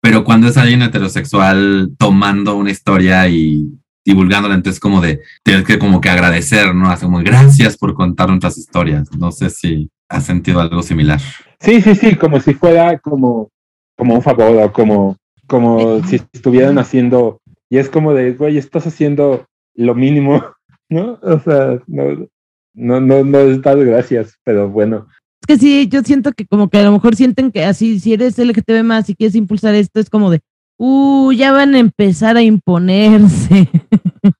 pero 0.00 0.24
cuando 0.24 0.48
es 0.48 0.56
alguien 0.56 0.82
heterosexual 0.82 1.90
tomando 1.98 2.56
una 2.56 2.70
historia 2.70 3.28
y 3.28 3.68
divulgándola, 4.04 4.54
entonces 4.54 4.80
como 4.80 5.00
de, 5.00 5.20
tienes 5.42 5.64
que 5.64 5.78
como 5.78 6.00
que 6.00 6.08
agradecer, 6.08 6.74
¿no? 6.74 6.88
Así 6.90 7.04
como, 7.04 7.18
gracias 7.18 7.76
por 7.76 7.94
contar 7.94 8.28
nuestras 8.28 8.56
historias. 8.56 9.10
No 9.18 9.30
sé 9.32 9.50
si 9.50 9.90
has 10.08 10.24
sentido 10.24 10.60
algo 10.60 10.82
similar. 10.82 11.20
Sí, 11.60 11.82
sí, 11.82 11.94
sí, 11.94 12.14
como 12.14 12.40
si 12.40 12.54
fuera 12.54 12.98
como, 12.98 13.50
como 13.96 14.14
un 14.14 14.22
favor 14.22 14.62
o 14.62 14.72
como, 14.72 15.16
como 15.46 16.02
si 16.06 16.22
estuvieran 16.32 16.78
haciendo, 16.78 17.40
y 17.68 17.78
es 17.78 17.90
como 17.90 18.14
de, 18.14 18.32
güey, 18.32 18.56
estás 18.56 18.86
haciendo 18.86 19.44
lo 19.78 19.94
mínimo, 19.94 20.44
¿no? 20.90 21.18
O 21.22 21.40
sea, 21.40 21.80
no, 21.86 22.28
no, 22.74 23.00
no, 23.00 23.24
no 23.24 23.38
es 23.38 23.62
dar 23.62 23.78
gracias, 23.84 24.38
pero 24.44 24.68
bueno. 24.68 25.06
Es 25.40 25.46
que 25.46 25.56
sí, 25.56 25.88
yo 25.88 26.02
siento 26.02 26.32
que 26.32 26.46
como 26.46 26.68
que 26.68 26.78
a 26.78 26.84
lo 26.84 26.92
mejor 26.92 27.16
sienten 27.16 27.52
que 27.52 27.64
así, 27.64 28.00
si 28.00 28.12
eres 28.12 28.38
LGTB 28.38 28.82
más 28.82 29.08
y 29.08 29.14
quieres 29.14 29.36
impulsar 29.36 29.74
esto, 29.74 30.00
es 30.00 30.10
como 30.10 30.30
de, 30.30 30.40
uh, 30.78 31.32
ya 31.32 31.52
van 31.52 31.74
a 31.74 31.78
empezar 31.78 32.36
a 32.36 32.42
imponerse. 32.42 33.68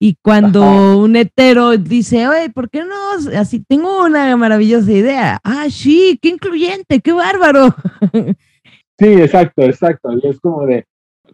y 0.00 0.16
cuando 0.22 0.64
Ajá. 0.64 0.96
un 0.96 1.14
hetero 1.14 1.76
dice, 1.76 2.26
oye, 2.28 2.50
¿por 2.50 2.68
qué 2.68 2.84
no? 2.84 3.38
Así 3.38 3.62
tengo 3.66 4.04
una 4.04 4.36
maravillosa 4.36 4.90
idea. 4.90 5.38
Ah, 5.44 5.66
sí, 5.70 6.18
qué 6.20 6.30
incluyente, 6.30 7.00
qué 7.00 7.12
bárbaro. 7.12 7.74
Sí, 9.00 9.06
exacto, 9.06 9.62
exacto. 9.62 10.10
Y 10.12 10.28
es 10.28 10.38
como 10.40 10.66
de, 10.66 10.84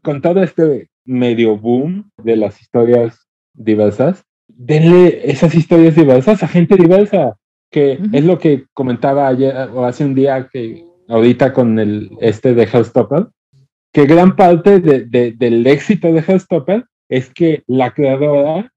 con 0.01 0.23
todo 0.23 0.41
este 0.41 0.89
medio 1.05 1.57
boom 1.57 2.09
de 2.23 2.37
las 2.37 2.63
historias 2.63 3.26
diversas, 3.57 4.25
denle 4.49 5.31
esas 5.31 5.55
historias 5.55 5.95
diversas 5.97 6.43
a 6.43 6.49
gente 6.49 6.77
diversa, 6.77 7.37
que 7.71 7.99
Ujú. 8.01 8.11
es 8.17 8.25
lo 8.25 8.39
que 8.39 8.65
comentaba 8.73 9.29
ayer 9.29 9.55
o 9.75 9.85
hace 9.85 10.05
un 10.05 10.15
día 10.15 10.49
que 10.53 10.85
ahorita 11.09 11.53
con 11.53 11.79
el 11.79 12.11
este 12.21 12.55
de 12.55 12.65
Hellstopper, 12.65 13.27
que 13.93 14.07
gran 14.07 14.37
parte 14.37 14.81
de- 14.81 15.05
de- 15.05 15.33
del 15.33 15.67
éxito 15.67 16.13
de 16.13 16.21
Hellstopper 16.27 16.85
es 17.09 17.31
que 17.33 17.63
la 17.67 17.93
creadora 17.93 18.73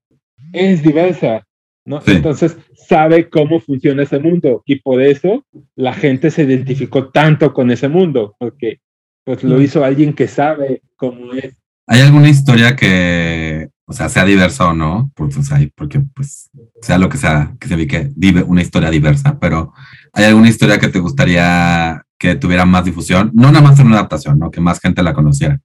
es 0.52 0.82
diversa, 0.82 1.44
¿no? 1.84 2.00
Sí. 2.00 2.12
Entonces 2.12 2.56
sabe 2.74 3.28
cómo 3.28 3.60
funciona 3.60 4.02
ese 4.02 4.18
mundo 4.18 4.62
y 4.66 4.76
por 4.80 5.00
eso 5.02 5.44
la 5.76 5.92
gente 5.92 6.30
se 6.30 6.42
identificó 6.44 7.08
tanto 7.10 7.52
con 7.52 7.70
ese 7.70 7.88
mundo, 7.88 8.34
porque 8.38 8.78
pues 9.24 9.44
lo 9.44 9.58
Mm. 9.58 9.62
hizo 9.62 9.84
alguien 9.84 10.12
que 10.14 10.26
sabe 10.26 10.82
cómo 10.96 11.32
es. 11.34 11.54
¿Hay 11.86 12.00
alguna 12.00 12.28
historia 12.28 12.74
que, 12.76 13.68
o 13.90 13.92
sea, 13.92 14.08
sea 14.08 14.24
diversa 14.24 14.68
o 14.68 14.72
no? 14.72 15.10
Porque, 15.16 15.40
o 15.40 15.42
sea, 15.42 15.58
porque 15.74 16.00
pues, 16.14 16.48
sea 16.80 16.96
lo 16.96 17.08
que 17.08 17.16
sea, 17.18 17.56
que 17.58 17.66
se 17.66 17.74
ubique 17.74 18.12
una 18.46 18.62
historia 18.62 18.88
diversa, 18.88 19.40
pero 19.40 19.72
¿hay 20.12 20.26
alguna 20.26 20.48
historia 20.48 20.78
que 20.78 20.86
te 20.86 21.00
gustaría 21.00 22.00
que 22.16 22.36
tuviera 22.36 22.64
más 22.64 22.84
difusión? 22.84 23.32
No 23.34 23.50
nada 23.50 23.62
más 23.62 23.80
en 23.80 23.88
una 23.88 23.96
adaptación, 23.96 24.38
¿no? 24.38 24.48
Que 24.52 24.60
más 24.60 24.78
gente 24.78 25.02
la 25.02 25.12
conociera. 25.12 25.58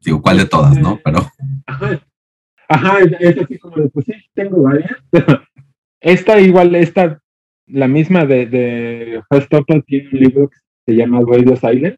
Digo, 0.00 0.22
¿cuál 0.22 0.36
de 0.36 0.44
todas, 0.44 0.78
no? 0.78 1.00
Pero, 1.04 1.28
Ajá, 1.66 2.00
Ajá 2.68 2.98
es, 3.00 3.12
es 3.18 3.42
así 3.42 3.58
como 3.58 3.74
de, 3.74 3.88
pues 3.88 4.06
sí, 4.06 4.12
tengo 4.34 4.62
varias. 4.62 4.92
esta 6.00 6.38
igual, 6.38 6.76
esta, 6.76 7.20
la 7.66 7.88
misma 7.88 8.24
de, 8.24 8.46
de 8.46 9.20
Hellstopper 9.28 9.82
tiene 9.82 10.10
un 10.12 10.20
libro 10.20 10.48
que 10.48 10.58
se 10.86 10.96
llama 10.96 11.22
Radio 11.26 11.56
Silent. 11.56 11.96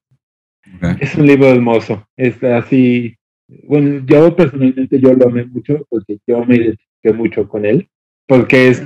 ok. 0.80 0.96
Es 1.00 1.14
un 1.16 1.26
libro 1.26 1.48
hermoso. 1.48 2.08
Es 2.16 2.42
así. 2.42 3.14
Bueno, 3.48 4.04
yo 4.06 4.34
personalmente 4.34 4.98
yo 5.00 5.14
lo 5.14 5.28
amé 5.28 5.44
mucho 5.46 5.86
porque 5.88 6.18
yo 6.26 6.44
me 6.44 6.56
identifiqué 6.56 7.12
mucho 7.14 7.48
con 7.48 7.64
él. 7.64 7.88
Porque 8.26 8.68
es, 8.68 8.82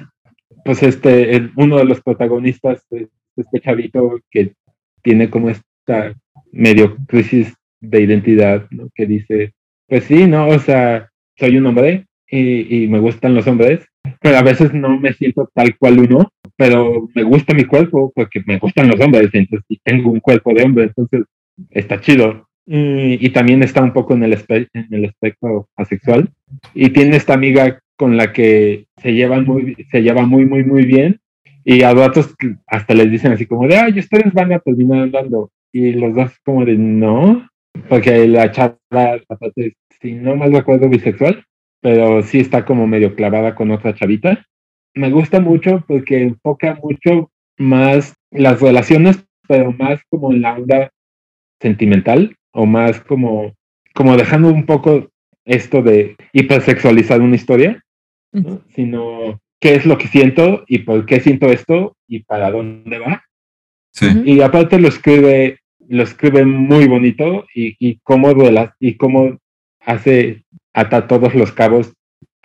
pues, 0.65 0.83
este, 0.83 1.37
el- 1.37 1.53
uno 1.57 1.79
de 1.79 1.85
los 1.87 2.01
protagonistas 2.03 2.85
es 2.91 3.09
este 3.37 3.61
chavito 3.61 4.21
que 4.31 4.55
tiene 5.03 5.31
como 5.31 5.51
esta 5.51 6.15
medio 6.53 6.97
crisis 7.07 7.55
de 7.81 8.03
identidad, 8.03 8.67
¿no? 8.71 8.91
Que 8.95 9.07
dice, 9.07 9.55
pues 9.89 10.05
sí, 10.05 10.27
¿no? 10.27 10.49
O 10.49 10.59
sea, 10.59 11.11
soy 11.39 11.57
un 11.59 11.67
hombre 11.67 12.07
y, 12.31 12.85
y 12.85 12.89
me 12.89 12.99
gustan 13.01 13.35
los 13.35 13.47
hombres, 13.47 13.87
pero 14.21 14.37
a 14.39 14.43
veces 14.43 14.75
no 14.75 14.99
me 15.01 15.15
siento 15.15 15.51
tal 15.55 15.77
cual 15.79 16.01
uno, 16.01 16.31
pero 16.57 17.09
me 17.15 17.23
gusta 17.23 17.55
mi 17.55 17.65
cuerpo 17.65 18.13
porque 18.15 18.43
me 18.47 18.59
gustan 18.59 18.89
los 18.89 19.01
hombres, 19.01 19.31
entonces, 19.33 19.65
y 19.71 19.79
tengo 19.83 20.11
un 20.11 20.21
cuerpo 20.21 20.53
de 20.55 20.65
hombre, 20.65 20.85
entonces 20.85 21.23
está 21.71 22.01
chido. 22.01 22.50
Y, 22.73 23.31
también 23.31 23.65
está 23.65 23.83
un 23.83 23.93
poco 23.93 24.15
en 24.15 24.23
el, 24.23 24.33
espe- 24.33 24.69
en 24.75 24.87
el 24.95 25.07
espectro 25.07 25.69
asexual. 25.75 26.31
Y 26.73 26.91
tiene 26.91 27.17
esta 27.17 27.35
amiga 27.35 27.81
con 27.97 28.17
la 28.17 28.33
que 28.33 28.87
se 28.99 29.13
llevan 29.13 29.45
muy, 29.45 29.75
se 29.91 30.03
lleva 30.03 30.25
muy, 30.25 30.47
muy, 30.47 30.63
muy 30.63 30.85
bien. 30.85 31.19
Y 31.65 31.83
a 31.83 31.93
ratos 31.93 32.33
hasta 32.69 32.95
les 32.95 33.11
dicen 33.11 33.33
así 33.33 33.45
como 33.47 33.67
de, 33.67 33.77
ay, 33.77 33.99
ustedes 33.99 34.33
van 34.33 34.53
a 34.53 34.61
terminar 34.61 35.01
andando. 35.01 35.51
Y 35.73 35.95
los 35.95 36.15
dos 36.15 36.33
como 36.45 36.65
de, 36.65 36.77
no, 36.79 37.49
porque 37.89 38.29
la 38.29 38.53
chava, 38.53 38.77
aparte, 39.29 39.75
si 40.01 40.13
no 40.13 40.37
mal 40.37 40.53
recuerdo, 40.53 40.89
bisexual, 40.89 41.45
pero 41.81 42.23
sí 42.23 42.39
está 42.39 42.65
como 42.65 42.87
medio 42.87 43.17
clavada 43.17 43.57
con 43.57 43.73
otra 43.73 43.97
chavita. 43.97 44.47
Me 44.95 45.11
gusta 45.11 45.41
mucho 45.41 45.85
porque 45.89 46.23
enfoca 46.23 46.79
mucho 46.81 47.33
más 47.59 48.15
las 48.31 48.61
relaciones, 48.61 49.25
pero 49.49 49.73
más 49.73 50.01
como 50.09 50.33
en 50.33 50.43
la 50.43 50.55
onda 50.55 50.91
sentimental 51.61 52.37
o 52.53 52.67
más 52.67 53.01
como, 53.01 53.55
como 53.95 54.17
dejando 54.17 54.49
un 54.49 54.67
poco 54.67 55.09
esto 55.45 55.83
de 55.83 56.17
hipersexualizar 56.33 57.21
una 57.21 57.37
historia, 57.37 57.83
¿no? 58.33 58.63
sino 58.75 59.41
qué 59.61 59.75
es 59.75 59.87
lo 59.87 59.99
que 59.99 60.09
siento 60.09 60.65
y 60.67 60.79
por 60.81 61.07
qué 61.07 61.21
siento 61.21 61.51
esto 61.51 61.97
y 62.07 62.21
para 62.21 62.51
dónde 62.51 62.99
va. 62.99 63.25
Sí. 63.93 64.07
Y 64.25 64.41
aparte 64.41 64.79
lo 64.79 64.89
escribe, 64.89 65.59
lo 65.89 66.03
escribe 66.03 66.45
muy 66.45 66.87
bonito 66.87 67.47
y, 67.55 67.75
y 67.79 67.99
cómo 68.03 68.31
rela- 68.33 68.75
y 68.79 68.95
cómo 68.95 69.39
hace 69.85 70.45
ata 70.73 71.09
todos 71.09 71.35
los 71.35 71.53
cabos 71.53 71.93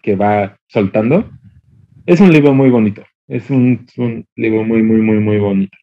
que 0.02 0.16
va 0.16 0.58
soltando. 0.68 1.30
Es 2.06 2.20
un 2.20 2.32
libro 2.32 2.54
muy 2.54 2.70
bonito. 2.70 3.04
Es 3.28 3.50
un, 3.50 3.86
es 3.88 3.98
un 3.98 4.26
libro 4.36 4.64
muy, 4.64 4.84
muy, 4.84 5.02
muy, 5.02 5.18
muy 5.20 5.38
bonito. 5.38 5.78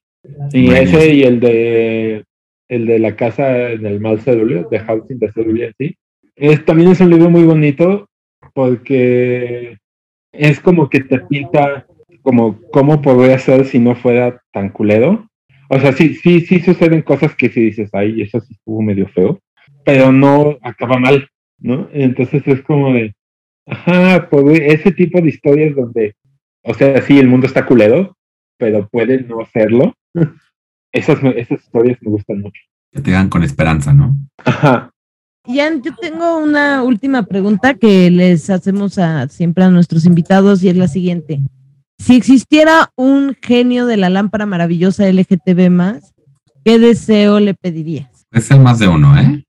Y 0.53 0.66
Buenísimo. 0.66 0.99
ese 0.99 1.14
y 1.14 1.22
el 1.24 1.40
de 1.40 2.24
el 2.73 2.87
de 2.87 2.99
la 2.99 3.14
casa 3.16 3.49
del 3.49 4.01
mal 4.01 4.20
cedulio, 4.20 4.66
de 4.70 4.79
Housing 4.79 5.18
de 5.18 5.31
Cedulio, 5.31 5.70
sí. 5.77 5.95
Es, 6.35 6.64
también 6.64 6.91
es 6.91 7.01
un 7.01 7.11
libro 7.11 7.29
muy 7.29 7.45
bonito 7.45 8.09
porque 8.55 9.77
es 10.33 10.59
como 10.61 10.89
que 10.89 11.01
te 11.01 11.18
pinta 11.18 11.87
como 12.23 12.59
cómo 12.73 13.03
podría 13.03 13.39
ser 13.39 13.66
si 13.66 13.79
no 13.79 13.95
fuera 13.95 14.41
tan 14.53 14.70
culero. 14.70 15.29
O 15.68 15.79
sea, 15.79 15.93
sí, 15.93 16.14
sí, 16.14 16.41
sí 16.41 16.61
suceden 16.61 17.03
cosas 17.03 17.35
que 17.35 17.51
si 17.51 17.61
dices, 17.61 17.91
ay, 17.93 18.23
eso 18.23 18.41
sí 18.41 18.55
estuvo 18.55 18.81
medio 18.81 19.07
feo, 19.09 19.39
pero 19.85 20.11
no 20.11 20.57
acaba 20.62 20.99
mal, 20.99 21.29
¿no? 21.59 21.91
Entonces 21.93 22.43
es 22.47 22.62
como 22.62 22.95
de, 22.95 23.14
ajá, 23.66 24.29
ese 24.51 24.93
tipo 24.93 25.20
de 25.20 25.29
historias 25.29 25.75
donde, 25.75 26.14
o 26.62 26.73
sea, 26.73 27.03
sí, 27.03 27.18
el 27.18 27.29
mundo 27.29 27.47
está 27.47 27.66
culero, 27.66 28.16
pero 28.57 28.89
puede 28.89 29.25
no 29.25 29.45
serlo. 29.53 29.95
Esas, 30.93 31.18
esas 31.36 31.61
historias 31.61 31.99
me 32.03 32.11
gustan 32.11 32.40
mucho. 32.43 32.61
Que 32.93 33.01
te 33.01 33.11
digan 33.11 33.28
con 33.28 33.43
esperanza, 33.43 33.95
¿no? 33.95 34.14
Ajá. 34.45 34.93
Ian, 35.47 35.82
yo 35.82 35.93
tengo 35.97 36.38
una 36.38 36.82
última 36.82 37.24
pregunta 37.24 37.74
que 37.74 38.11
les 38.11 38.49
hacemos 38.49 38.99
a, 38.99 39.26
siempre 39.28 39.64
a 39.64 39.70
nuestros 39.70 40.05
invitados 40.05 40.62
y 40.62 40.68
es 40.68 40.76
la 40.76 40.86
siguiente. 40.86 41.40
si 41.99 42.14
existiera 42.16 42.93
un 42.97 43.36
genio 43.43 43.86
de 43.86 43.97
la 43.97 44.09
lámpara 44.09 44.47
maravillosa 44.47 45.11
LGTB 45.11 45.70
más, 45.70 46.14
¿qué 46.64 46.78
deseo 46.78 47.40
le 47.40 47.55
pedirías? 47.55 48.26
Es 48.30 48.51
el 48.51 48.61
más 48.61 48.78
de 48.78 48.88
uno, 48.88 49.18
¿eh? 49.18 49.45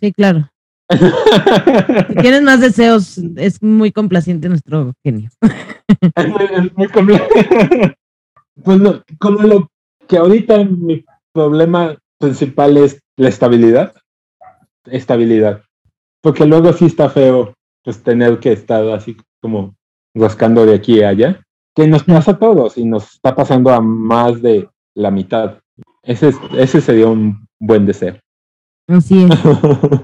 Sí, 0.00 0.12
claro. 0.12 0.50
si 0.90 2.14
tienes 2.16 2.42
más 2.42 2.60
deseos, 2.60 3.18
es 3.36 3.62
muy 3.62 3.92
complaciente 3.92 4.48
nuestro 4.48 4.94
genio. 5.04 5.30
es 6.16 6.76
muy 6.76 6.88
complaciente. 6.88 7.96
Pues 8.62 8.80
como 9.18 9.42
lo 9.42 9.68
que 10.06 10.16
ahorita 10.16 10.64
mi 10.64 11.04
problema 11.32 11.96
principal 12.18 12.76
es 12.76 13.00
la 13.16 13.28
estabilidad. 13.28 13.94
Estabilidad. 14.86 15.62
Porque 16.20 16.46
luego 16.46 16.72
sí 16.72 16.86
está 16.86 17.10
feo 17.10 17.54
pues 17.82 18.02
tener 18.02 18.38
que 18.40 18.52
estar 18.52 18.88
así 18.90 19.16
como 19.40 19.74
rascando 20.14 20.64
de 20.64 20.74
aquí 20.74 21.02
a 21.02 21.10
allá, 21.10 21.42
que 21.74 21.86
nos 21.86 22.04
pasa 22.04 22.32
a 22.32 22.38
todos 22.38 22.78
y 22.78 22.84
nos 22.84 23.14
está 23.14 23.34
pasando 23.34 23.70
a 23.70 23.80
más 23.80 24.40
de 24.40 24.68
la 24.94 25.10
mitad. 25.10 25.58
Ese, 26.02 26.32
ese 26.56 26.80
sería 26.80 27.08
un 27.08 27.46
buen 27.58 27.84
deseo. 27.84 28.18
Así 28.88 29.24
es. 29.24 29.30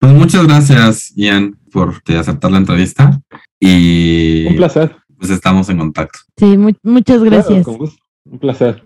pues 0.00 0.12
muchas 0.12 0.46
gracias, 0.46 1.14
Ian, 1.16 1.58
por 1.72 1.94
aceptar 2.08 2.50
la 2.50 2.58
entrevista. 2.58 3.20
Y 3.58 4.46
un 4.48 4.56
placer. 4.56 4.96
Pues 5.18 5.30
estamos 5.30 5.68
en 5.70 5.78
contacto. 5.78 6.18
Sí, 6.36 6.58
muchas 6.82 7.22
gracias. 7.22 7.66
Un 7.66 8.38
placer. 8.38 8.84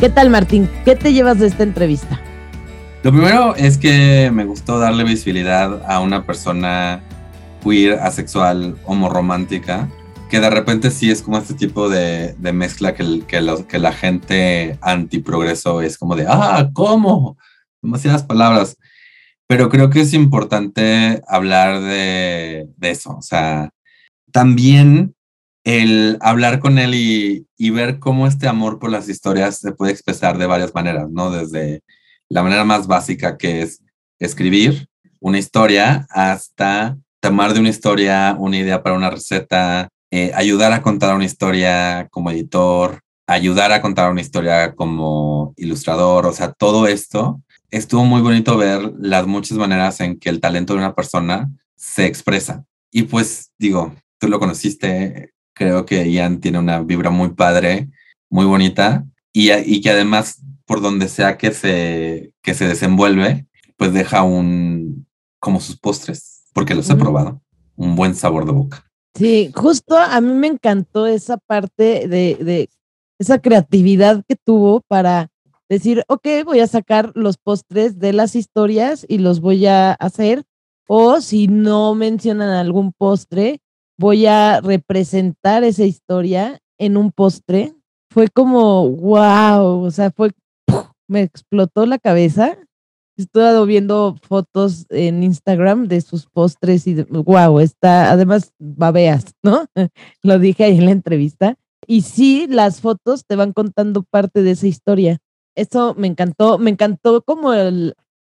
¿Qué 0.00 0.08
tal, 0.08 0.30
Martín? 0.30 0.66
¿Qué 0.86 0.96
te 0.96 1.12
llevas 1.12 1.40
de 1.40 1.46
esta 1.46 1.62
entrevista? 1.62 2.18
Lo 3.02 3.12
primero 3.12 3.54
es 3.54 3.76
que 3.76 4.30
me 4.32 4.46
gustó 4.46 4.78
darle 4.78 5.04
visibilidad 5.04 5.82
a 5.86 6.00
una 6.00 6.24
persona 6.24 7.02
queer, 7.62 7.98
asexual, 7.98 8.78
homoromántica, 8.86 9.90
que 10.30 10.40
de 10.40 10.48
repente 10.48 10.90
sí 10.90 11.10
es 11.10 11.20
como 11.20 11.36
este 11.36 11.52
tipo 11.52 11.90
de, 11.90 12.34
mezcla 12.40 12.94
que, 12.94 13.24
que, 13.28 13.46
que 13.68 13.78
la 13.78 13.92
gente 13.92 14.78
antiprogreso 14.80 15.82
es 15.82 15.98
como 15.98 16.16
de, 16.16 16.24
ah, 16.26 16.70
¿cómo? 16.72 17.36
Demasiadas 17.82 18.22
palabras. 18.22 18.78
Pero 19.46 19.68
creo 19.68 19.90
que 19.90 20.00
es 20.00 20.14
importante 20.14 21.20
hablar 21.28 21.78
de, 21.78 22.70
de 22.74 22.90
eso. 22.90 23.18
O 23.18 23.22
sea, 23.22 23.68
también 24.32 25.14
el 25.64 26.18
hablar 26.20 26.58
con 26.58 26.78
él 26.78 26.94
y, 26.94 27.70
ver 27.70 27.98
cómo 27.98 28.26
este 28.26 28.48
amor 28.48 28.78
por 28.78 28.90
las 28.90 29.08
historias 29.08 29.58
se 29.58 29.72
puede 29.72 29.92
expresar 29.92 30.38
de 30.38 30.46
varias 30.46 30.74
maneras, 30.74 31.08
¿no? 31.10 31.30
Desde 31.30 31.82
la 32.28 32.42
manera 32.42 32.64
más 32.64 32.86
básica 32.86 33.36
que 33.36 33.62
es 33.62 33.82
escribir 34.18 34.88
una 35.20 35.38
historia 35.38 36.06
hasta 36.10 36.96
tomar 37.20 37.52
de 37.54 37.60
una 37.60 37.68
historia 37.68 38.34
una 38.38 38.56
idea 38.56 38.82
para 38.82 38.96
una 38.96 39.10
receta, 39.10 39.88
eh, 40.10 40.32
ayudar 40.34 40.72
a 40.72 40.82
contar 40.82 41.14
una 41.14 41.24
historia 41.24 42.08
como 42.10 42.30
editor, 42.30 43.00
ayudar 43.26 43.72
a 43.72 43.80
contar 43.82 44.10
una 44.10 44.20
historia 44.20 44.74
como 44.74 45.54
ilustrador, 45.56 46.26
o 46.26 46.32
sea, 46.32 46.52
todo 46.52 46.86
esto 46.86 47.40
estuvo 47.70 48.04
muy 48.04 48.20
bonito 48.20 48.56
ver 48.56 48.92
las 48.98 49.26
muchas 49.26 49.56
maneras 49.56 50.00
en 50.00 50.18
que 50.18 50.28
el 50.28 50.40
talento 50.40 50.72
de 50.72 50.80
una 50.80 50.94
persona 50.94 51.50
se 51.76 52.06
expresa. 52.06 52.64
Y 52.90 53.04
pues 53.04 53.52
digo, 53.58 53.94
tú 54.18 54.28
lo 54.28 54.40
conociste, 54.40 55.32
Creo 55.60 55.84
que 55.84 56.10
Ian 56.10 56.40
tiene 56.40 56.58
una 56.58 56.80
vibra 56.80 57.10
muy 57.10 57.34
padre, 57.34 57.90
muy 58.30 58.46
bonita 58.46 59.04
y, 59.30 59.52
y 59.52 59.82
que 59.82 59.90
además 59.90 60.42
por 60.64 60.80
donde 60.80 61.06
sea 61.06 61.36
que 61.36 61.52
se, 61.52 62.32
que 62.40 62.54
se 62.54 62.66
desenvuelve, 62.66 63.46
pues 63.76 63.92
deja 63.92 64.22
un, 64.22 65.06
como 65.38 65.60
sus 65.60 65.78
postres, 65.78 66.44
porque 66.54 66.74
los 66.74 66.88
he 66.88 66.96
probado, 66.96 67.42
un 67.76 67.94
buen 67.94 68.14
sabor 68.14 68.46
de 68.46 68.52
boca. 68.52 68.90
Sí, 69.14 69.52
justo 69.54 69.98
a 69.98 70.18
mí 70.22 70.32
me 70.32 70.46
encantó 70.46 71.06
esa 71.06 71.36
parte 71.36 72.08
de, 72.08 72.38
de 72.40 72.70
esa 73.18 73.38
creatividad 73.38 74.24
que 74.26 74.36
tuvo 74.36 74.80
para 74.88 75.28
decir, 75.68 76.04
ok, 76.08 76.26
voy 76.46 76.60
a 76.60 76.68
sacar 76.68 77.12
los 77.14 77.36
postres 77.36 77.98
de 77.98 78.14
las 78.14 78.34
historias 78.34 79.04
y 79.06 79.18
los 79.18 79.42
voy 79.42 79.66
a 79.66 79.92
hacer. 79.92 80.42
O 80.88 81.20
si 81.20 81.48
no 81.48 81.94
mencionan 81.94 82.48
algún 82.48 82.94
postre, 82.94 83.60
voy 84.00 84.24
a 84.24 84.62
representar 84.62 85.62
esa 85.62 85.84
historia 85.84 86.58
en 86.78 86.96
un 86.96 87.12
postre. 87.12 87.74
Fue 88.10 88.28
como, 88.28 88.88
wow, 88.88 89.84
o 89.84 89.90
sea, 89.90 90.10
fue, 90.10 90.30
me 91.06 91.20
explotó 91.20 91.84
la 91.84 91.98
cabeza. 91.98 92.56
Estuve 93.18 93.66
viendo 93.66 94.16
fotos 94.22 94.86
en 94.88 95.22
Instagram 95.22 95.86
de 95.86 96.00
sus 96.00 96.24
postres 96.26 96.86
y, 96.86 96.94
wow, 97.02 97.60
está, 97.60 98.10
además, 98.10 98.54
babeas, 98.58 99.34
¿no? 99.42 99.66
Lo 100.22 100.38
dije 100.38 100.64
ahí 100.64 100.78
en 100.78 100.86
la 100.86 100.92
entrevista. 100.92 101.58
Y 101.86 102.00
sí, 102.00 102.46
las 102.48 102.80
fotos 102.80 103.26
te 103.26 103.36
van 103.36 103.52
contando 103.52 104.02
parte 104.02 104.42
de 104.42 104.52
esa 104.52 104.66
historia. 104.66 105.18
Eso 105.54 105.94
me 105.98 106.06
encantó, 106.06 106.56
me 106.56 106.70
encantó 106.70 107.20
como 107.20 107.50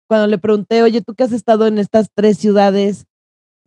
cuando 0.07 0.27
le 0.27 0.37
pregunté, 0.37 0.83
oye, 0.83 1.01
tú 1.01 1.15
que 1.15 1.23
has 1.23 1.31
estado 1.31 1.65
en 1.65 1.79
estas 1.79 2.09
tres 2.13 2.37
ciudades, 2.37 3.07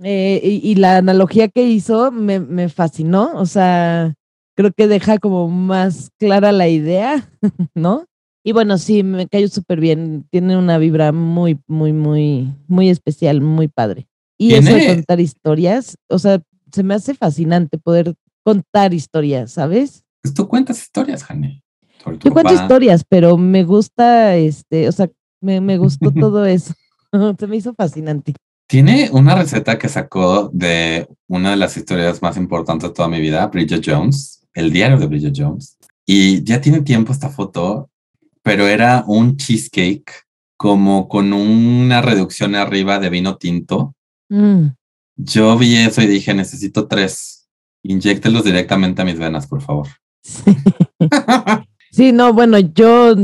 eh, 0.02 0.60
y, 0.62 0.74
la 0.74 0.98
analogía 0.98 1.48
que 1.48 1.68
hizo 1.68 2.12
me, 2.12 2.40
me, 2.40 2.68
fascinó, 2.68 3.32
o 3.34 3.46
sea, 3.46 4.14
creo 4.54 4.72
que 4.72 4.88
deja 4.88 5.18
como 5.18 5.48
más 5.48 6.10
clara 6.18 6.52
la 6.52 6.68
idea, 6.68 7.30
¿no? 7.74 8.04
Y 8.44 8.52
bueno, 8.52 8.78
sí, 8.78 9.02
me 9.02 9.26
cayó 9.26 9.48
súper 9.48 9.80
bien, 9.80 10.26
tiene 10.30 10.56
una 10.56 10.78
vibra 10.78 11.12
muy, 11.12 11.58
muy, 11.66 11.92
muy, 11.92 12.52
muy 12.68 12.90
especial, 12.90 13.40
muy 13.40 13.68
padre. 13.68 14.06
Y 14.38 14.54
eso 14.54 14.74
de 14.74 14.86
contar 14.86 15.18
historias, 15.18 15.96
o 16.08 16.18
sea, 16.18 16.40
se 16.70 16.82
me 16.82 16.94
hace 16.94 17.14
fascinante 17.14 17.78
poder 17.78 18.14
contar 18.44 18.92
historias, 18.94 19.52
¿sabes? 19.52 20.04
Pues 20.22 20.34
tú 20.34 20.46
cuentas 20.46 20.80
historias, 20.80 21.24
Jane. 21.24 21.62
Yo 22.22 22.32
cuento 22.32 22.54
historias, 22.54 23.04
pero 23.08 23.36
me 23.36 23.64
gusta, 23.64 24.36
este, 24.36 24.88
o 24.88 24.92
sea, 24.92 25.10
me, 25.40 25.60
me 25.60 25.78
gustó 25.78 26.10
todo 26.12 26.46
eso. 26.46 26.74
se 27.38 27.46
me 27.46 27.56
hizo 27.56 27.74
fascinante. 27.74 28.34
Tiene 28.68 29.10
una 29.12 29.36
receta 29.36 29.78
que 29.78 29.88
sacó 29.88 30.50
de 30.52 31.08
una 31.28 31.50
de 31.50 31.56
las 31.56 31.76
historias 31.76 32.20
más 32.20 32.36
importantes 32.36 32.88
de 32.88 32.94
toda 32.94 33.08
mi 33.08 33.20
vida, 33.20 33.46
Bridget 33.46 33.82
Jones, 33.84 34.44
el 34.54 34.72
diario 34.72 34.98
de 34.98 35.06
Bridget 35.06 35.34
Jones. 35.36 35.76
Y 36.04 36.42
ya 36.42 36.60
tiene 36.60 36.80
tiempo 36.82 37.12
esta 37.12 37.28
foto, 37.28 37.90
pero 38.42 38.66
era 38.66 39.04
un 39.06 39.36
cheesecake 39.36 40.12
como 40.56 41.08
con 41.08 41.32
una 41.32 42.02
reducción 42.02 42.54
arriba 42.54 42.98
de 42.98 43.10
vino 43.10 43.36
tinto. 43.36 43.94
Mm. 44.28 44.68
Yo 45.16 45.56
vi 45.56 45.76
eso 45.76 46.02
y 46.02 46.06
dije, 46.06 46.34
necesito 46.34 46.88
tres. 46.88 47.48
Inyéctelos 47.82 48.42
directamente 48.42 49.02
a 49.02 49.04
mis 49.04 49.18
venas, 49.18 49.46
por 49.46 49.62
favor. 49.62 49.86
sí, 51.92 52.12
no, 52.12 52.32
bueno, 52.32 52.58
yo 52.58 53.14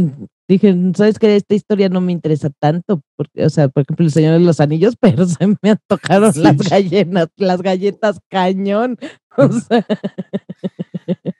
dije, 0.52 0.74
¿sabes 0.94 1.18
qué? 1.18 1.36
Esta 1.36 1.54
historia 1.54 1.88
no 1.88 2.00
me 2.00 2.12
interesa 2.12 2.50
tanto, 2.58 3.02
porque, 3.16 3.44
o 3.44 3.50
sea, 3.50 3.68
por 3.68 3.82
ejemplo, 3.82 4.04
el 4.04 4.12
Señor 4.12 4.34
de 4.34 4.40
los 4.40 4.60
Anillos, 4.60 4.96
pero 5.00 5.26
se 5.26 5.46
me 5.46 5.70
antojaron 5.70 6.32
las 6.36 6.56
galletas, 6.58 7.28
las 7.36 7.62
galletas 7.62 8.20
cañón. 8.28 8.98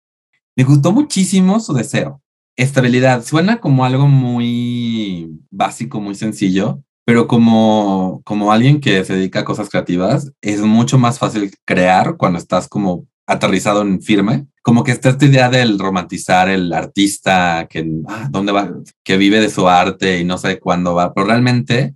Me 0.56 0.64
gustó 0.64 0.92
muchísimo 0.92 1.60
su 1.60 1.72
deseo. 1.72 2.20
Estabilidad. 2.56 3.24
Suena 3.24 3.60
como 3.60 3.84
algo 3.84 4.06
muy 4.06 5.30
básico, 5.50 6.00
muy 6.00 6.14
sencillo, 6.14 6.82
pero 7.04 7.26
como, 7.26 8.20
como 8.24 8.52
alguien 8.52 8.80
que 8.80 9.04
se 9.04 9.14
dedica 9.14 9.40
a 9.40 9.44
cosas 9.44 9.68
creativas, 9.68 10.32
es 10.40 10.60
mucho 10.60 10.98
más 10.98 11.18
fácil 11.18 11.50
crear 11.64 12.16
cuando 12.16 12.38
estás 12.38 12.68
como 12.68 13.06
aterrizado 13.26 13.82
en 13.82 14.02
firme. 14.02 14.46
Como 14.62 14.84
que 14.84 14.92
está 14.92 15.10
esta 15.10 15.24
idea 15.24 15.48
del 15.48 15.78
romantizar 15.78 16.48
el 16.48 16.72
artista 16.72 17.66
que, 17.70 17.88
ah, 18.08 18.28
¿dónde 18.30 18.52
va? 18.52 18.70
que 19.02 19.16
vive 19.16 19.40
de 19.40 19.50
su 19.50 19.68
arte 19.68 20.18
y 20.18 20.24
no 20.24 20.36
sé 20.36 20.58
cuándo 20.58 20.94
va, 20.94 21.14
pero 21.14 21.26
realmente 21.26 21.94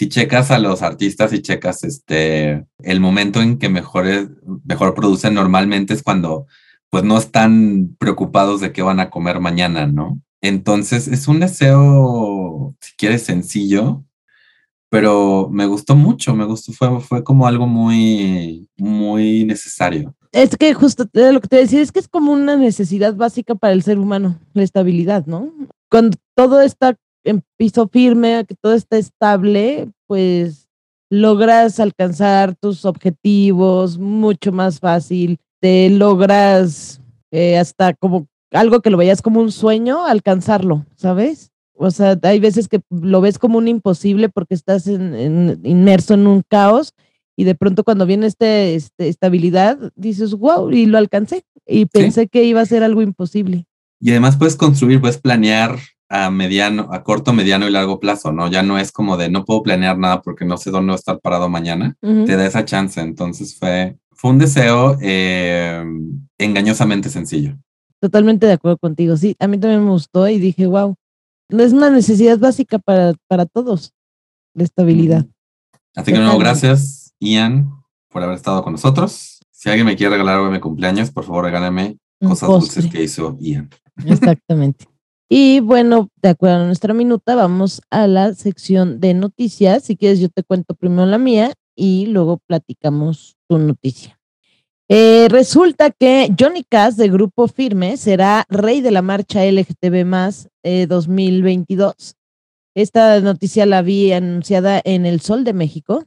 si 0.00 0.08
checas 0.08 0.50
a 0.50 0.58
los 0.58 0.80
artistas 0.80 1.32
y 1.34 1.42
checas 1.42 1.84
este, 1.84 2.64
el 2.82 3.00
momento 3.00 3.42
en 3.42 3.58
que 3.58 3.68
mejor, 3.68 4.06
mejor 4.64 4.94
producen 4.94 5.34
normalmente 5.34 5.92
es 5.92 6.02
cuando 6.02 6.46
pues 6.90 7.04
no 7.04 7.16
están 7.16 7.96
preocupados 7.98 8.60
de 8.60 8.72
qué 8.72 8.82
van 8.82 9.00
a 9.00 9.10
comer 9.10 9.40
mañana, 9.40 9.86
¿no? 9.86 10.20
Entonces 10.42 11.06
es 11.08 11.28
un 11.28 11.40
deseo, 11.40 12.74
si 12.80 12.94
quieres, 12.96 13.22
sencillo, 13.22 14.04
pero 14.90 15.48
me 15.50 15.66
gustó 15.66 15.94
mucho, 15.94 16.34
me 16.34 16.44
gustó, 16.44 16.72
fue, 16.72 17.00
fue 17.00 17.22
como 17.22 17.46
algo 17.46 17.66
muy, 17.66 18.68
muy 18.76 19.44
necesario. 19.44 20.14
Es 20.32 20.56
que 20.56 20.74
justo 20.74 21.08
lo 21.12 21.40
que 21.40 21.48
te 21.48 21.56
decía 21.56 21.80
es 21.80 21.92
que 21.92 22.00
es 22.00 22.08
como 22.08 22.32
una 22.32 22.56
necesidad 22.56 23.14
básica 23.14 23.54
para 23.54 23.72
el 23.72 23.82
ser 23.82 23.98
humano, 23.98 24.38
la 24.52 24.62
estabilidad, 24.62 25.26
¿no? 25.26 25.52
Cuando 25.90 26.16
todo 26.34 26.60
está 26.60 26.96
en 27.24 27.42
piso 27.56 27.88
firme, 27.88 28.44
que 28.46 28.54
todo 28.54 28.74
está 28.74 28.96
estable, 28.96 29.90
pues 30.06 30.68
logras 31.10 31.80
alcanzar 31.80 32.54
tus 32.54 32.84
objetivos 32.84 33.98
mucho 33.98 34.52
más 34.52 34.78
fácil, 34.78 35.38
te 35.60 35.90
logras 35.90 37.00
eh, 37.30 37.58
hasta 37.58 37.94
como 37.94 38.26
algo 38.50 38.80
que 38.80 38.90
lo 38.90 38.96
veías 38.96 39.22
como 39.22 39.40
un 39.40 39.52
sueño, 39.52 40.04
alcanzarlo, 40.04 40.86
¿sabes? 40.96 41.52
O 41.74 41.90
sea, 41.90 42.18
hay 42.22 42.40
veces 42.40 42.68
que 42.68 42.80
lo 42.90 43.20
ves 43.20 43.38
como 43.38 43.58
un 43.58 43.68
imposible 43.68 44.28
porque 44.28 44.54
estás 44.54 44.86
inmerso 44.86 46.14
en 46.14 46.26
un 46.26 46.42
caos 46.46 46.92
y 47.36 47.44
de 47.44 47.54
pronto 47.54 47.84
cuando 47.84 48.04
viene 48.04 48.26
este, 48.26 48.74
este, 48.74 49.08
estabilidad, 49.08 49.78
dices, 49.96 50.34
wow, 50.34 50.70
y 50.70 50.84
lo 50.84 50.98
alcancé. 50.98 51.42
Y 51.66 51.86
pensé 51.86 52.28
que 52.28 52.44
iba 52.44 52.60
a 52.60 52.66
ser 52.66 52.82
algo 52.82 53.00
imposible. 53.00 53.64
Y 53.98 54.10
además 54.10 54.36
puedes 54.36 54.56
construir, 54.56 55.00
puedes 55.00 55.16
planear 55.16 55.78
a 56.10 56.30
mediano, 56.30 56.88
a 56.92 57.02
corto, 57.02 57.32
mediano 57.32 57.66
y 57.66 57.70
largo 57.70 58.00
plazo, 58.00 58.32
¿no? 58.32 58.50
Ya 58.50 58.62
no 58.62 58.78
es 58.78 58.92
como 58.92 59.16
de 59.16 59.30
no 59.30 59.44
puedo 59.44 59.62
planear 59.62 59.96
nada 59.96 60.20
porque 60.20 60.44
no 60.44 60.58
sé 60.58 60.70
dónde 60.70 60.90
voy 60.90 60.96
a 60.96 60.98
estar 60.98 61.20
parado 61.20 61.48
mañana. 61.48 61.96
Te 62.00 62.36
da 62.36 62.44
esa 62.44 62.64
chance. 62.64 63.00
Entonces 63.00 63.56
fue, 63.56 63.96
fue 64.20 64.32
un 64.32 64.38
deseo 64.38 64.98
eh, 65.00 65.82
engañosamente 66.36 67.08
sencillo. 67.08 67.56
Totalmente 68.02 68.44
de 68.44 68.52
acuerdo 68.52 68.76
contigo. 68.76 69.16
Sí, 69.16 69.34
a 69.38 69.48
mí 69.48 69.56
también 69.56 69.82
me 69.82 69.92
gustó 69.92 70.28
y 70.28 70.38
dije, 70.38 70.66
wow, 70.66 70.94
es 71.48 71.72
una 71.72 71.88
necesidad 71.88 72.38
básica 72.38 72.78
para, 72.78 73.14
para 73.28 73.46
todos, 73.46 73.94
la 74.52 74.64
estabilidad. 74.64 75.24
Así 75.96 76.12
que, 76.12 76.18
no, 76.18 76.36
gracias 76.36 77.14
Ian, 77.18 77.70
por 78.10 78.22
haber 78.22 78.36
estado 78.36 78.62
con 78.62 78.74
nosotros. 78.74 79.40
Si 79.52 79.70
alguien 79.70 79.86
me 79.86 79.96
quiere 79.96 80.10
regalar 80.10 80.34
algo 80.34 80.48
de 80.48 80.52
mi 80.52 80.60
cumpleaños, 80.60 81.10
por 81.10 81.24
favor, 81.24 81.46
regálame 81.46 81.96
cosas 82.20 82.50
dulces 82.50 82.86
que 82.88 83.02
hizo 83.02 83.38
Ian. 83.40 83.70
Exactamente. 84.04 84.84
Y 85.32 85.60
bueno, 85.60 86.08
de 86.20 86.30
acuerdo 86.30 86.64
a 86.64 86.66
nuestra 86.66 86.92
minuta, 86.92 87.36
vamos 87.36 87.82
a 87.88 88.08
la 88.08 88.34
sección 88.34 88.98
de 88.98 89.14
noticias. 89.14 89.84
Si 89.84 89.96
quieres, 89.96 90.18
yo 90.18 90.28
te 90.28 90.42
cuento 90.42 90.74
primero 90.74 91.06
la 91.06 91.18
mía 91.18 91.52
y 91.76 92.06
luego 92.06 92.40
platicamos 92.48 93.36
tu 93.50 93.58
noticia. 93.58 94.16
Eh, 94.88 95.26
resulta 95.28 95.90
que 95.90 96.32
Johnny 96.38 96.64
Cass 96.64 96.96
de 96.96 97.08
Grupo 97.08 97.48
Firme 97.48 97.96
será 97.96 98.44
rey 98.48 98.80
de 98.80 98.92
la 98.92 99.02
marcha 99.02 99.44
LGTB 99.44 100.04
más 100.04 100.48
2022. 100.62 101.92
Eh, 101.92 102.14
Esta 102.74 103.20
noticia 103.20 103.66
la 103.66 103.82
vi 103.82 104.12
anunciada 104.12 104.80
en 104.84 105.04
El 105.04 105.20
Sol 105.20 105.44
de 105.44 105.52
México 105.52 106.06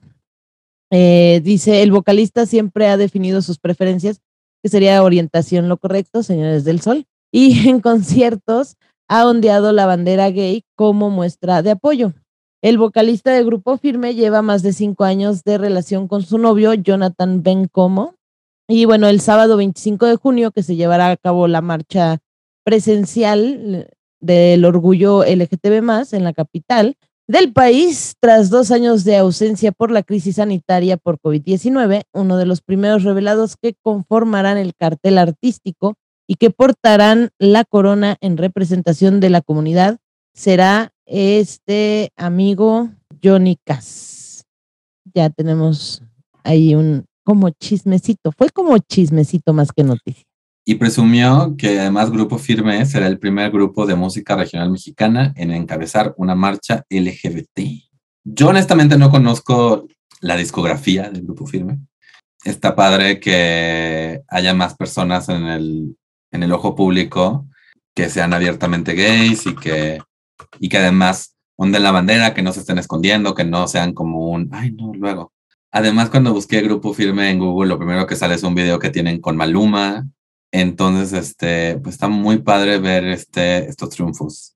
eh, 0.95 1.41
dice, 1.43 1.81
el 1.81 1.91
vocalista 1.91 2.45
siempre 2.45 2.85
ha 2.87 2.97
definido 2.97 3.41
sus 3.41 3.57
preferencias, 3.57 4.21
que 4.61 4.69
sería 4.69 5.01
orientación 5.01 5.67
lo 5.67 5.77
correcto, 5.77 6.21
señores 6.21 6.65
del 6.65 6.81
sol, 6.81 7.07
y 7.31 7.67
en 7.67 7.79
conciertos 7.79 8.75
ha 9.09 9.27
ondeado 9.27 9.71
la 9.71 9.87
bandera 9.87 10.29
gay 10.29 10.65
como 10.75 11.09
muestra 11.09 11.63
de 11.63 11.71
apoyo. 11.71 12.13
El 12.63 12.77
vocalista 12.77 13.33
de 13.33 13.43
Grupo 13.43 13.77
Firme 13.77 14.15
lleva 14.15 14.41
más 14.41 14.63
de 14.63 14.71
cinco 14.71 15.03
años 15.03 15.43
de 15.43 15.57
relación 15.57 16.07
con 16.07 16.23
su 16.23 16.37
novio, 16.37 16.73
Jonathan 16.73 17.43
Bencomo. 17.43 18.15
Y 18.69 18.85
bueno, 18.85 19.09
el 19.09 19.19
sábado 19.19 19.57
25 19.57 20.05
de 20.05 20.15
junio, 20.15 20.51
que 20.51 20.63
se 20.63 20.77
llevará 20.77 21.11
a 21.11 21.17
cabo 21.17 21.49
la 21.49 21.59
marcha 21.59 22.19
presencial 22.63 23.89
del 24.21 24.63
orgullo 24.63 25.25
LGTB 25.25 26.13
en 26.13 26.23
la 26.23 26.31
capital, 26.31 26.95
del 27.27 27.51
país 27.51 28.15
tras 28.21 28.49
dos 28.49 28.71
años 28.71 29.03
de 29.03 29.17
ausencia 29.17 29.73
por 29.73 29.91
la 29.91 30.01
crisis 30.01 30.37
sanitaria 30.37 30.95
por 30.95 31.19
COVID-19, 31.19 32.03
uno 32.13 32.37
de 32.37 32.45
los 32.45 32.61
primeros 32.61 33.03
revelados 33.03 33.57
que 33.57 33.75
conformarán 33.81 34.57
el 34.57 34.73
cartel 34.73 35.17
artístico 35.17 35.95
y 36.29 36.35
que 36.35 36.49
portarán 36.49 37.31
la 37.39 37.65
corona 37.65 38.15
en 38.21 38.37
representación 38.37 39.19
de 39.19 39.31
la 39.31 39.41
comunidad 39.41 39.99
será 40.33 40.91
este 41.05 42.11
amigo 42.15 42.89
Johnny 43.23 43.57
Cass. 43.63 44.45
Ya 45.13 45.29
tenemos 45.29 46.01
ahí 46.43 46.75
un 46.75 47.05
como 47.23 47.49
chismecito, 47.51 48.31
fue 48.31 48.49
como 48.49 48.77
chismecito 48.79 49.53
más 49.53 49.71
que 49.71 49.83
noticia 49.83 50.25
y 50.65 50.75
presumió 50.75 51.55
que 51.57 51.79
además 51.79 52.11
Grupo 52.11 52.37
Firme 52.37 52.85
será 52.85 53.07
el 53.07 53.19
primer 53.19 53.51
grupo 53.51 53.85
de 53.85 53.95
música 53.95 54.35
regional 54.35 54.71
mexicana 54.71 55.33
en 55.35 55.51
encabezar 55.51 56.13
una 56.17 56.35
marcha 56.35 56.85
LGBT. 56.89 57.59
Yo 58.23 58.49
honestamente 58.49 58.97
no 58.97 59.11
conozco 59.11 59.87
la 60.21 60.37
discografía 60.37 61.09
del 61.09 61.23
Grupo 61.23 61.45
Firme. 61.45 61.79
Está 62.45 62.75
padre 62.75 63.19
que 63.19 64.21
haya 64.29 64.53
más 64.53 64.75
personas 64.75 65.27
en 65.29 65.45
el, 65.47 65.97
en 66.31 66.43
el 66.43 66.51
ojo 66.53 66.75
público 66.75 67.45
que 67.93 68.09
sean 68.09 68.33
abiertamente 68.33 68.93
gays 68.93 69.45
y 69.45 69.55
que, 69.55 69.99
y 70.59 70.69
que 70.69 70.77
además 70.77 71.35
onden 71.55 71.83
la 71.83 71.91
bandera, 71.91 72.33
que 72.33 72.41
no 72.41 72.51
se 72.51 72.61
estén 72.61 72.77
escondiendo, 72.77 73.35
que 73.35 73.45
no 73.45 73.67
sean 73.67 73.93
como 73.93 74.29
un, 74.29 74.49
ay 74.51 74.71
no, 74.71 74.93
luego. 74.93 75.33
Además, 75.71 76.09
cuando 76.09 76.33
busqué 76.33 76.61
Grupo 76.61 76.93
Firme 76.93 77.31
en 77.31 77.39
Google, 77.39 77.69
lo 77.69 77.77
primero 77.77 78.05
que 78.05 78.15
sale 78.15 78.35
es 78.35 78.43
un 78.43 78.53
video 78.53 78.77
que 78.77 78.91
tienen 78.91 79.19
con 79.19 79.35
Maluma, 79.35 80.05
entonces, 80.53 81.13
este, 81.13 81.79
pues 81.79 81.95
está 81.95 82.07
muy 82.07 82.37
padre 82.37 82.77
ver 82.77 83.05
este, 83.05 83.67
estos 83.67 83.89
triunfos 83.89 84.55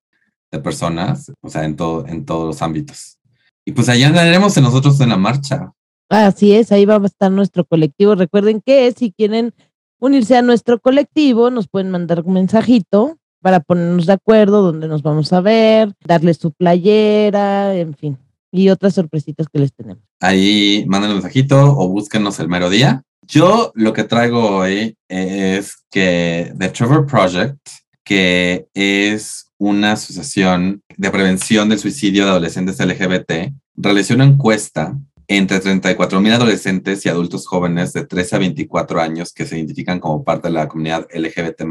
de 0.51 0.59
personas, 0.59 1.31
o 1.41 1.49
sea, 1.49 1.65
en, 1.65 1.75
todo, 1.75 2.05
en 2.07 2.23
todos 2.23 2.45
los 2.45 2.61
ámbitos. 2.61 3.17
Y 3.65 3.71
pues 3.71 3.89
allá 3.89 4.07
andaremos 4.07 4.55
nosotros 4.57 5.01
en 5.01 5.09
la 5.09 5.17
marcha. 5.17 5.71
Así 6.07 6.53
es, 6.53 6.71
ahí 6.71 6.85
va 6.85 6.97
a 6.97 7.05
estar 7.05 7.31
nuestro 7.31 7.65
colectivo. 7.65 8.13
Recuerden 8.13 8.61
que 8.63 8.91
si 8.91 9.11
quieren 9.11 9.55
unirse 9.99 10.37
a 10.37 10.43
nuestro 10.43 10.79
colectivo, 10.79 11.49
nos 11.49 11.67
pueden 11.67 11.89
mandar 11.89 12.21
un 12.23 12.33
mensajito 12.33 13.17
para 13.41 13.59
ponernos 13.59 14.05
de 14.05 14.13
acuerdo 14.13 14.61
dónde 14.61 14.87
nos 14.87 15.01
vamos 15.01 15.31
a 15.33 15.41
ver, 15.41 15.93
darles 16.05 16.37
su 16.37 16.51
playera, 16.51 17.75
en 17.75 17.93
fin, 17.93 18.17
y 18.51 18.69
otras 18.69 18.93
sorpresitas 18.93 19.47
que 19.47 19.59
les 19.59 19.73
tenemos. 19.73 20.03
Ahí 20.19 20.85
manden 20.87 21.11
un 21.11 21.17
mensajito 21.17 21.77
o 21.77 21.87
búsquenos 21.87 22.39
el 22.39 22.47
mero 22.47 22.69
día 22.69 23.03
yo 23.27 23.73
lo 23.75 23.91
que 23.91 24.05
traigo 24.05 24.57
hoy 24.57 24.97
es 25.09 25.83
que 25.91 26.53
The 26.57 26.69
Trevor 26.69 27.05
Project, 27.05 27.59
que 28.03 28.67
es 28.73 29.51
una 29.57 29.93
asociación 29.93 30.81
de 30.95 31.11
prevención 31.11 31.67
del 31.67 31.79
suicidio 31.79 32.23
de 32.23 32.31
adolescentes 32.31 32.79
LGBT, 32.79 33.53
realizó 33.75 34.13
una 34.13 34.23
encuesta 34.23 34.97
entre 35.27 35.59
34 35.59 36.21
mil 36.21 36.31
adolescentes 36.31 37.05
y 37.05 37.09
adultos 37.09 37.45
jóvenes 37.47 37.91
de 37.91 38.05
13 38.05 38.35
a 38.37 38.39
24 38.39 39.01
años 39.01 39.33
que 39.33 39.45
se 39.45 39.57
identifican 39.57 39.99
como 39.99 40.23
parte 40.23 40.47
de 40.47 40.53
la 40.53 40.69
comunidad 40.69 41.05
LGBT. 41.13 41.63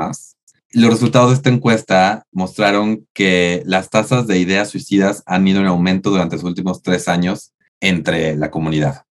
Los 0.72 0.90
resultados 0.90 1.30
de 1.30 1.36
esta 1.36 1.50
encuesta 1.50 2.26
mostraron 2.32 3.06
que 3.14 3.62
las 3.66 3.88
tasas 3.88 4.26
de 4.26 4.38
ideas 4.38 4.68
suicidas 4.68 5.22
han 5.26 5.46
ido 5.46 5.60
en 5.60 5.66
aumento 5.66 6.10
durante 6.10 6.36
los 6.36 6.44
últimos 6.44 6.82
tres 6.82 7.08
años 7.08 7.52
entre 7.80 8.36
la 8.36 8.50
comunidad. 8.50 9.04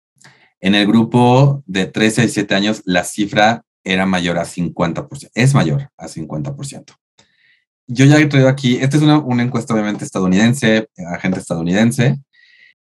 En 0.59 0.75
el 0.75 0.85
grupo 0.85 1.63
de 1.65 1.85
13 1.85 2.21
a 2.21 2.23
17 2.25 2.55
años, 2.55 2.81
la 2.85 3.03
cifra 3.03 3.63
era 3.83 4.05
mayor 4.05 4.37
a 4.37 4.45
50%, 4.45 5.29
es 5.33 5.53
mayor 5.53 5.89
a 5.97 6.07
50%. 6.07 6.93
Yo 7.87 8.05
ya 8.05 8.19
he 8.19 8.25
traído 8.25 8.49
aquí, 8.49 8.77
esta 8.77 8.97
es 8.97 9.03
una, 9.03 9.19
una 9.19 9.43
encuesta 9.43 9.73
obviamente 9.73 10.03
estadounidense, 10.03 10.89
agente 11.07 11.39
estadounidense, 11.39 12.19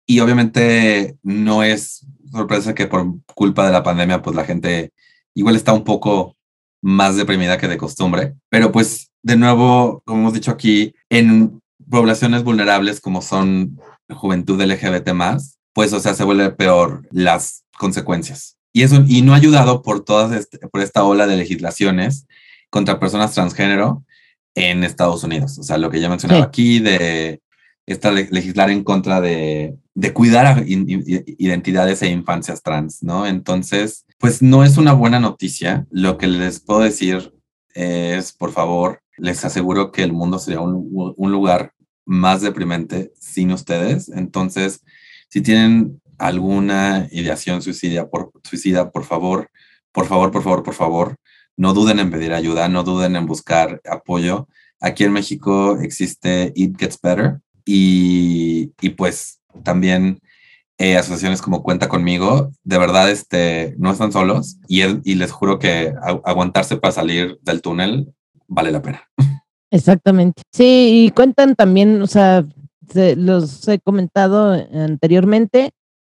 y 0.06 0.20
obviamente 0.20 1.18
no 1.24 1.64
es 1.64 2.06
sorpresa 2.32 2.76
que 2.76 2.88
por 2.88 3.06
culpa 3.34 3.66
de 3.66 3.72
la 3.72 3.84
pandemia, 3.84 4.22
pues 4.22 4.36
la 4.36 4.46
gente 4.46 4.94
igual 5.34 5.56
está 5.56 5.74
un 5.74 5.84
poco 5.84 6.36
más 6.82 7.16
deprimida 7.16 7.58
que 7.58 7.68
de 7.68 7.78
costumbre, 7.78 8.36
pero 8.50 8.72
pues 8.72 9.12
de 9.24 9.38
nuevo, 9.38 10.02
como 10.06 10.22
hemos 10.22 10.34
dicho 10.34 10.52
aquí, 10.52 10.94
en 11.10 11.62
poblaciones 11.90 12.44
vulnerables 12.44 13.00
como 13.00 13.22
son 13.22 13.80
juventud 14.10 14.62
LGBT 14.62 15.12
pues 15.74 15.94
o 15.94 16.00
sea, 16.00 16.14
se 16.14 16.24
vuelve 16.24 16.50
peor 16.52 17.08
las 17.12 17.64
consecuencias. 17.78 18.58
Y 18.74 18.84
eso 18.84 19.04
y 19.08 19.22
no 19.22 19.34
ha 19.34 19.38
ayudado 19.38 19.82
por 19.82 20.04
todas 20.04 20.32
este, 20.32 20.58
por 20.70 20.82
esta 20.82 21.04
ola 21.04 21.28
de 21.28 21.38
legislaciones 21.38 22.26
contra 22.70 23.00
personas 23.00 23.34
transgénero 23.34 24.06
en 24.56 24.84
Estados 24.84 25.24
Unidos. 25.24 25.58
O 25.60 25.64
sea, 25.64 25.78
lo 25.78 25.90
que 25.90 26.00
ya 26.00 26.10
mencionaba 26.10 26.44
aquí 26.44 26.80
de 26.80 27.42
esta 27.86 28.12
legislar 28.12 28.70
en 28.70 28.84
contra 28.84 29.20
de, 29.20 29.76
de 29.94 30.14
cuidar 30.14 30.46
a 30.46 30.64
identidades 30.66 32.02
e 32.02 32.10
infancias 32.10 32.62
trans, 32.62 33.04
¿no? 33.04 33.28
Entonces, 33.28 34.06
pues 34.22 34.42
no 34.44 34.64
es 34.64 34.78
una 34.78 34.94
buena 34.94 35.20
noticia. 35.20 35.88
Lo 35.90 36.18
que 36.18 36.28
les 36.28 36.60
puedo 36.60 36.82
decir 36.82 37.34
es, 37.74 38.32
por 38.32 38.52
favor, 38.52 39.02
les 39.18 39.44
aseguro 39.44 39.92
que 39.92 40.04
el 40.04 40.14
mundo 40.14 40.38
sería 40.38 40.62
un, 40.62 41.16
un 41.18 41.32
lugar 41.32 41.74
más 42.06 42.42
deprimente 42.42 43.12
sin 43.20 43.52
ustedes. 43.52 44.10
Entonces, 44.10 44.84
si 45.28 45.42
tienen 45.42 46.00
alguna 46.20 47.08
ideación 47.12 47.64
suicida, 47.64 48.10
por, 48.10 48.32
suicida, 48.44 48.92
por 48.92 49.06
favor, 49.06 49.50
por 49.92 50.06
favor, 50.06 50.32
por 50.32 50.44
favor, 50.44 50.64
por 50.64 50.76
favor, 50.76 51.16
no 51.58 51.74
duden 51.74 51.98
en 52.00 52.12
pedir 52.12 52.34
ayuda, 52.34 52.70
no 52.70 52.84
duden 52.84 53.16
en 53.16 53.26
buscar 53.26 53.82
apoyo. 53.90 54.48
Aquí 54.80 55.04
en 55.04 55.14
México 55.14 55.80
existe 55.80 56.54
It 56.56 56.78
Gets 56.78 57.00
Better 57.02 57.40
y, 57.66 58.72
y 58.82 58.90
pues 58.90 59.42
también 59.64 60.22
eh, 60.82 60.98
asociaciones 60.98 61.42
como 61.42 61.62
Cuenta 61.62 61.88
conmigo, 61.88 62.52
de 62.64 62.78
verdad 62.80 63.12
este, 63.12 63.76
no 63.78 63.92
están 63.92 64.12
solos 64.12 64.58
y, 64.68 64.82
y 64.82 65.16
les 65.16 65.32
juro 65.32 65.60
que 65.60 65.94
aguantarse 66.24 66.78
para 66.78 66.92
salir 66.92 67.38
del 67.44 67.62
túnel 67.62 68.14
vale 68.48 68.72
la 68.72 68.82
pena. 68.82 69.04
Exactamente. 69.70 70.42
Sí, 70.52 71.06
y 71.06 71.12
cuentan 71.12 71.56
también, 71.56 72.02
o 72.02 72.08
sea, 72.08 72.46
los 73.16 73.68
he 73.68 73.80
comentado 73.80 74.54
anteriormente, 74.74 75.72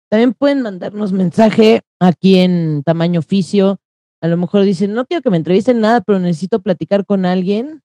también 0.09 0.33
pueden 0.33 0.63
mandarnos 0.63 1.13
mensaje 1.13 1.81
aquí 1.99 2.39
en 2.39 2.83
tamaño 2.85 3.21
oficio. 3.21 3.79
A 4.21 4.29
lo 4.29 4.37
mejor 4.37 4.63
dicen, 4.63 4.95
no 4.95 5.07
quiero 5.07 5.23
que 5.23 5.31
me 5.31 5.39
entrevisten 5.39 5.81
nada, 5.81 6.03
pero 6.03 6.19
necesito 6.19 6.63
platicar 6.63 7.05
con 7.05 7.27
alguien. 7.27 7.83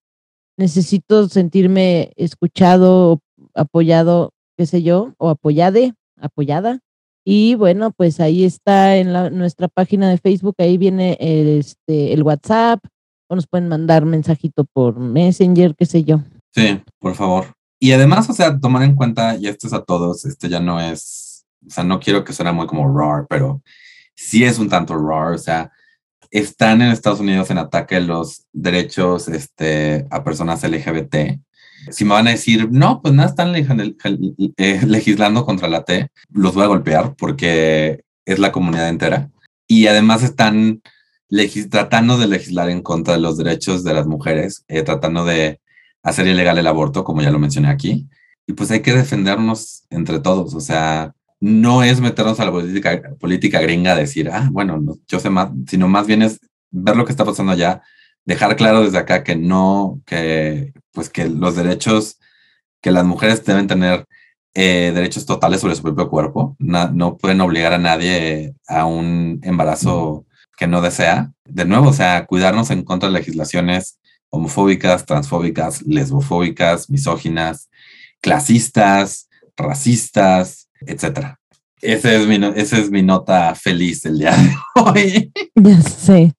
Necesito 0.57 1.27
sentirme 1.27 2.11
escuchado, 2.15 3.21
apoyado, 3.55 4.33
qué 4.57 4.65
sé 4.65 4.83
yo, 4.83 5.13
o 5.17 5.29
apoyade, 5.29 5.93
apoyada. 6.19 6.79
Y 7.25 7.55
bueno, 7.55 7.91
pues 7.91 8.19
ahí 8.19 8.45
está 8.45 8.95
en 8.97 9.11
la, 9.11 9.29
nuestra 9.29 9.67
página 9.67 10.09
de 10.09 10.17
Facebook, 10.17 10.55
ahí 10.59 10.77
viene 10.77 11.17
este, 11.19 12.13
el 12.13 12.23
WhatsApp, 12.23 12.79
o 13.27 13.35
nos 13.35 13.47
pueden 13.47 13.67
mandar 13.67 14.05
mensajito 14.05 14.63
por 14.63 14.97
Messenger, 14.99 15.75
qué 15.75 15.85
sé 15.85 16.03
yo. 16.03 16.21
Sí, 16.55 16.81
por 16.99 17.15
favor. 17.15 17.53
Y 17.79 17.91
además, 17.91 18.29
o 18.29 18.33
sea, 18.33 18.57
tomar 18.59 18.83
en 18.83 18.95
cuenta, 18.95 19.35
y 19.35 19.47
esto 19.47 19.67
es 19.67 19.73
a 19.73 19.83
todos, 19.83 20.25
este 20.25 20.49
ya 20.49 20.59
no 20.59 20.79
es, 20.79 21.45
o 21.67 21.69
sea, 21.69 21.83
no 21.83 21.99
quiero 21.99 22.23
que 22.23 22.33
suene 22.33 22.51
muy 22.51 22.65
como 22.65 22.87
raw, 22.87 23.25
pero 23.29 23.61
sí 24.15 24.43
es 24.43 24.57
un 24.57 24.69
tanto 24.69 24.95
raw, 24.95 25.33
o 25.33 25.37
sea, 25.37 25.71
están 26.31 26.81
en 26.81 26.89
Estados 26.89 27.19
Unidos 27.19 27.49
en 27.51 27.57
ataque 27.57 27.99
los 28.01 28.45
derechos 28.51 29.27
este, 29.27 30.07
a 30.09 30.23
personas 30.23 30.63
LGBT. 30.63 31.39
Si 31.91 32.05
me 32.05 32.13
van 32.13 32.27
a 32.27 32.31
decir, 32.31 32.69
no, 32.71 33.01
pues 33.01 33.13
nada, 33.13 33.29
están 33.29 33.53
eh, 33.55 34.81
legislando 34.85 35.45
contra 35.45 35.67
la 35.67 35.83
T, 35.83 36.09
los 36.31 36.53
voy 36.53 36.63
a 36.63 36.67
golpear 36.67 37.15
porque 37.15 38.03
es 38.25 38.39
la 38.39 38.51
comunidad 38.51 38.89
entera. 38.89 39.29
Y 39.67 39.87
además 39.87 40.23
están 40.23 40.81
tratando 41.69 42.17
de 42.17 42.27
legislar 42.27 42.69
en 42.69 42.81
contra 42.81 43.15
de 43.15 43.19
los 43.19 43.37
derechos 43.37 43.83
de 43.83 43.93
las 43.93 44.07
mujeres, 44.07 44.63
eh, 44.67 44.83
tratando 44.83 45.25
de 45.25 45.59
hacer 46.03 46.27
ilegal 46.27 46.57
el 46.57 46.67
aborto, 46.67 47.03
como 47.03 47.21
ya 47.21 47.31
lo 47.31 47.39
mencioné 47.39 47.69
aquí. 47.69 48.07
Y 48.45 48.53
pues 48.53 48.71
hay 48.71 48.81
que 48.81 48.93
defendernos 48.93 49.83
entre 49.89 50.19
todos, 50.19 50.53
o 50.53 50.61
sea, 50.61 51.13
no 51.39 51.83
es 51.83 51.99
meternos 51.99 52.39
a 52.39 52.45
la 52.45 52.51
política, 52.51 53.01
política 53.19 53.59
gringa, 53.61 53.95
decir, 53.95 54.29
ah, 54.31 54.49
bueno, 54.51 54.81
yo 55.07 55.19
sé 55.19 55.29
más, 55.29 55.49
sino 55.67 55.87
más 55.87 56.07
bien 56.07 56.21
es 56.21 56.39
ver 56.71 56.95
lo 56.95 57.05
que 57.05 57.11
está 57.11 57.25
pasando 57.25 57.51
allá, 57.51 57.81
dejar 58.27 58.57
claro 58.57 58.83
desde 58.83 58.99
acá 58.99 59.23
que 59.23 59.35
no, 59.35 60.01
que 60.05 60.73
pues 60.91 61.09
que 61.09 61.27
los 61.27 61.55
derechos, 61.55 62.19
que 62.81 62.91
las 62.91 63.05
mujeres 63.05 63.43
deben 63.43 63.67
tener 63.67 64.05
eh, 64.53 64.91
derechos 64.93 65.25
totales 65.25 65.61
sobre 65.61 65.75
su 65.75 65.81
propio 65.81 66.09
cuerpo, 66.09 66.55
no 66.59 67.17
pueden 67.17 67.41
obligar 67.41 67.73
a 67.73 67.77
nadie 67.77 68.53
a 68.67 68.85
un 68.85 69.39
embarazo 69.43 70.25
que 70.57 70.67
no 70.67 70.81
desea. 70.81 71.31
De 71.45 71.65
nuevo, 71.65 71.89
o 71.89 71.93
sea, 71.93 72.25
cuidarnos 72.25 72.69
en 72.69 72.83
contra 72.83 73.09
de 73.09 73.13
legislaciones 73.13 73.99
homofóbicas, 74.29 75.05
transfóbicas, 75.05 75.83
lesbofóbicas, 75.83 76.89
misóginas, 76.89 77.69
clasistas, 78.19 79.29
racistas, 79.55 80.69
etc. 80.81 81.35
Ese 81.81 82.17
es 82.17 82.27
mi, 82.27 82.35
esa 82.55 82.77
es 82.77 82.91
mi 82.91 83.03
nota 83.03 83.55
feliz 83.55 84.05
el 84.05 84.19
día 84.19 84.35
de 84.35 84.55
hoy. 84.81 85.31
Ya 85.55 85.81
sé. 85.81 86.36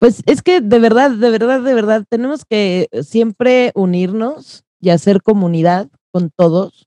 Pues 0.00 0.22
es 0.24 0.40
que 0.40 0.62
de 0.62 0.78
verdad, 0.78 1.10
de 1.10 1.30
verdad, 1.30 1.60
de 1.60 1.74
verdad, 1.74 2.04
tenemos 2.08 2.46
que 2.48 2.88
siempre 3.02 3.70
unirnos 3.74 4.64
y 4.80 4.88
hacer 4.88 5.22
comunidad 5.22 5.88
con 6.10 6.30
todos, 6.34 6.86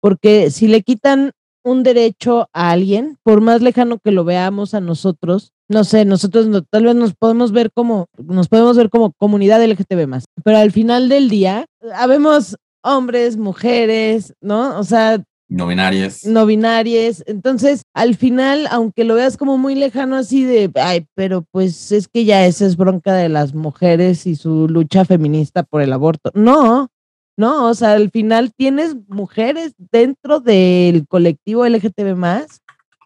porque 0.00 0.52
si 0.52 0.68
le 0.68 0.82
quitan 0.82 1.32
un 1.64 1.82
derecho 1.82 2.48
a 2.52 2.70
alguien, 2.70 3.18
por 3.24 3.40
más 3.40 3.62
lejano 3.62 3.98
que 3.98 4.12
lo 4.12 4.24
veamos 4.24 4.74
a 4.74 4.80
nosotros, 4.80 5.50
no 5.68 5.82
sé, 5.82 6.04
nosotros 6.04 6.46
tal 6.70 6.84
vez 6.84 6.94
nos 6.94 7.16
podemos 7.16 7.50
ver 7.50 7.72
como, 7.74 8.06
nos 8.16 8.46
podemos 8.48 8.76
ver 8.76 8.90
como 8.90 9.12
comunidad 9.18 9.60
LGTB 9.64 10.06
más, 10.06 10.26
pero 10.44 10.58
al 10.58 10.70
final 10.70 11.08
del 11.08 11.28
día, 11.28 11.66
habemos 11.96 12.56
hombres, 12.84 13.36
mujeres, 13.36 14.34
¿no? 14.40 14.78
O 14.78 14.84
sea, 14.84 15.20
no 15.48 15.68
binarias. 15.68 16.24
No 16.24 16.44
binarias. 16.44 17.22
Entonces, 17.26 17.82
al 17.94 18.16
final, 18.16 18.66
aunque 18.70 19.04
lo 19.04 19.14
veas 19.14 19.36
como 19.36 19.58
muy 19.58 19.74
lejano 19.74 20.16
así 20.16 20.44
de, 20.44 20.70
ay, 20.74 21.06
pero 21.14 21.42
pues 21.50 21.92
es 21.92 22.08
que 22.08 22.24
ya 22.24 22.44
esa 22.46 22.66
es 22.66 22.76
bronca 22.76 23.14
de 23.14 23.28
las 23.28 23.54
mujeres 23.54 24.26
y 24.26 24.34
su 24.34 24.68
lucha 24.68 25.04
feminista 25.04 25.62
por 25.62 25.82
el 25.82 25.92
aborto. 25.92 26.30
No, 26.34 26.88
no, 27.36 27.68
o 27.68 27.74
sea, 27.74 27.92
al 27.92 28.10
final 28.10 28.52
tienes 28.56 28.96
mujeres 29.08 29.74
dentro 29.92 30.40
del 30.40 31.06
colectivo 31.06 31.66
LGTB 31.66 32.16
más 32.16 32.60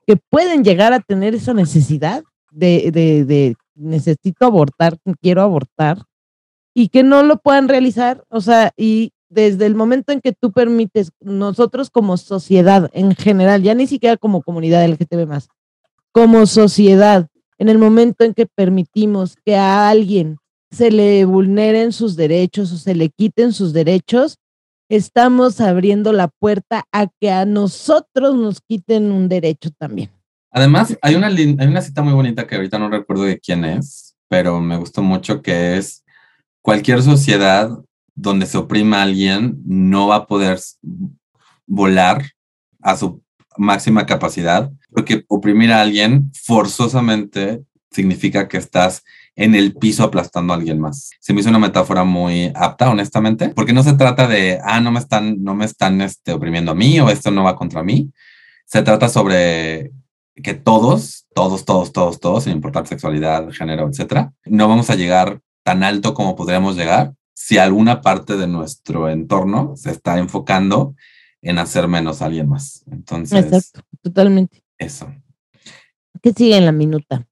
que 0.07 0.17
pueden 0.17 0.65
llegar 0.65 0.93
a 0.93 1.01
tener 1.01 1.35
esa 1.35 1.53
necesidad 1.53 2.25
de, 2.51 2.91
de, 2.91 3.25
de 3.25 3.57
necesito 3.75 4.47
abortar, 4.47 4.97
quiero 5.21 5.43
abortar, 5.43 5.99
y 6.75 6.89
que 6.89 7.03
no 7.03 7.23
lo 7.23 7.39
puedan 7.39 7.69
realizar, 7.69 8.25
o 8.29 8.41
sea, 8.41 8.73
y 8.77 9.13
desde 9.31 9.65
el 9.65 9.75
momento 9.75 10.13
en 10.13 10.21
que 10.21 10.33
tú 10.33 10.53
permites, 10.53 11.13
nosotros 11.21 11.89
como 11.89 12.17
sociedad 12.17 12.91
en 12.93 13.15
general, 13.15 13.63
ya 13.63 13.75
ni 13.75 13.87
siquiera 13.87 14.17
como 14.17 14.43
comunidad 14.43 14.87
LGTB 14.87 15.27
más, 15.27 15.49
como 16.13 16.47
sociedad, 16.47 17.29
en 17.59 17.69
el 17.69 17.79
momento 17.79 18.25
en 18.25 18.35
que 18.35 18.47
permitimos 18.47 19.37
que 19.45 19.57
a 19.57 19.89
alguien 19.89 20.39
se 20.71 20.91
le 20.91 21.25
vulneren 21.25 21.93
sus 21.93 22.17
derechos 22.17 22.73
o 22.73 22.77
se 22.77 22.95
le 22.95 23.09
quiten 23.09 23.53
sus 23.53 23.73
derechos, 23.73 24.39
estamos 24.89 25.61
abriendo 25.61 26.13
la 26.13 26.29
puerta 26.29 26.85
a 26.93 27.07
que 27.21 27.31
a 27.31 27.45
nosotros 27.45 28.35
nos 28.35 28.61
quiten 28.61 29.13
un 29.13 29.29
derecho 29.29 29.71
también. 29.79 30.11
Además, 30.51 30.97
hay 31.01 31.15
una, 31.15 31.29
hay 31.29 31.67
una 31.67 31.83
cita 31.83 32.03
muy 32.03 32.13
bonita 32.13 32.47
que 32.47 32.57
ahorita 32.57 32.79
no 32.79 32.91
recuerdo 32.91 33.23
de 33.23 33.39
quién 33.39 33.65
es, 33.65 34.17
pero 34.29 34.61
me 34.61 34.77
gustó 34.77 35.03
mucho 35.03 35.43
que 35.43 35.77
es 35.77 36.05
cualquier 36.63 37.03
sociedad 37.03 37.71
donde 38.15 38.47
se 38.47 38.59
oprima 38.59 38.99
a 38.99 39.03
alguien 39.03 39.61
no 39.65 40.09
va 40.09 40.17
a 40.17 40.27
poder 40.27 40.59
volar 41.67 42.25
a 42.81 42.97
su 42.97 43.23
máxima 43.57 44.07
capacidad, 44.07 44.71
porque 44.93 45.25
oprimir 45.29 45.73
a 45.73 45.81
alguien 45.81 46.31
forzosamente 46.35 47.63
significa 47.91 48.49
que 48.49 48.57
estás 48.57 49.03
en 49.37 49.55
el 49.55 49.75
piso 49.75 50.05
aplastando 50.05 50.53
a 50.53 50.57
alguien 50.57 50.81
más. 50.81 51.11
Se 51.21 51.33
me 51.33 51.41
hizo 51.41 51.51
una 51.51 51.59
metáfora 51.59 52.05
muy 52.05 52.53
apta, 52.55 52.91
honestamente, 52.91 53.49
porque 53.51 53.73
no 53.73 53.83
se 53.83 53.95
trata 53.95 54.27
de, 54.27 54.61
ah, 54.65 54.81
no 54.81 54.91
me 54.91 54.99
están, 54.99 55.43
no 55.43 55.55
me 55.55 55.65
están 55.65 56.01
este, 56.01 56.33
oprimiendo 56.33 56.73
a 56.73 56.75
mí 56.75 57.01
o 57.01 57.11
esto 57.11 57.31
no 57.31 57.45
va 57.45 57.57
contra 57.57 57.83
mí. 57.83 58.11
Se 58.67 58.83
trata 58.83 59.09
sobre 59.09 59.93
que 60.43 60.55
todos, 60.55 61.27
todos, 61.35 61.65
todos, 61.65 61.93
todos, 61.93 62.21
todos, 62.21 62.45
sin 62.45 62.53
importar 62.53 62.87
sexualidad, 62.87 63.51
género, 63.51 63.89
etcétera, 63.89 64.33
no 64.45 64.69
vamos 64.69 64.91
a 64.91 64.95
llegar 64.95 65.41
tan 65.63 65.83
alto 65.83 66.15
como 66.15 66.37
podríamos 66.37 66.77
llegar 66.77 67.13
si 67.43 67.57
alguna 67.57 68.03
parte 68.03 68.37
de 68.37 68.47
nuestro 68.47 69.09
entorno 69.09 69.73
se 69.75 69.91
está 69.91 70.19
enfocando 70.19 70.95
en 71.41 71.59
hacer 71.59 71.89
menos 71.89 72.21
a 72.21 72.27
alguien 72.27 72.51
más. 72.51 72.85
Entonces, 72.93 73.47
Exacto, 73.47 73.81
totalmente. 74.03 74.63
Eso. 74.77 75.11
¿Qué 76.21 76.35
sigue 76.35 76.59
en 76.59 76.67
la 76.67 76.73
minuta? 76.73 77.27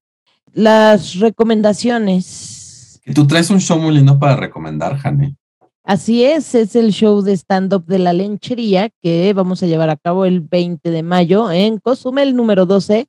Las 0.55 1.17
recomendaciones. 1.17 3.03
Tú 3.15 3.27
traes 3.27 3.51
un 3.51 3.61
show 3.61 3.79
muy 3.79 3.95
lindo 3.95 4.19
para 4.19 4.35
recomendar, 4.35 4.97
Jane. 4.97 5.37
Así 5.85 6.25
es, 6.25 6.55
es 6.55 6.75
el 6.75 6.91
show 6.91 7.21
de 7.21 7.35
stand-up 7.35 7.85
de 7.85 7.99
la 7.99 8.15
lenchería 8.15 8.89
que 9.03 9.31
vamos 9.35 9.63
a 9.63 9.67
llevar 9.67 9.91
a 9.91 9.97
cabo 9.97 10.25
el 10.25 10.41
20 10.41 10.91
de 10.91 11.03
mayo 11.03 11.53
en 11.53 11.79
Cozumel 11.79 12.35
número 12.35 12.65
12. 12.65 13.07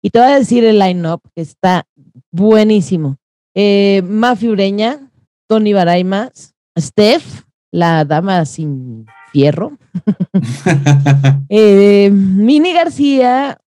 Y 0.00 0.10
te 0.10 0.20
voy 0.20 0.28
a 0.28 0.38
decir 0.38 0.64
el 0.64 0.78
line-up 0.78 1.22
que 1.34 1.42
está 1.42 1.88
buenísimo. 2.30 3.16
Eh, 3.52 4.02
Mafi 4.06 4.48
Ureña, 4.48 5.05
Tony 5.48 5.72
Baraimas, 5.72 6.54
Steph, 6.78 7.44
la 7.72 8.04
dama 8.04 8.44
sin 8.44 9.06
fierro, 9.32 9.78
eh, 11.48 12.10
Mini 12.10 12.72
García, 12.72 13.58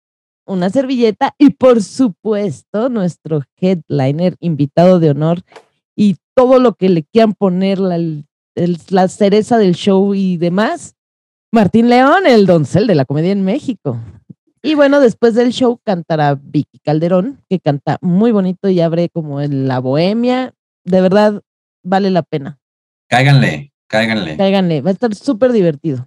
una 0.45 0.69
servilleta 0.69 1.33
y 1.37 1.51
por 1.51 1.83
supuesto 1.83 2.89
nuestro 2.89 3.43
headliner 3.59 4.35
invitado 4.39 4.99
de 4.99 5.11
honor 5.11 5.41
y 5.95 6.17
todo 6.35 6.59
lo 6.59 6.73
que 6.73 6.89
le 6.89 7.03
quieran 7.03 7.33
poner 7.33 7.79
la, 7.79 7.99
la 8.89 9.07
cereza 9.07 9.57
del 9.57 9.75
show 9.75 10.13
y 10.15 10.37
demás. 10.37 10.95
Martín 11.51 11.89
León, 11.89 12.25
el 12.25 12.45
doncel 12.45 12.87
de 12.87 12.95
la 12.95 13.05
comedia 13.05 13.31
en 13.31 13.43
México. 13.43 13.99
Y 14.61 14.75
bueno, 14.75 14.99
después 14.99 15.35
del 15.35 15.51
show 15.51 15.79
cantará 15.83 16.35
Vicky 16.35 16.79
Calderón, 16.79 17.41
que 17.49 17.59
canta 17.59 17.97
muy 18.01 18.31
bonito 18.31 18.69
y 18.69 18.81
abre 18.81 19.09
como 19.09 19.41
en 19.41 19.67
la 19.67 19.79
bohemia 19.79 20.53
de 20.89 21.01
verdad 21.01 21.41
vale 21.83 22.09
la 22.09 22.23
pena. 22.23 22.59
Cáiganle, 23.07 23.73
cáiganle. 23.87 24.37
Cáiganle, 24.37 24.81
va 24.81 24.89
a 24.89 24.93
estar 24.93 25.13
súper 25.15 25.51
divertido. 25.51 26.05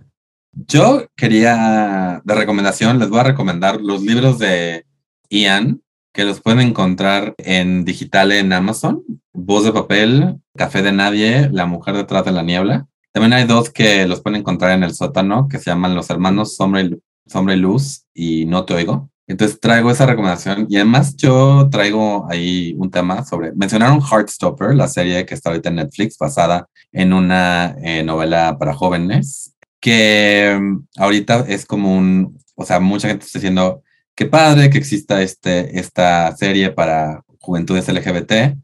Yo 0.52 1.06
quería, 1.16 2.20
de 2.24 2.34
recomendación, 2.34 2.98
les 2.98 3.08
voy 3.08 3.20
a 3.20 3.24
recomendar 3.24 3.80
los 3.80 4.02
libros 4.02 4.38
de 4.38 4.84
Ian, 5.30 5.82
que 6.12 6.24
los 6.24 6.40
pueden 6.40 6.60
encontrar 6.60 7.34
en 7.38 7.84
digital 7.84 8.32
en 8.32 8.52
Amazon. 8.52 9.02
Voz 9.32 9.64
de 9.64 9.72
papel, 9.72 10.38
Café 10.54 10.82
de 10.82 10.92
Nadie, 10.92 11.48
La 11.50 11.64
Mujer 11.64 11.96
detrás 11.96 12.24
de 12.24 12.32
la 12.32 12.42
Niebla. 12.42 12.86
También 13.12 13.32
hay 13.32 13.46
dos 13.46 13.70
que 13.70 14.06
los 14.06 14.20
pueden 14.20 14.40
encontrar 14.40 14.72
en 14.72 14.84
el 14.84 14.94
sótano, 14.94 15.48
que 15.48 15.58
se 15.58 15.70
llaman 15.70 15.94
Los 15.94 16.10
Hermanos 16.10 16.56
Sombra 16.56 16.82
y, 16.82 16.98
Sombra 17.26 17.54
y 17.54 17.58
Luz 17.58 18.04
y 18.14 18.44
No 18.44 18.64
Te 18.64 18.74
Oigo. 18.74 19.10
Entonces 19.32 19.58
traigo 19.60 19.90
esa 19.90 20.04
recomendación 20.04 20.66
y 20.68 20.76
además 20.76 21.16
yo 21.16 21.68
traigo 21.70 22.26
ahí 22.30 22.74
un 22.76 22.90
tema 22.90 23.24
sobre, 23.24 23.52
mencionaron 23.52 24.02
Heartstopper, 24.02 24.74
la 24.74 24.88
serie 24.88 25.24
que 25.24 25.32
está 25.32 25.48
ahorita 25.48 25.70
en 25.70 25.76
Netflix, 25.76 26.18
basada 26.18 26.68
en 26.92 27.14
una 27.14 27.74
eh, 27.82 28.02
novela 28.02 28.58
para 28.58 28.74
jóvenes, 28.74 29.54
que 29.80 30.54
mm, 30.60 30.86
ahorita 30.98 31.46
es 31.48 31.64
como 31.64 31.96
un, 31.96 32.38
o 32.54 32.66
sea, 32.66 32.78
mucha 32.78 33.08
gente 33.08 33.24
está 33.24 33.38
diciendo, 33.38 33.82
qué 34.14 34.26
padre 34.26 34.68
que 34.68 34.76
exista 34.76 35.22
este, 35.22 35.78
esta 35.80 36.36
serie 36.36 36.70
para 36.70 37.24
juventudes 37.40 37.88
LGBT, 37.88 38.58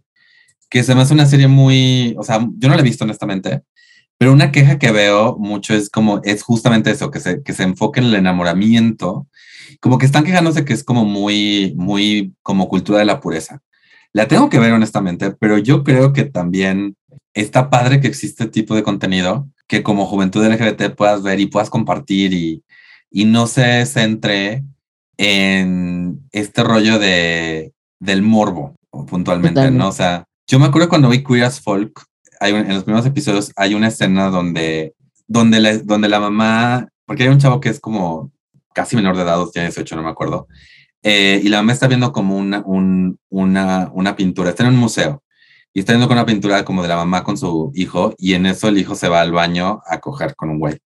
que 0.68 0.82
se 0.82 0.94
me 0.94 1.00
hace 1.00 1.14
una 1.14 1.24
serie 1.24 1.48
muy, 1.48 2.14
o 2.18 2.22
sea, 2.24 2.46
yo 2.58 2.68
no 2.68 2.74
la 2.74 2.82
he 2.82 2.84
visto 2.84 3.04
honestamente, 3.04 3.62
pero 4.18 4.34
una 4.34 4.52
queja 4.52 4.78
que 4.78 4.92
veo 4.92 5.38
mucho 5.38 5.74
es 5.74 5.88
como, 5.88 6.20
es 6.24 6.42
justamente 6.42 6.90
eso, 6.90 7.10
que 7.10 7.20
se, 7.20 7.42
que 7.42 7.54
se 7.54 7.62
enfoque 7.62 8.00
en 8.00 8.06
el 8.06 8.16
enamoramiento, 8.16 9.26
como 9.80 9.98
que 9.98 10.06
están 10.06 10.24
quejándose 10.24 10.64
que 10.64 10.72
es 10.72 10.84
como 10.84 11.04
muy, 11.04 11.74
muy 11.76 12.34
como 12.42 12.68
cultura 12.68 12.98
de 12.98 13.04
la 13.04 13.20
pureza. 13.20 13.60
La 14.12 14.26
tengo 14.28 14.48
que 14.48 14.58
ver 14.58 14.72
honestamente, 14.72 15.32
pero 15.32 15.58
yo 15.58 15.84
creo 15.84 16.12
que 16.12 16.24
también 16.24 16.96
está 17.34 17.70
padre 17.70 18.00
que 18.00 18.08
existe 18.08 18.44
este 18.44 18.52
tipo 18.52 18.74
de 18.74 18.82
contenido 18.82 19.48
que 19.66 19.82
como 19.82 20.06
juventud 20.06 20.44
LGBT 20.44 20.94
puedas 20.96 21.22
ver 21.22 21.40
y 21.40 21.46
puedas 21.46 21.70
compartir 21.70 22.32
y, 22.32 22.64
y 23.10 23.26
no 23.26 23.46
se 23.46 23.84
centre 23.86 24.64
en 25.18 26.20
este 26.32 26.62
rollo 26.64 26.98
de, 26.98 27.72
del 28.00 28.22
morbo 28.22 28.74
puntualmente, 28.90 29.70
¿no? 29.70 29.88
O 29.88 29.92
sea, 29.92 30.24
yo 30.46 30.58
me 30.58 30.66
acuerdo 30.66 30.88
cuando 30.88 31.10
vi 31.10 31.22
Queer 31.22 31.44
as 31.44 31.60
Folk, 31.60 32.04
hay 32.40 32.54
en 32.54 32.74
los 32.74 32.84
primeros 32.84 33.06
episodios 33.06 33.52
hay 33.56 33.74
una 33.74 33.88
escena 33.88 34.30
donde, 34.30 34.94
donde, 35.26 35.60
la, 35.60 35.78
donde 35.78 36.08
la 36.08 36.20
mamá, 36.20 36.88
porque 37.04 37.24
hay 37.24 37.28
un 37.28 37.38
chavo 37.38 37.60
que 37.60 37.68
es 37.68 37.80
como 37.80 38.32
casi 38.78 38.94
menor 38.94 39.16
de 39.16 39.24
edad, 39.24 39.44
tiene 39.52 39.68
18, 39.68 39.96
no 39.96 40.04
me 40.04 40.10
acuerdo, 40.10 40.46
eh, 41.02 41.40
y 41.42 41.48
la 41.48 41.56
mamá 41.56 41.72
está 41.72 41.88
viendo 41.88 42.12
como 42.12 42.36
una, 42.36 42.62
un, 42.64 43.18
una, 43.28 43.90
una 43.92 44.14
pintura, 44.14 44.50
está 44.50 44.62
en 44.62 44.70
un 44.70 44.76
museo, 44.76 45.24
y 45.74 45.80
está 45.80 45.94
viendo 45.94 46.06
con 46.06 46.16
una 46.16 46.26
pintura 46.26 46.64
como 46.64 46.82
de 46.82 46.88
la 46.88 46.94
mamá 46.94 47.24
con 47.24 47.36
su 47.36 47.72
hijo, 47.74 48.14
y 48.18 48.34
en 48.34 48.46
eso 48.46 48.68
el 48.68 48.78
hijo 48.78 48.94
se 48.94 49.08
va 49.08 49.20
al 49.20 49.32
baño 49.32 49.80
a 49.84 49.98
coger 49.98 50.36
con 50.36 50.50
un 50.50 50.60
güey. 50.60 50.78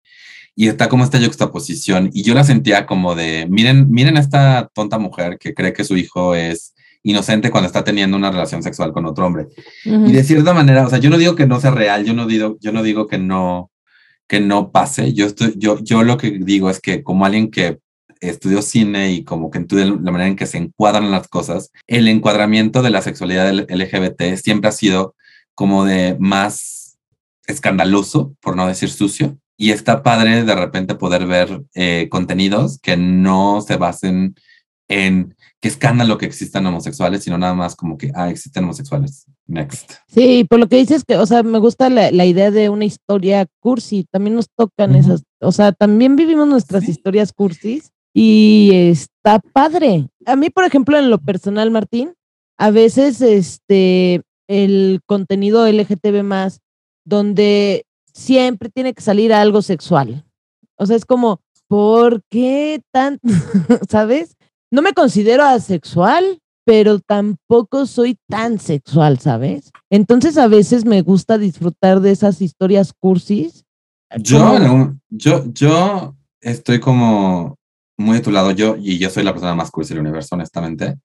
Y 0.55 0.69
está 0.69 0.87
como 0.87 1.03
esta 1.03 1.19
juxtaposición, 1.19 2.09
y 2.13 2.23
yo 2.23 2.33
la 2.33 2.45
sentía 2.45 2.85
como 2.85 3.13
de, 3.13 3.45
miren, 3.49 3.91
miren 3.91 4.15
a 4.15 4.21
esta 4.21 4.69
tonta 4.73 4.97
mujer 4.97 5.37
que 5.37 5.53
cree 5.53 5.73
que 5.73 5.83
su 5.83 5.97
hijo 5.97 6.33
es 6.33 6.73
inocente 7.03 7.51
cuando 7.51 7.67
está 7.67 7.83
teniendo 7.83 8.15
una 8.15 8.31
relación 8.31 8.63
sexual 8.63 8.93
con 8.93 9.05
otro 9.05 9.25
hombre. 9.25 9.47
Y 9.83 10.13
de 10.13 10.23
cierta 10.23 10.53
manera, 10.53 10.87
o 10.87 10.89
sea, 10.89 10.99
yo 10.99 11.09
no 11.09 11.17
digo 11.17 11.35
que 11.35 11.45
no 11.45 11.59
sea 11.59 11.71
real, 11.71 12.05
yo 12.05 12.13
no 12.13 12.25
digo, 12.25 12.57
yo 12.61 12.71
no 12.71 12.83
digo 12.83 13.07
que 13.07 13.17
no, 13.17 13.69
que 14.31 14.39
no 14.39 14.71
pase. 14.71 15.11
Yo, 15.11 15.25
estoy, 15.25 15.55
yo, 15.57 15.77
yo 15.83 16.03
lo 16.03 16.15
que 16.15 16.31
digo 16.31 16.69
es 16.69 16.79
que 16.79 17.03
como 17.03 17.25
alguien 17.25 17.51
que 17.51 17.79
estudió 18.21 18.61
cine 18.61 19.11
y 19.11 19.23
como 19.23 19.51
que 19.51 19.59
estudia 19.59 19.85
la 19.85 20.11
manera 20.11 20.27
en 20.27 20.35
que 20.35 20.45
se 20.45 20.57
encuadran 20.57 21.11
las 21.11 21.27
cosas, 21.27 21.71
el 21.87 22.07
encuadramiento 22.07 22.81
de 22.81 22.91
la 22.91 23.01
sexualidad 23.01 23.51
LGBT 23.51 24.35
siempre 24.35 24.69
ha 24.69 24.71
sido 24.73 25.15
como 25.55 25.83
de 25.83 26.15
más 26.19 26.97
escandaloso, 27.47 28.35
por 28.41 28.55
no 28.55 28.67
decir 28.67 28.89
sucio. 28.89 29.37
Y 29.57 29.71
está 29.71 30.01
padre 30.01 30.43
de 30.43 30.55
repente 30.55 30.95
poder 30.95 31.27
ver 31.27 31.63
eh, 31.75 32.07
contenidos 32.09 32.79
que 32.79 32.97
no 32.97 33.61
se 33.61 33.77
basen 33.77 34.35
en 34.87 35.35
qué 35.59 35.67
escándalo 35.67 36.17
que 36.17 36.25
existan 36.25 36.65
homosexuales, 36.65 37.23
sino 37.23 37.37
nada 37.37 37.53
más 37.53 37.75
como 37.75 37.97
que, 37.97 38.11
ah, 38.15 38.29
existen 38.29 38.63
homosexuales. 38.63 39.25
Next. 39.47 39.93
Sí, 40.07 40.45
por 40.49 40.59
lo 40.59 40.67
que 40.67 40.77
dices 40.77 41.03
que, 41.03 41.17
o 41.17 41.25
sea, 41.25 41.43
me 41.43 41.59
gusta 41.59 41.89
la, 41.89 42.25
idea 42.25 42.51
de 42.51 42.69
una 42.69 42.85
historia 42.85 43.45
cursi, 43.59 44.05
también 44.09 44.35
nos 44.35 44.47
tocan 44.49 44.95
esas, 44.95 45.23
o 45.39 45.51
sea, 45.51 45.73
también 45.73 46.15
vivimos 46.15 46.47
nuestras 46.47 46.87
historias 46.87 47.33
cursis 47.33 47.91
y 48.13 48.71
está 48.73 49.39
padre. 49.39 50.07
A 50.25 50.35
mí, 50.35 50.49
por 50.49 50.65
ejemplo, 50.65 50.97
en 50.97 51.09
lo 51.09 51.17
personal, 51.17 51.71
Martín, 51.71 52.13
a 52.57 52.71
veces 52.71 53.21
este, 53.21 54.21
el 54.47 55.01
contenido 55.05 55.67
LGTB 55.67 56.23
más, 56.23 56.59
donde 57.05 57.85
siempre 58.13 58.69
tiene 58.69 58.93
que 58.93 59.01
salir 59.01 59.33
algo 59.33 59.61
sexual. 59.61 60.25
O 60.75 60.85
sea, 60.85 60.95
es 60.95 61.05
como, 61.05 61.41
¿por 61.67 62.21
qué 62.29 62.81
tan, 62.91 63.19
sabes? 63.89 64.35
no 64.71 64.81
me 64.81 64.93
considero 64.93 65.43
asexual, 65.43 66.39
pero 66.65 66.99
tampoco 66.99 67.85
soy 67.85 68.17
tan 68.27 68.59
sexual, 68.59 69.19
¿sabes? 69.19 69.71
Entonces 69.89 70.37
a 70.37 70.47
veces 70.47 70.85
me 70.85 71.01
gusta 71.01 71.37
disfrutar 71.37 71.99
de 71.99 72.11
esas 72.11 72.41
historias 72.41 72.93
cursis. 72.97 73.65
Yo, 74.17 74.95
yo, 75.09 75.43
yo 75.53 76.15
estoy 76.39 76.79
como 76.79 77.57
muy 77.97 78.17
de 78.17 78.23
tu 78.23 78.31
lado, 78.31 78.51
yo, 78.51 78.75
y 78.79 78.97
yo 78.97 79.09
soy 79.09 79.23
la 79.23 79.33
persona 79.33 79.55
más 79.55 79.71
cursi 79.71 79.93
del 79.93 80.01
universo, 80.01 80.35
honestamente. 80.35 80.95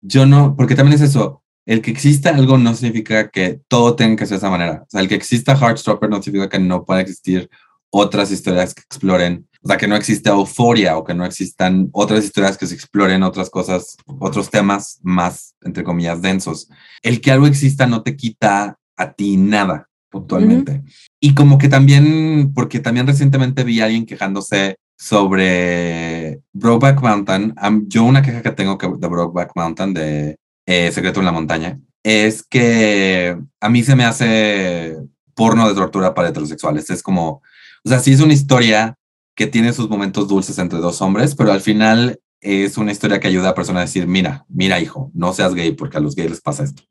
Yo 0.00 0.26
no, 0.26 0.54
porque 0.56 0.74
también 0.74 0.96
es 0.96 1.08
eso, 1.08 1.42
el 1.66 1.80
que 1.80 1.90
exista 1.90 2.30
algo 2.30 2.58
no 2.58 2.74
significa 2.74 3.30
que 3.30 3.60
todo 3.68 3.96
tenga 3.96 4.16
que 4.16 4.26
ser 4.26 4.36
de 4.36 4.38
esa 4.38 4.50
manera. 4.50 4.82
O 4.82 4.86
sea, 4.88 5.00
el 5.00 5.08
que 5.08 5.14
exista 5.14 5.56
Heartstopper 5.56 6.10
no 6.10 6.22
significa 6.22 6.50
que 6.50 6.58
no 6.58 6.84
pueda 6.84 7.00
existir 7.00 7.48
otras 7.90 8.30
historias 8.30 8.74
que 8.74 8.82
exploren 8.82 9.46
o 9.64 9.68
sea, 9.68 9.78
que 9.78 9.88
no 9.88 9.96
exista 9.96 10.30
euforia 10.30 10.98
o 10.98 11.04
que 11.04 11.14
no 11.14 11.24
existan 11.24 11.88
otras 11.92 12.22
historias 12.22 12.58
que 12.58 12.66
se 12.66 12.74
exploren 12.74 13.22
otras 13.22 13.48
cosas, 13.48 13.96
otros 14.06 14.50
temas 14.50 15.00
más, 15.02 15.54
entre 15.62 15.82
comillas, 15.82 16.20
densos. 16.20 16.68
El 17.02 17.22
que 17.22 17.30
algo 17.30 17.46
exista 17.46 17.86
no 17.86 18.02
te 18.02 18.14
quita 18.14 18.78
a 18.94 19.12
ti 19.14 19.38
nada, 19.38 19.88
puntualmente. 20.10 20.82
Y 21.18 21.34
como 21.34 21.56
que 21.56 21.70
también, 21.70 22.52
porque 22.54 22.78
también 22.78 23.06
recientemente 23.06 23.64
vi 23.64 23.80
a 23.80 23.86
alguien 23.86 24.04
quejándose 24.04 24.76
sobre 25.04 26.40
Brokeback 26.54 27.02
Mountain. 27.02 27.54
yo 27.88 28.04
una 28.04 28.22
queja 28.22 28.40
que 28.40 28.52
tengo 28.52 28.78
de 28.78 29.06
Brokeback 29.06 29.52
Mountain, 29.54 29.92
de 29.92 30.38
eh, 30.64 30.90
Secreto 30.92 31.20
en 31.20 31.26
la 31.26 31.32
Montaña, 31.32 31.78
es 32.02 32.42
que 32.42 33.36
a 33.60 33.68
mí 33.68 33.82
se 33.82 33.96
me 33.96 34.06
hace 34.06 34.96
porno 35.34 35.68
de 35.68 35.74
tortura 35.74 36.14
para 36.14 36.28
heterosexuales. 36.28 36.88
Es 36.88 37.02
como, 37.02 37.42
o 37.84 37.88
sea, 37.88 37.98
si 37.98 38.12
es 38.12 38.20
una 38.20 38.32
historia 38.32 38.94
que 39.34 39.46
tiene 39.46 39.74
sus 39.74 39.90
momentos 39.90 40.26
dulces 40.26 40.58
entre 40.58 40.78
dos 40.78 41.02
hombres, 41.02 41.34
pero 41.34 41.52
al 41.52 41.60
final 41.60 42.18
es 42.40 42.78
una 42.78 42.92
historia 42.92 43.20
que 43.20 43.28
ayuda 43.28 43.50
a 43.50 43.54
personas 43.54 43.82
a 43.82 43.86
decir, 43.86 44.06
mira, 44.06 44.46
mira 44.48 44.80
hijo, 44.80 45.10
no 45.12 45.34
seas 45.34 45.54
gay 45.54 45.72
porque 45.72 45.98
a 45.98 46.00
los 46.00 46.14
gays 46.14 46.30
les 46.30 46.40
pasa 46.40 46.64
esto. 46.64 46.82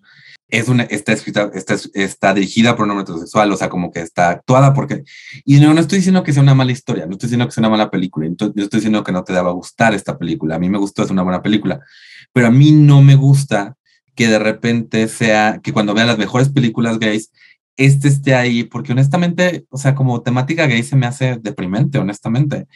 Es 0.53 0.67
una, 0.67 0.83
está 0.83 1.13
escrita, 1.13 1.49
está, 1.55 1.75
está 1.95 2.33
dirigida 2.33 2.75
por 2.75 2.85
un 2.85 2.91
hombre 2.91 3.03
heterosexual, 3.03 3.51
o 3.51 3.57
sea, 3.57 3.69
como 3.69 3.91
que 3.91 4.01
está 4.01 4.29
actuada 4.29 4.73
porque... 4.73 5.03
Y 5.45 5.59
no, 5.59 5.73
no 5.73 5.81
estoy 5.81 5.97
diciendo 5.97 6.21
que 6.21 6.31
sea 6.31 6.43
una 6.43 6.53
mala 6.53 6.71
historia, 6.71 7.07
no 7.07 7.13
estoy 7.13 7.27
diciendo 7.27 7.47
que 7.47 7.53
sea 7.53 7.61
una 7.61 7.71
mala 7.71 7.89
película, 7.89 8.27
entonces, 8.27 8.55
yo 8.55 8.63
estoy 8.65 8.77
diciendo 8.77 9.03
que 9.03 9.11
no 9.11 9.23
te 9.23 9.33
daba 9.33 9.49
a 9.49 9.53
gustar 9.53 9.95
esta 9.95 10.17
película. 10.17 10.55
A 10.55 10.59
mí 10.59 10.69
me 10.69 10.77
gustó, 10.77 11.01
es 11.01 11.09
una 11.09 11.23
buena 11.23 11.41
película, 11.41 11.79
pero 12.33 12.47
a 12.47 12.51
mí 12.51 12.71
no 12.71 13.01
me 13.01 13.15
gusta 13.15 13.75
que 14.15 14.27
de 14.27 14.37
repente 14.37 15.07
sea, 15.07 15.59
que 15.63 15.73
cuando 15.73 15.95
vea 15.95 16.05
las 16.05 16.19
mejores 16.19 16.49
películas 16.49 16.99
gays, 16.99 17.31
este 17.75 18.07
esté 18.07 18.35
ahí, 18.35 18.63
porque 18.63 18.91
honestamente, 18.91 19.65
o 19.69 19.77
sea, 19.77 19.95
como 19.95 20.21
temática 20.21 20.67
gay 20.67 20.83
se 20.83 20.95
me 20.95 21.07
hace 21.07 21.39
deprimente, 21.41 21.97
honestamente. 21.97 22.67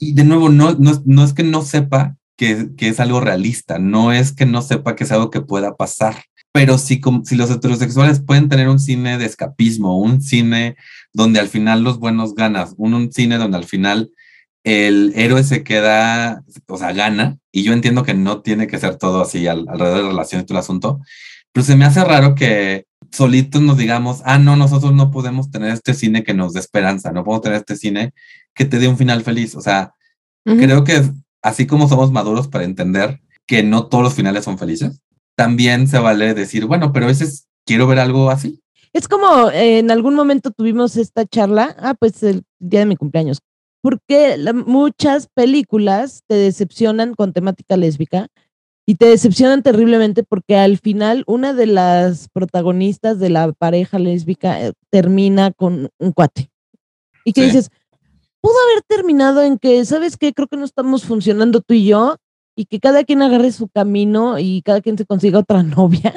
Y 0.00 0.14
de 0.14 0.24
nuevo, 0.24 0.48
no, 0.48 0.74
no, 0.74 1.00
no, 1.04 1.24
es 1.24 1.32
que 1.32 1.44
no 1.44 1.62
sepa 1.62 2.16
que, 2.36 2.70
que, 2.76 2.88
es 2.88 2.98
algo 2.98 3.20
realista, 3.20 3.78
no 3.78 4.12
es 4.12 4.32
que 4.32 4.46
no 4.46 4.62
sepa 4.62 4.96
que 4.96 5.04
es 5.04 5.12
algo 5.12 5.30
que 5.30 5.40
pueda 5.40 5.76
pasar, 5.76 6.24
pero 6.52 6.78
si, 6.78 7.00
los 7.00 7.50
heterosexuales 7.50 8.20
pueden 8.20 8.48
tener 8.48 8.68
un 8.68 8.78
cine 8.78 9.18
de 9.18 9.24
escapismo, 9.24 9.98
un 9.98 10.20
cine 10.20 10.76
donde 11.12 11.40
al 11.40 11.48
final 11.48 11.82
los 11.82 11.98
buenos 11.98 12.34
ganas, 12.34 12.74
un, 12.76 12.94
un 12.94 13.12
cine 13.12 13.38
donde 13.38 13.56
al 13.56 13.64
final 13.64 14.10
el 14.64 15.12
héroe 15.16 15.42
se 15.42 15.64
queda, 15.64 16.44
o 16.68 16.76
sea, 16.76 16.92
gana, 16.92 17.38
y 17.50 17.64
yo 17.64 17.72
entiendo 17.72 18.04
que 18.04 18.14
no 18.14 18.42
tiene 18.42 18.66
que 18.66 18.78
ser 18.78 18.96
todo 18.96 19.22
así 19.22 19.46
alrededor 19.48 20.02
de 20.02 20.08
relaciones 20.08 20.44
y 20.44 20.46
todo 20.46 20.58
el 20.58 20.62
asunto, 20.62 21.00
pero 21.52 21.64
se 21.64 21.76
me 21.76 21.84
hace 21.84 22.04
raro 22.04 22.34
que 22.34 22.86
solitos 23.10 23.60
nos 23.60 23.76
digamos, 23.76 24.22
ah, 24.24 24.38
no, 24.38 24.56
nosotros 24.56 24.92
no 24.92 25.10
podemos 25.10 25.50
tener 25.50 25.70
este 25.70 25.94
cine 25.94 26.24
que 26.24 26.34
nos 26.34 26.54
dé 26.54 26.60
esperanza, 26.60 27.12
no 27.12 27.24
podemos 27.24 27.42
tener 27.42 27.58
este 27.58 27.76
cine 27.76 28.14
que 28.54 28.64
te 28.64 28.78
dé 28.78 28.88
un 28.88 28.96
final 28.96 29.22
feliz. 29.22 29.54
O 29.54 29.60
sea, 29.60 29.92
creo 30.44 30.84
que 30.84 31.02
así 31.42 31.66
como 31.66 31.88
somos 31.88 32.10
maduros 32.10 32.48
para 32.48 32.64
entender 32.64 33.20
que 33.46 33.62
no 33.62 33.86
todos 33.86 34.04
los 34.04 34.14
finales 34.14 34.44
son 34.44 34.58
felices, 34.58 35.02
también 35.36 35.88
se 35.88 35.98
vale 35.98 36.34
decir, 36.34 36.66
bueno, 36.66 36.92
pero 36.92 37.08
ese 37.08 37.24
es, 37.24 37.48
quiero 37.66 37.86
ver 37.86 37.98
algo 37.98 38.30
así. 38.30 38.60
Es 38.92 39.08
como 39.08 39.50
eh, 39.50 39.78
en 39.78 39.90
algún 39.90 40.14
momento 40.14 40.50
tuvimos 40.50 40.96
esta 40.96 41.24
charla, 41.24 41.74
ah, 41.78 41.94
pues 41.94 42.22
el 42.22 42.42
día 42.58 42.80
de 42.80 42.86
mi 42.86 42.96
cumpleaños, 42.96 43.40
porque 43.80 44.36
muchas 44.66 45.28
películas 45.34 46.22
te 46.26 46.34
decepcionan 46.34 47.14
con 47.14 47.32
temática 47.32 47.76
lésbica 47.76 48.28
y 48.86 48.96
te 48.96 49.06
decepcionan 49.06 49.62
terriblemente 49.62 50.22
porque 50.22 50.56
al 50.56 50.78
final 50.78 51.24
una 51.26 51.54
de 51.54 51.66
las 51.66 52.28
protagonistas 52.28 53.18
de 53.18 53.30
la 53.30 53.52
pareja 53.52 53.98
lésbica 53.98 54.60
eh, 54.60 54.72
termina 54.90 55.52
con 55.52 55.88
un 55.98 56.12
cuate. 56.12 56.50
Y 57.24 57.32
que 57.32 57.44
dices, 57.44 57.70
pudo 58.40 58.54
haber 58.70 58.82
terminado 58.82 59.42
en 59.42 59.58
que, 59.58 59.84
¿sabes 59.84 60.16
qué? 60.16 60.32
Creo 60.32 60.48
que 60.48 60.56
no 60.56 60.64
estamos 60.64 61.04
funcionando 61.04 61.60
tú 61.60 61.74
y 61.74 61.86
yo 61.86 62.16
y 62.54 62.66
que 62.66 62.80
cada 62.80 63.04
quien 63.04 63.22
agarre 63.22 63.52
su 63.52 63.68
camino 63.68 64.38
y 64.38 64.62
cada 64.62 64.80
quien 64.80 64.98
se 64.98 65.06
consiga 65.06 65.38
otra 65.38 65.62
novia. 65.62 66.14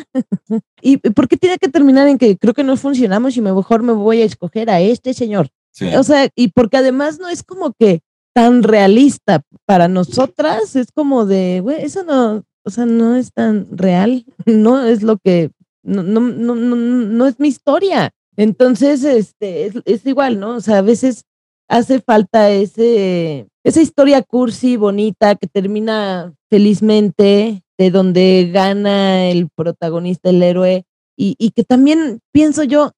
¿Y 0.81 0.97
por 0.97 1.27
qué 1.27 1.37
tiene 1.37 1.57
que 1.57 1.69
terminar 1.69 2.07
en 2.07 2.17
que 2.17 2.37
creo 2.37 2.53
que 2.53 2.63
no 2.63 2.77
funcionamos 2.77 3.35
y 3.37 3.41
mejor 3.41 3.83
me 3.83 3.93
voy 3.93 4.21
a 4.21 4.25
escoger 4.25 4.69
a 4.69 4.81
este 4.81 5.13
señor? 5.13 5.49
O 5.97 6.03
sea, 6.03 6.29
y 6.35 6.49
porque 6.49 6.77
además 6.77 7.19
no 7.19 7.27
es 7.27 7.43
como 7.43 7.73
que 7.73 8.01
tan 8.33 8.63
realista 8.63 9.41
para 9.65 9.87
nosotras, 9.87 10.75
es 10.75 10.91
como 10.91 11.25
de, 11.25 11.59
güey, 11.61 11.83
eso 11.83 12.03
no, 12.03 12.43
o 12.63 12.69
sea, 12.69 12.85
no 12.85 13.15
es 13.15 13.31
tan 13.31 13.67
real, 13.71 14.25
no 14.45 14.83
es 14.83 15.03
lo 15.03 15.17
que, 15.17 15.51
no, 15.83 16.03
no, 16.03 16.19
no, 16.19 16.55
no, 16.55 17.27
es 17.27 17.39
mi 17.39 17.47
historia. 17.47 18.11
Entonces, 18.37 19.03
este, 19.03 19.71
es, 19.85 20.05
igual, 20.05 20.39
¿no? 20.39 20.55
O 20.55 20.61
sea, 20.61 20.79
a 20.79 20.81
veces 20.81 21.23
hace 21.69 22.01
falta 22.01 22.49
ese, 22.49 23.47
esa 23.65 23.81
historia 23.81 24.21
cursi, 24.21 24.77
bonita, 24.77 25.33
que 25.35 25.47
termina 25.47 26.33
felizmente, 26.51 27.63
de 27.79 27.91
donde 27.91 28.51
gana 28.53 29.25
el 29.25 29.49
protagonista, 29.49 30.29
el 30.29 30.43
héroe, 30.43 30.85
y, 31.17 31.35
y 31.39 31.49
que 31.49 31.63
también 31.63 32.19
pienso 32.31 32.63
yo, 32.63 32.91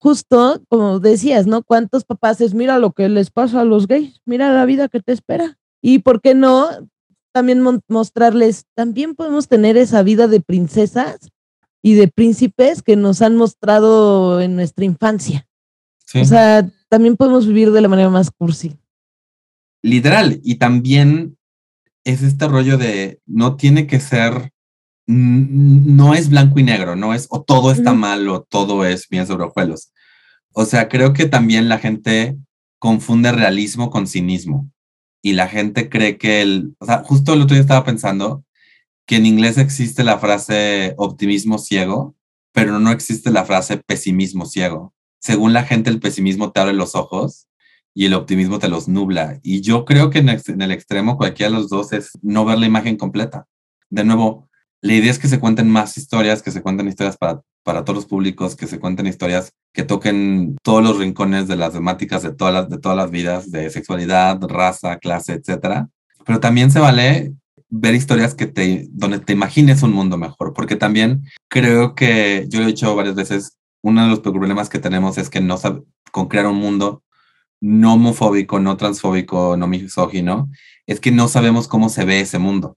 justo 0.00 0.60
como 0.68 0.98
decías, 0.98 1.46
¿no? 1.46 1.62
¿Cuántos 1.62 2.04
papás 2.04 2.40
es, 2.40 2.52
mira 2.52 2.80
lo 2.80 2.90
que 2.90 3.08
les 3.08 3.30
pasa 3.30 3.60
a 3.60 3.64
los 3.64 3.86
gays, 3.86 4.20
mira 4.24 4.52
la 4.52 4.64
vida 4.64 4.88
que 4.88 4.98
te 4.98 5.12
espera? 5.12 5.56
Y 5.80 6.00
por 6.00 6.20
qué 6.20 6.34
no 6.34 6.68
también 7.32 7.62
mostrarles, 7.86 8.64
también 8.74 9.14
podemos 9.14 9.46
tener 9.46 9.76
esa 9.76 10.02
vida 10.02 10.26
de 10.26 10.40
princesas 10.40 11.30
y 11.80 11.94
de 11.94 12.08
príncipes 12.08 12.82
que 12.82 12.96
nos 12.96 13.22
han 13.22 13.36
mostrado 13.36 14.40
en 14.40 14.56
nuestra 14.56 14.84
infancia. 14.84 15.46
O 16.14 16.24
sea, 16.24 16.68
también 16.88 17.16
podemos 17.16 17.46
vivir 17.46 17.70
de 17.70 17.80
la 17.80 17.88
manera 17.88 18.10
más 18.10 18.32
cursi. 18.32 18.76
Literal, 19.82 20.40
y 20.44 20.56
también 20.56 21.36
es 22.04 22.22
este 22.22 22.48
rollo 22.48 22.78
de 22.78 23.20
no 23.26 23.56
tiene 23.56 23.86
que 23.86 24.00
ser, 24.00 24.52
no 25.06 26.14
es 26.14 26.30
blanco 26.30 26.58
y 26.60 26.62
negro, 26.62 26.96
no 26.96 27.14
es 27.14 27.26
o 27.30 27.42
todo 27.42 27.72
está 27.72 27.92
mal 27.92 28.28
o 28.28 28.42
todo 28.42 28.84
es 28.84 29.08
bien 29.08 29.26
sobre 29.26 29.44
hojuelos. 29.44 29.92
O 30.52 30.64
sea, 30.64 30.88
creo 30.88 31.12
que 31.12 31.26
también 31.26 31.68
la 31.68 31.78
gente 31.78 32.36
confunde 32.78 33.32
realismo 33.32 33.90
con 33.90 34.06
cinismo 34.06 34.70
y 35.22 35.32
la 35.32 35.48
gente 35.48 35.88
cree 35.88 36.18
que 36.18 36.42
el, 36.42 36.74
o 36.78 36.86
sea, 36.86 37.02
justo 37.04 37.34
el 37.34 37.42
otro 37.42 37.54
día 37.54 37.62
estaba 37.62 37.84
pensando 37.84 38.44
que 39.06 39.16
en 39.16 39.26
inglés 39.26 39.58
existe 39.58 40.04
la 40.04 40.18
frase 40.18 40.94
optimismo 40.96 41.58
ciego, 41.58 42.14
pero 42.52 42.78
no 42.78 42.92
existe 42.92 43.30
la 43.30 43.44
frase 43.44 43.78
pesimismo 43.78 44.46
ciego. 44.46 44.94
Según 45.20 45.52
la 45.52 45.64
gente, 45.64 45.90
el 45.90 46.00
pesimismo 46.00 46.52
te 46.52 46.60
abre 46.60 46.72
los 46.72 46.94
ojos 46.94 47.48
y 47.94 48.06
el 48.06 48.14
optimismo 48.14 48.58
te 48.58 48.68
los 48.68 48.88
nubla. 48.88 49.38
Y 49.42 49.60
yo 49.60 49.84
creo 49.84 50.10
que 50.10 50.18
en 50.18 50.28
el 50.28 50.72
extremo 50.72 51.16
cualquiera 51.16 51.50
de 51.50 51.58
los 51.58 51.68
dos 51.68 51.92
es 51.92 52.10
no 52.22 52.44
ver 52.44 52.58
la 52.58 52.66
imagen 52.66 52.96
completa. 52.96 53.46
De 53.90 54.04
nuevo, 54.04 54.48
la 54.80 54.94
idea 54.94 55.10
es 55.10 55.18
que 55.18 55.28
se 55.28 55.38
cuenten 55.38 55.70
más 55.70 55.96
historias, 55.96 56.42
que 56.42 56.50
se 56.50 56.60
cuenten 56.60 56.88
historias 56.88 57.16
para, 57.16 57.40
para 57.62 57.84
todos 57.84 57.98
los 57.98 58.06
públicos, 58.06 58.56
que 58.56 58.66
se 58.66 58.80
cuenten 58.80 59.06
historias 59.06 59.52
que 59.72 59.84
toquen 59.84 60.56
todos 60.62 60.82
los 60.82 60.98
rincones 60.98 61.46
de 61.46 61.56
las 61.56 61.72
temáticas 61.72 62.22
de 62.22 62.34
todas 62.34 62.52
las, 62.52 62.68
de 62.68 62.78
todas 62.78 62.96
las 62.96 63.10
vidas, 63.10 63.50
de 63.50 63.70
sexualidad, 63.70 64.40
raza, 64.42 64.98
clase, 64.98 65.34
etcétera. 65.34 65.88
Pero 66.26 66.40
también 66.40 66.70
se 66.70 66.80
vale 66.80 67.32
ver 67.68 67.94
historias 67.94 68.34
que 68.34 68.46
te, 68.46 68.88
donde 68.90 69.20
te 69.20 69.32
imagines 69.32 69.82
un 69.82 69.92
mundo 69.92 70.18
mejor, 70.18 70.52
porque 70.52 70.76
también 70.76 71.24
creo 71.48 71.94
que, 71.94 72.46
yo 72.48 72.58
lo 72.58 72.64
he 72.64 72.68
dicho 72.68 72.94
varias 72.96 73.14
veces, 73.14 73.56
uno 73.82 74.02
de 74.02 74.08
los 74.08 74.20
problemas 74.20 74.68
que 74.68 74.78
tenemos 74.78 75.16
es 75.16 75.30
que 75.30 75.40
no 75.40 75.56
sabe, 75.58 75.82
con 76.10 76.28
crear 76.28 76.46
un 76.46 76.56
mundo 76.56 77.02
no 77.62 77.94
homofóbico, 77.94 78.58
no 78.58 78.76
transfóbico, 78.76 79.56
no 79.56 79.68
misógino, 79.68 80.50
es 80.86 80.98
que 80.98 81.12
no 81.12 81.28
sabemos 81.28 81.68
cómo 81.68 81.88
se 81.88 82.04
ve 82.04 82.20
ese 82.20 82.38
mundo. 82.38 82.76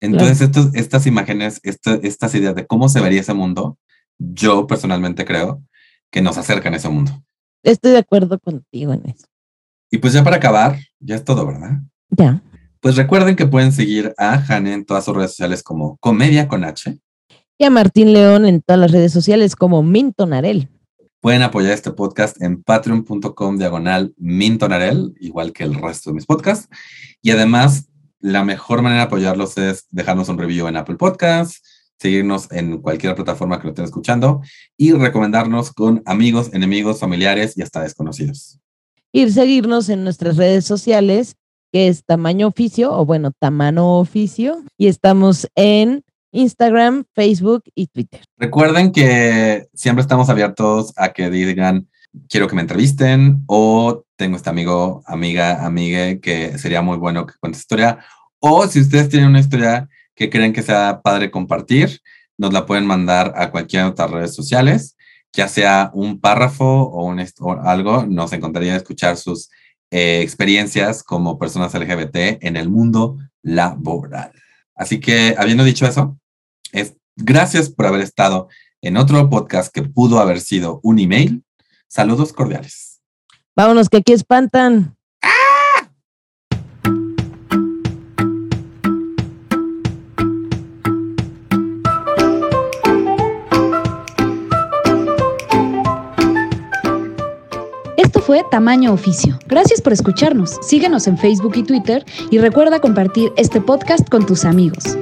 Entonces, 0.00 0.40
estos, 0.40 0.74
estas 0.74 1.06
imágenes, 1.06 1.60
estas 1.62 2.34
ideas 2.34 2.56
de 2.56 2.66
cómo 2.66 2.88
se 2.88 3.00
vería 3.00 3.20
ese 3.20 3.34
mundo, 3.34 3.78
yo 4.18 4.66
personalmente 4.66 5.24
creo 5.24 5.62
que 6.10 6.22
nos 6.22 6.38
acercan 6.38 6.74
a 6.74 6.78
ese 6.78 6.88
mundo. 6.88 7.22
Estoy 7.62 7.92
de 7.92 7.98
acuerdo 7.98 8.40
contigo 8.40 8.92
en 8.92 9.02
eso. 9.06 9.26
Y 9.92 9.98
pues 9.98 10.12
ya 10.12 10.24
para 10.24 10.36
acabar, 10.36 10.76
ya 10.98 11.14
es 11.14 11.24
todo, 11.24 11.46
¿verdad? 11.46 11.78
Ya. 12.10 12.42
Pues 12.80 12.96
recuerden 12.96 13.36
que 13.36 13.46
pueden 13.46 13.70
seguir 13.70 14.12
a 14.18 14.38
Jane 14.38 14.72
en 14.72 14.84
todas 14.84 15.04
sus 15.04 15.14
redes 15.14 15.30
sociales 15.30 15.62
como 15.62 15.98
Comedia 15.98 16.48
con 16.48 16.64
H. 16.64 16.98
Y 17.58 17.64
a 17.64 17.70
Martín 17.70 18.12
León 18.12 18.44
en 18.44 18.60
todas 18.60 18.80
las 18.80 18.90
redes 18.90 19.12
sociales 19.12 19.54
como 19.54 19.84
Mintonarel. 19.84 20.68
Pueden 21.20 21.42
apoyar 21.42 21.72
este 21.72 21.92
podcast 21.92 22.40
en 22.40 22.62
patreon.com 22.62 23.58
diagonal 23.58 24.14
Mintonarel, 24.16 25.14
igual 25.20 25.52
que 25.52 25.64
el 25.64 25.74
resto 25.74 26.08
de 26.08 26.14
mis 26.14 26.24
podcasts. 26.24 26.66
Y 27.20 27.30
además, 27.30 27.90
la 28.20 28.42
mejor 28.42 28.80
manera 28.80 29.02
de 29.02 29.06
apoyarlos 29.06 29.58
es 29.58 29.86
dejarnos 29.90 30.30
un 30.30 30.38
review 30.38 30.66
en 30.66 30.78
Apple 30.78 30.96
Podcasts, 30.96 31.62
seguirnos 31.98 32.50
en 32.52 32.80
cualquier 32.80 33.14
plataforma 33.14 33.58
que 33.58 33.64
lo 33.64 33.70
estén 33.70 33.84
escuchando 33.84 34.40
y 34.78 34.92
recomendarnos 34.92 35.72
con 35.72 36.02
amigos, 36.06 36.48
enemigos, 36.54 37.00
familiares 37.00 37.52
y 37.54 37.60
hasta 37.60 37.82
desconocidos. 37.82 38.58
Y 39.12 39.28
seguirnos 39.30 39.90
en 39.90 40.04
nuestras 40.04 40.38
redes 40.38 40.64
sociales, 40.64 41.36
que 41.70 41.88
es 41.88 42.02
Tamaño 42.02 42.46
Oficio, 42.46 42.96
o 42.96 43.04
bueno, 43.04 43.32
Tamano 43.38 43.98
Oficio, 43.98 44.64
y 44.78 44.86
estamos 44.86 45.48
en 45.54 46.02
Instagram, 46.32 47.04
Facebook 47.14 47.64
y 47.74 47.86
Twitter. 47.86 48.22
Recuerden 48.36 48.92
que 48.92 49.68
siempre 49.74 50.02
estamos 50.02 50.28
abiertos 50.28 50.92
a 50.96 51.12
que 51.12 51.30
digan, 51.30 51.88
quiero 52.28 52.48
que 52.48 52.54
me 52.54 52.62
entrevisten, 52.62 53.42
o 53.46 54.04
tengo 54.16 54.36
este 54.36 54.50
amigo, 54.50 55.02
amiga, 55.06 55.64
amigue, 55.64 56.20
que 56.20 56.58
sería 56.58 56.82
muy 56.82 56.96
bueno 56.96 57.26
que 57.26 57.34
cuente 57.40 57.58
historia, 57.58 57.98
o 58.38 58.66
si 58.66 58.80
ustedes 58.80 59.08
tienen 59.08 59.28
una 59.28 59.40
historia 59.40 59.88
que 60.14 60.30
creen 60.30 60.52
que 60.52 60.62
sea 60.62 61.00
padre 61.02 61.30
compartir, 61.30 62.00
nos 62.38 62.52
la 62.52 62.66
pueden 62.66 62.86
mandar 62.86 63.34
a 63.36 63.50
cualquiera 63.50 63.84
de 63.84 63.90
otras 63.90 64.10
redes 64.10 64.34
sociales, 64.34 64.96
ya 65.32 65.48
sea 65.48 65.90
un 65.94 66.20
párrafo 66.20 66.64
o, 66.64 67.06
un, 67.06 67.24
algo, 67.62 68.06
nos 68.06 68.32
encantaría 68.32 68.76
escuchar 68.76 69.16
sus 69.16 69.50
eh, 69.90 70.20
experiencias 70.22 71.02
como 71.02 71.38
personas 71.38 71.74
LGBT 71.74 72.42
en 72.42 72.56
el 72.56 72.68
mundo 72.68 73.18
laboral. 73.42 74.32
Así 74.74 75.00
que, 75.00 75.34
habiendo 75.36 75.64
dicho 75.64 75.86
eso, 75.86 76.18
es, 76.72 76.94
gracias 77.16 77.68
por 77.68 77.86
haber 77.86 78.00
estado 78.00 78.48
en 78.82 78.96
otro 78.96 79.28
podcast 79.28 79.72
que 79.72 79.82
pudo 79.82 80.20
haber 80.20 80.40
sido 80.40 80.80
un 80.82 80.98
email. 80.98 81.44
Saludos 81.88 82.32
cordiales. 82.32 83.00
Vámonos, 83.56 83.88
que 83.88 83.98
aquí 83.98 84.12
espantan. 84.12 84.96
fue 98.30 98.44
Tamaño 98.48 98.92
Oficio. 98.92 99.40
Gracias 99.48 99.80
por 99.80 99.92
escucharnos. 99.92 100.56
Síguenos 100.62 101.08
en 101.08 101.18
Facebook 101.18 101.50
y 101.56 101.64
Twitter 101.64 102.04
y 102.30 102.38
recuerda 102.38 102.78
compartir 102.78 103.32
este 103.36 103.60
podcast 103.60 104.08
con 104.08 104.24
tus 104.24 104.44
amigos. 104.44 104.96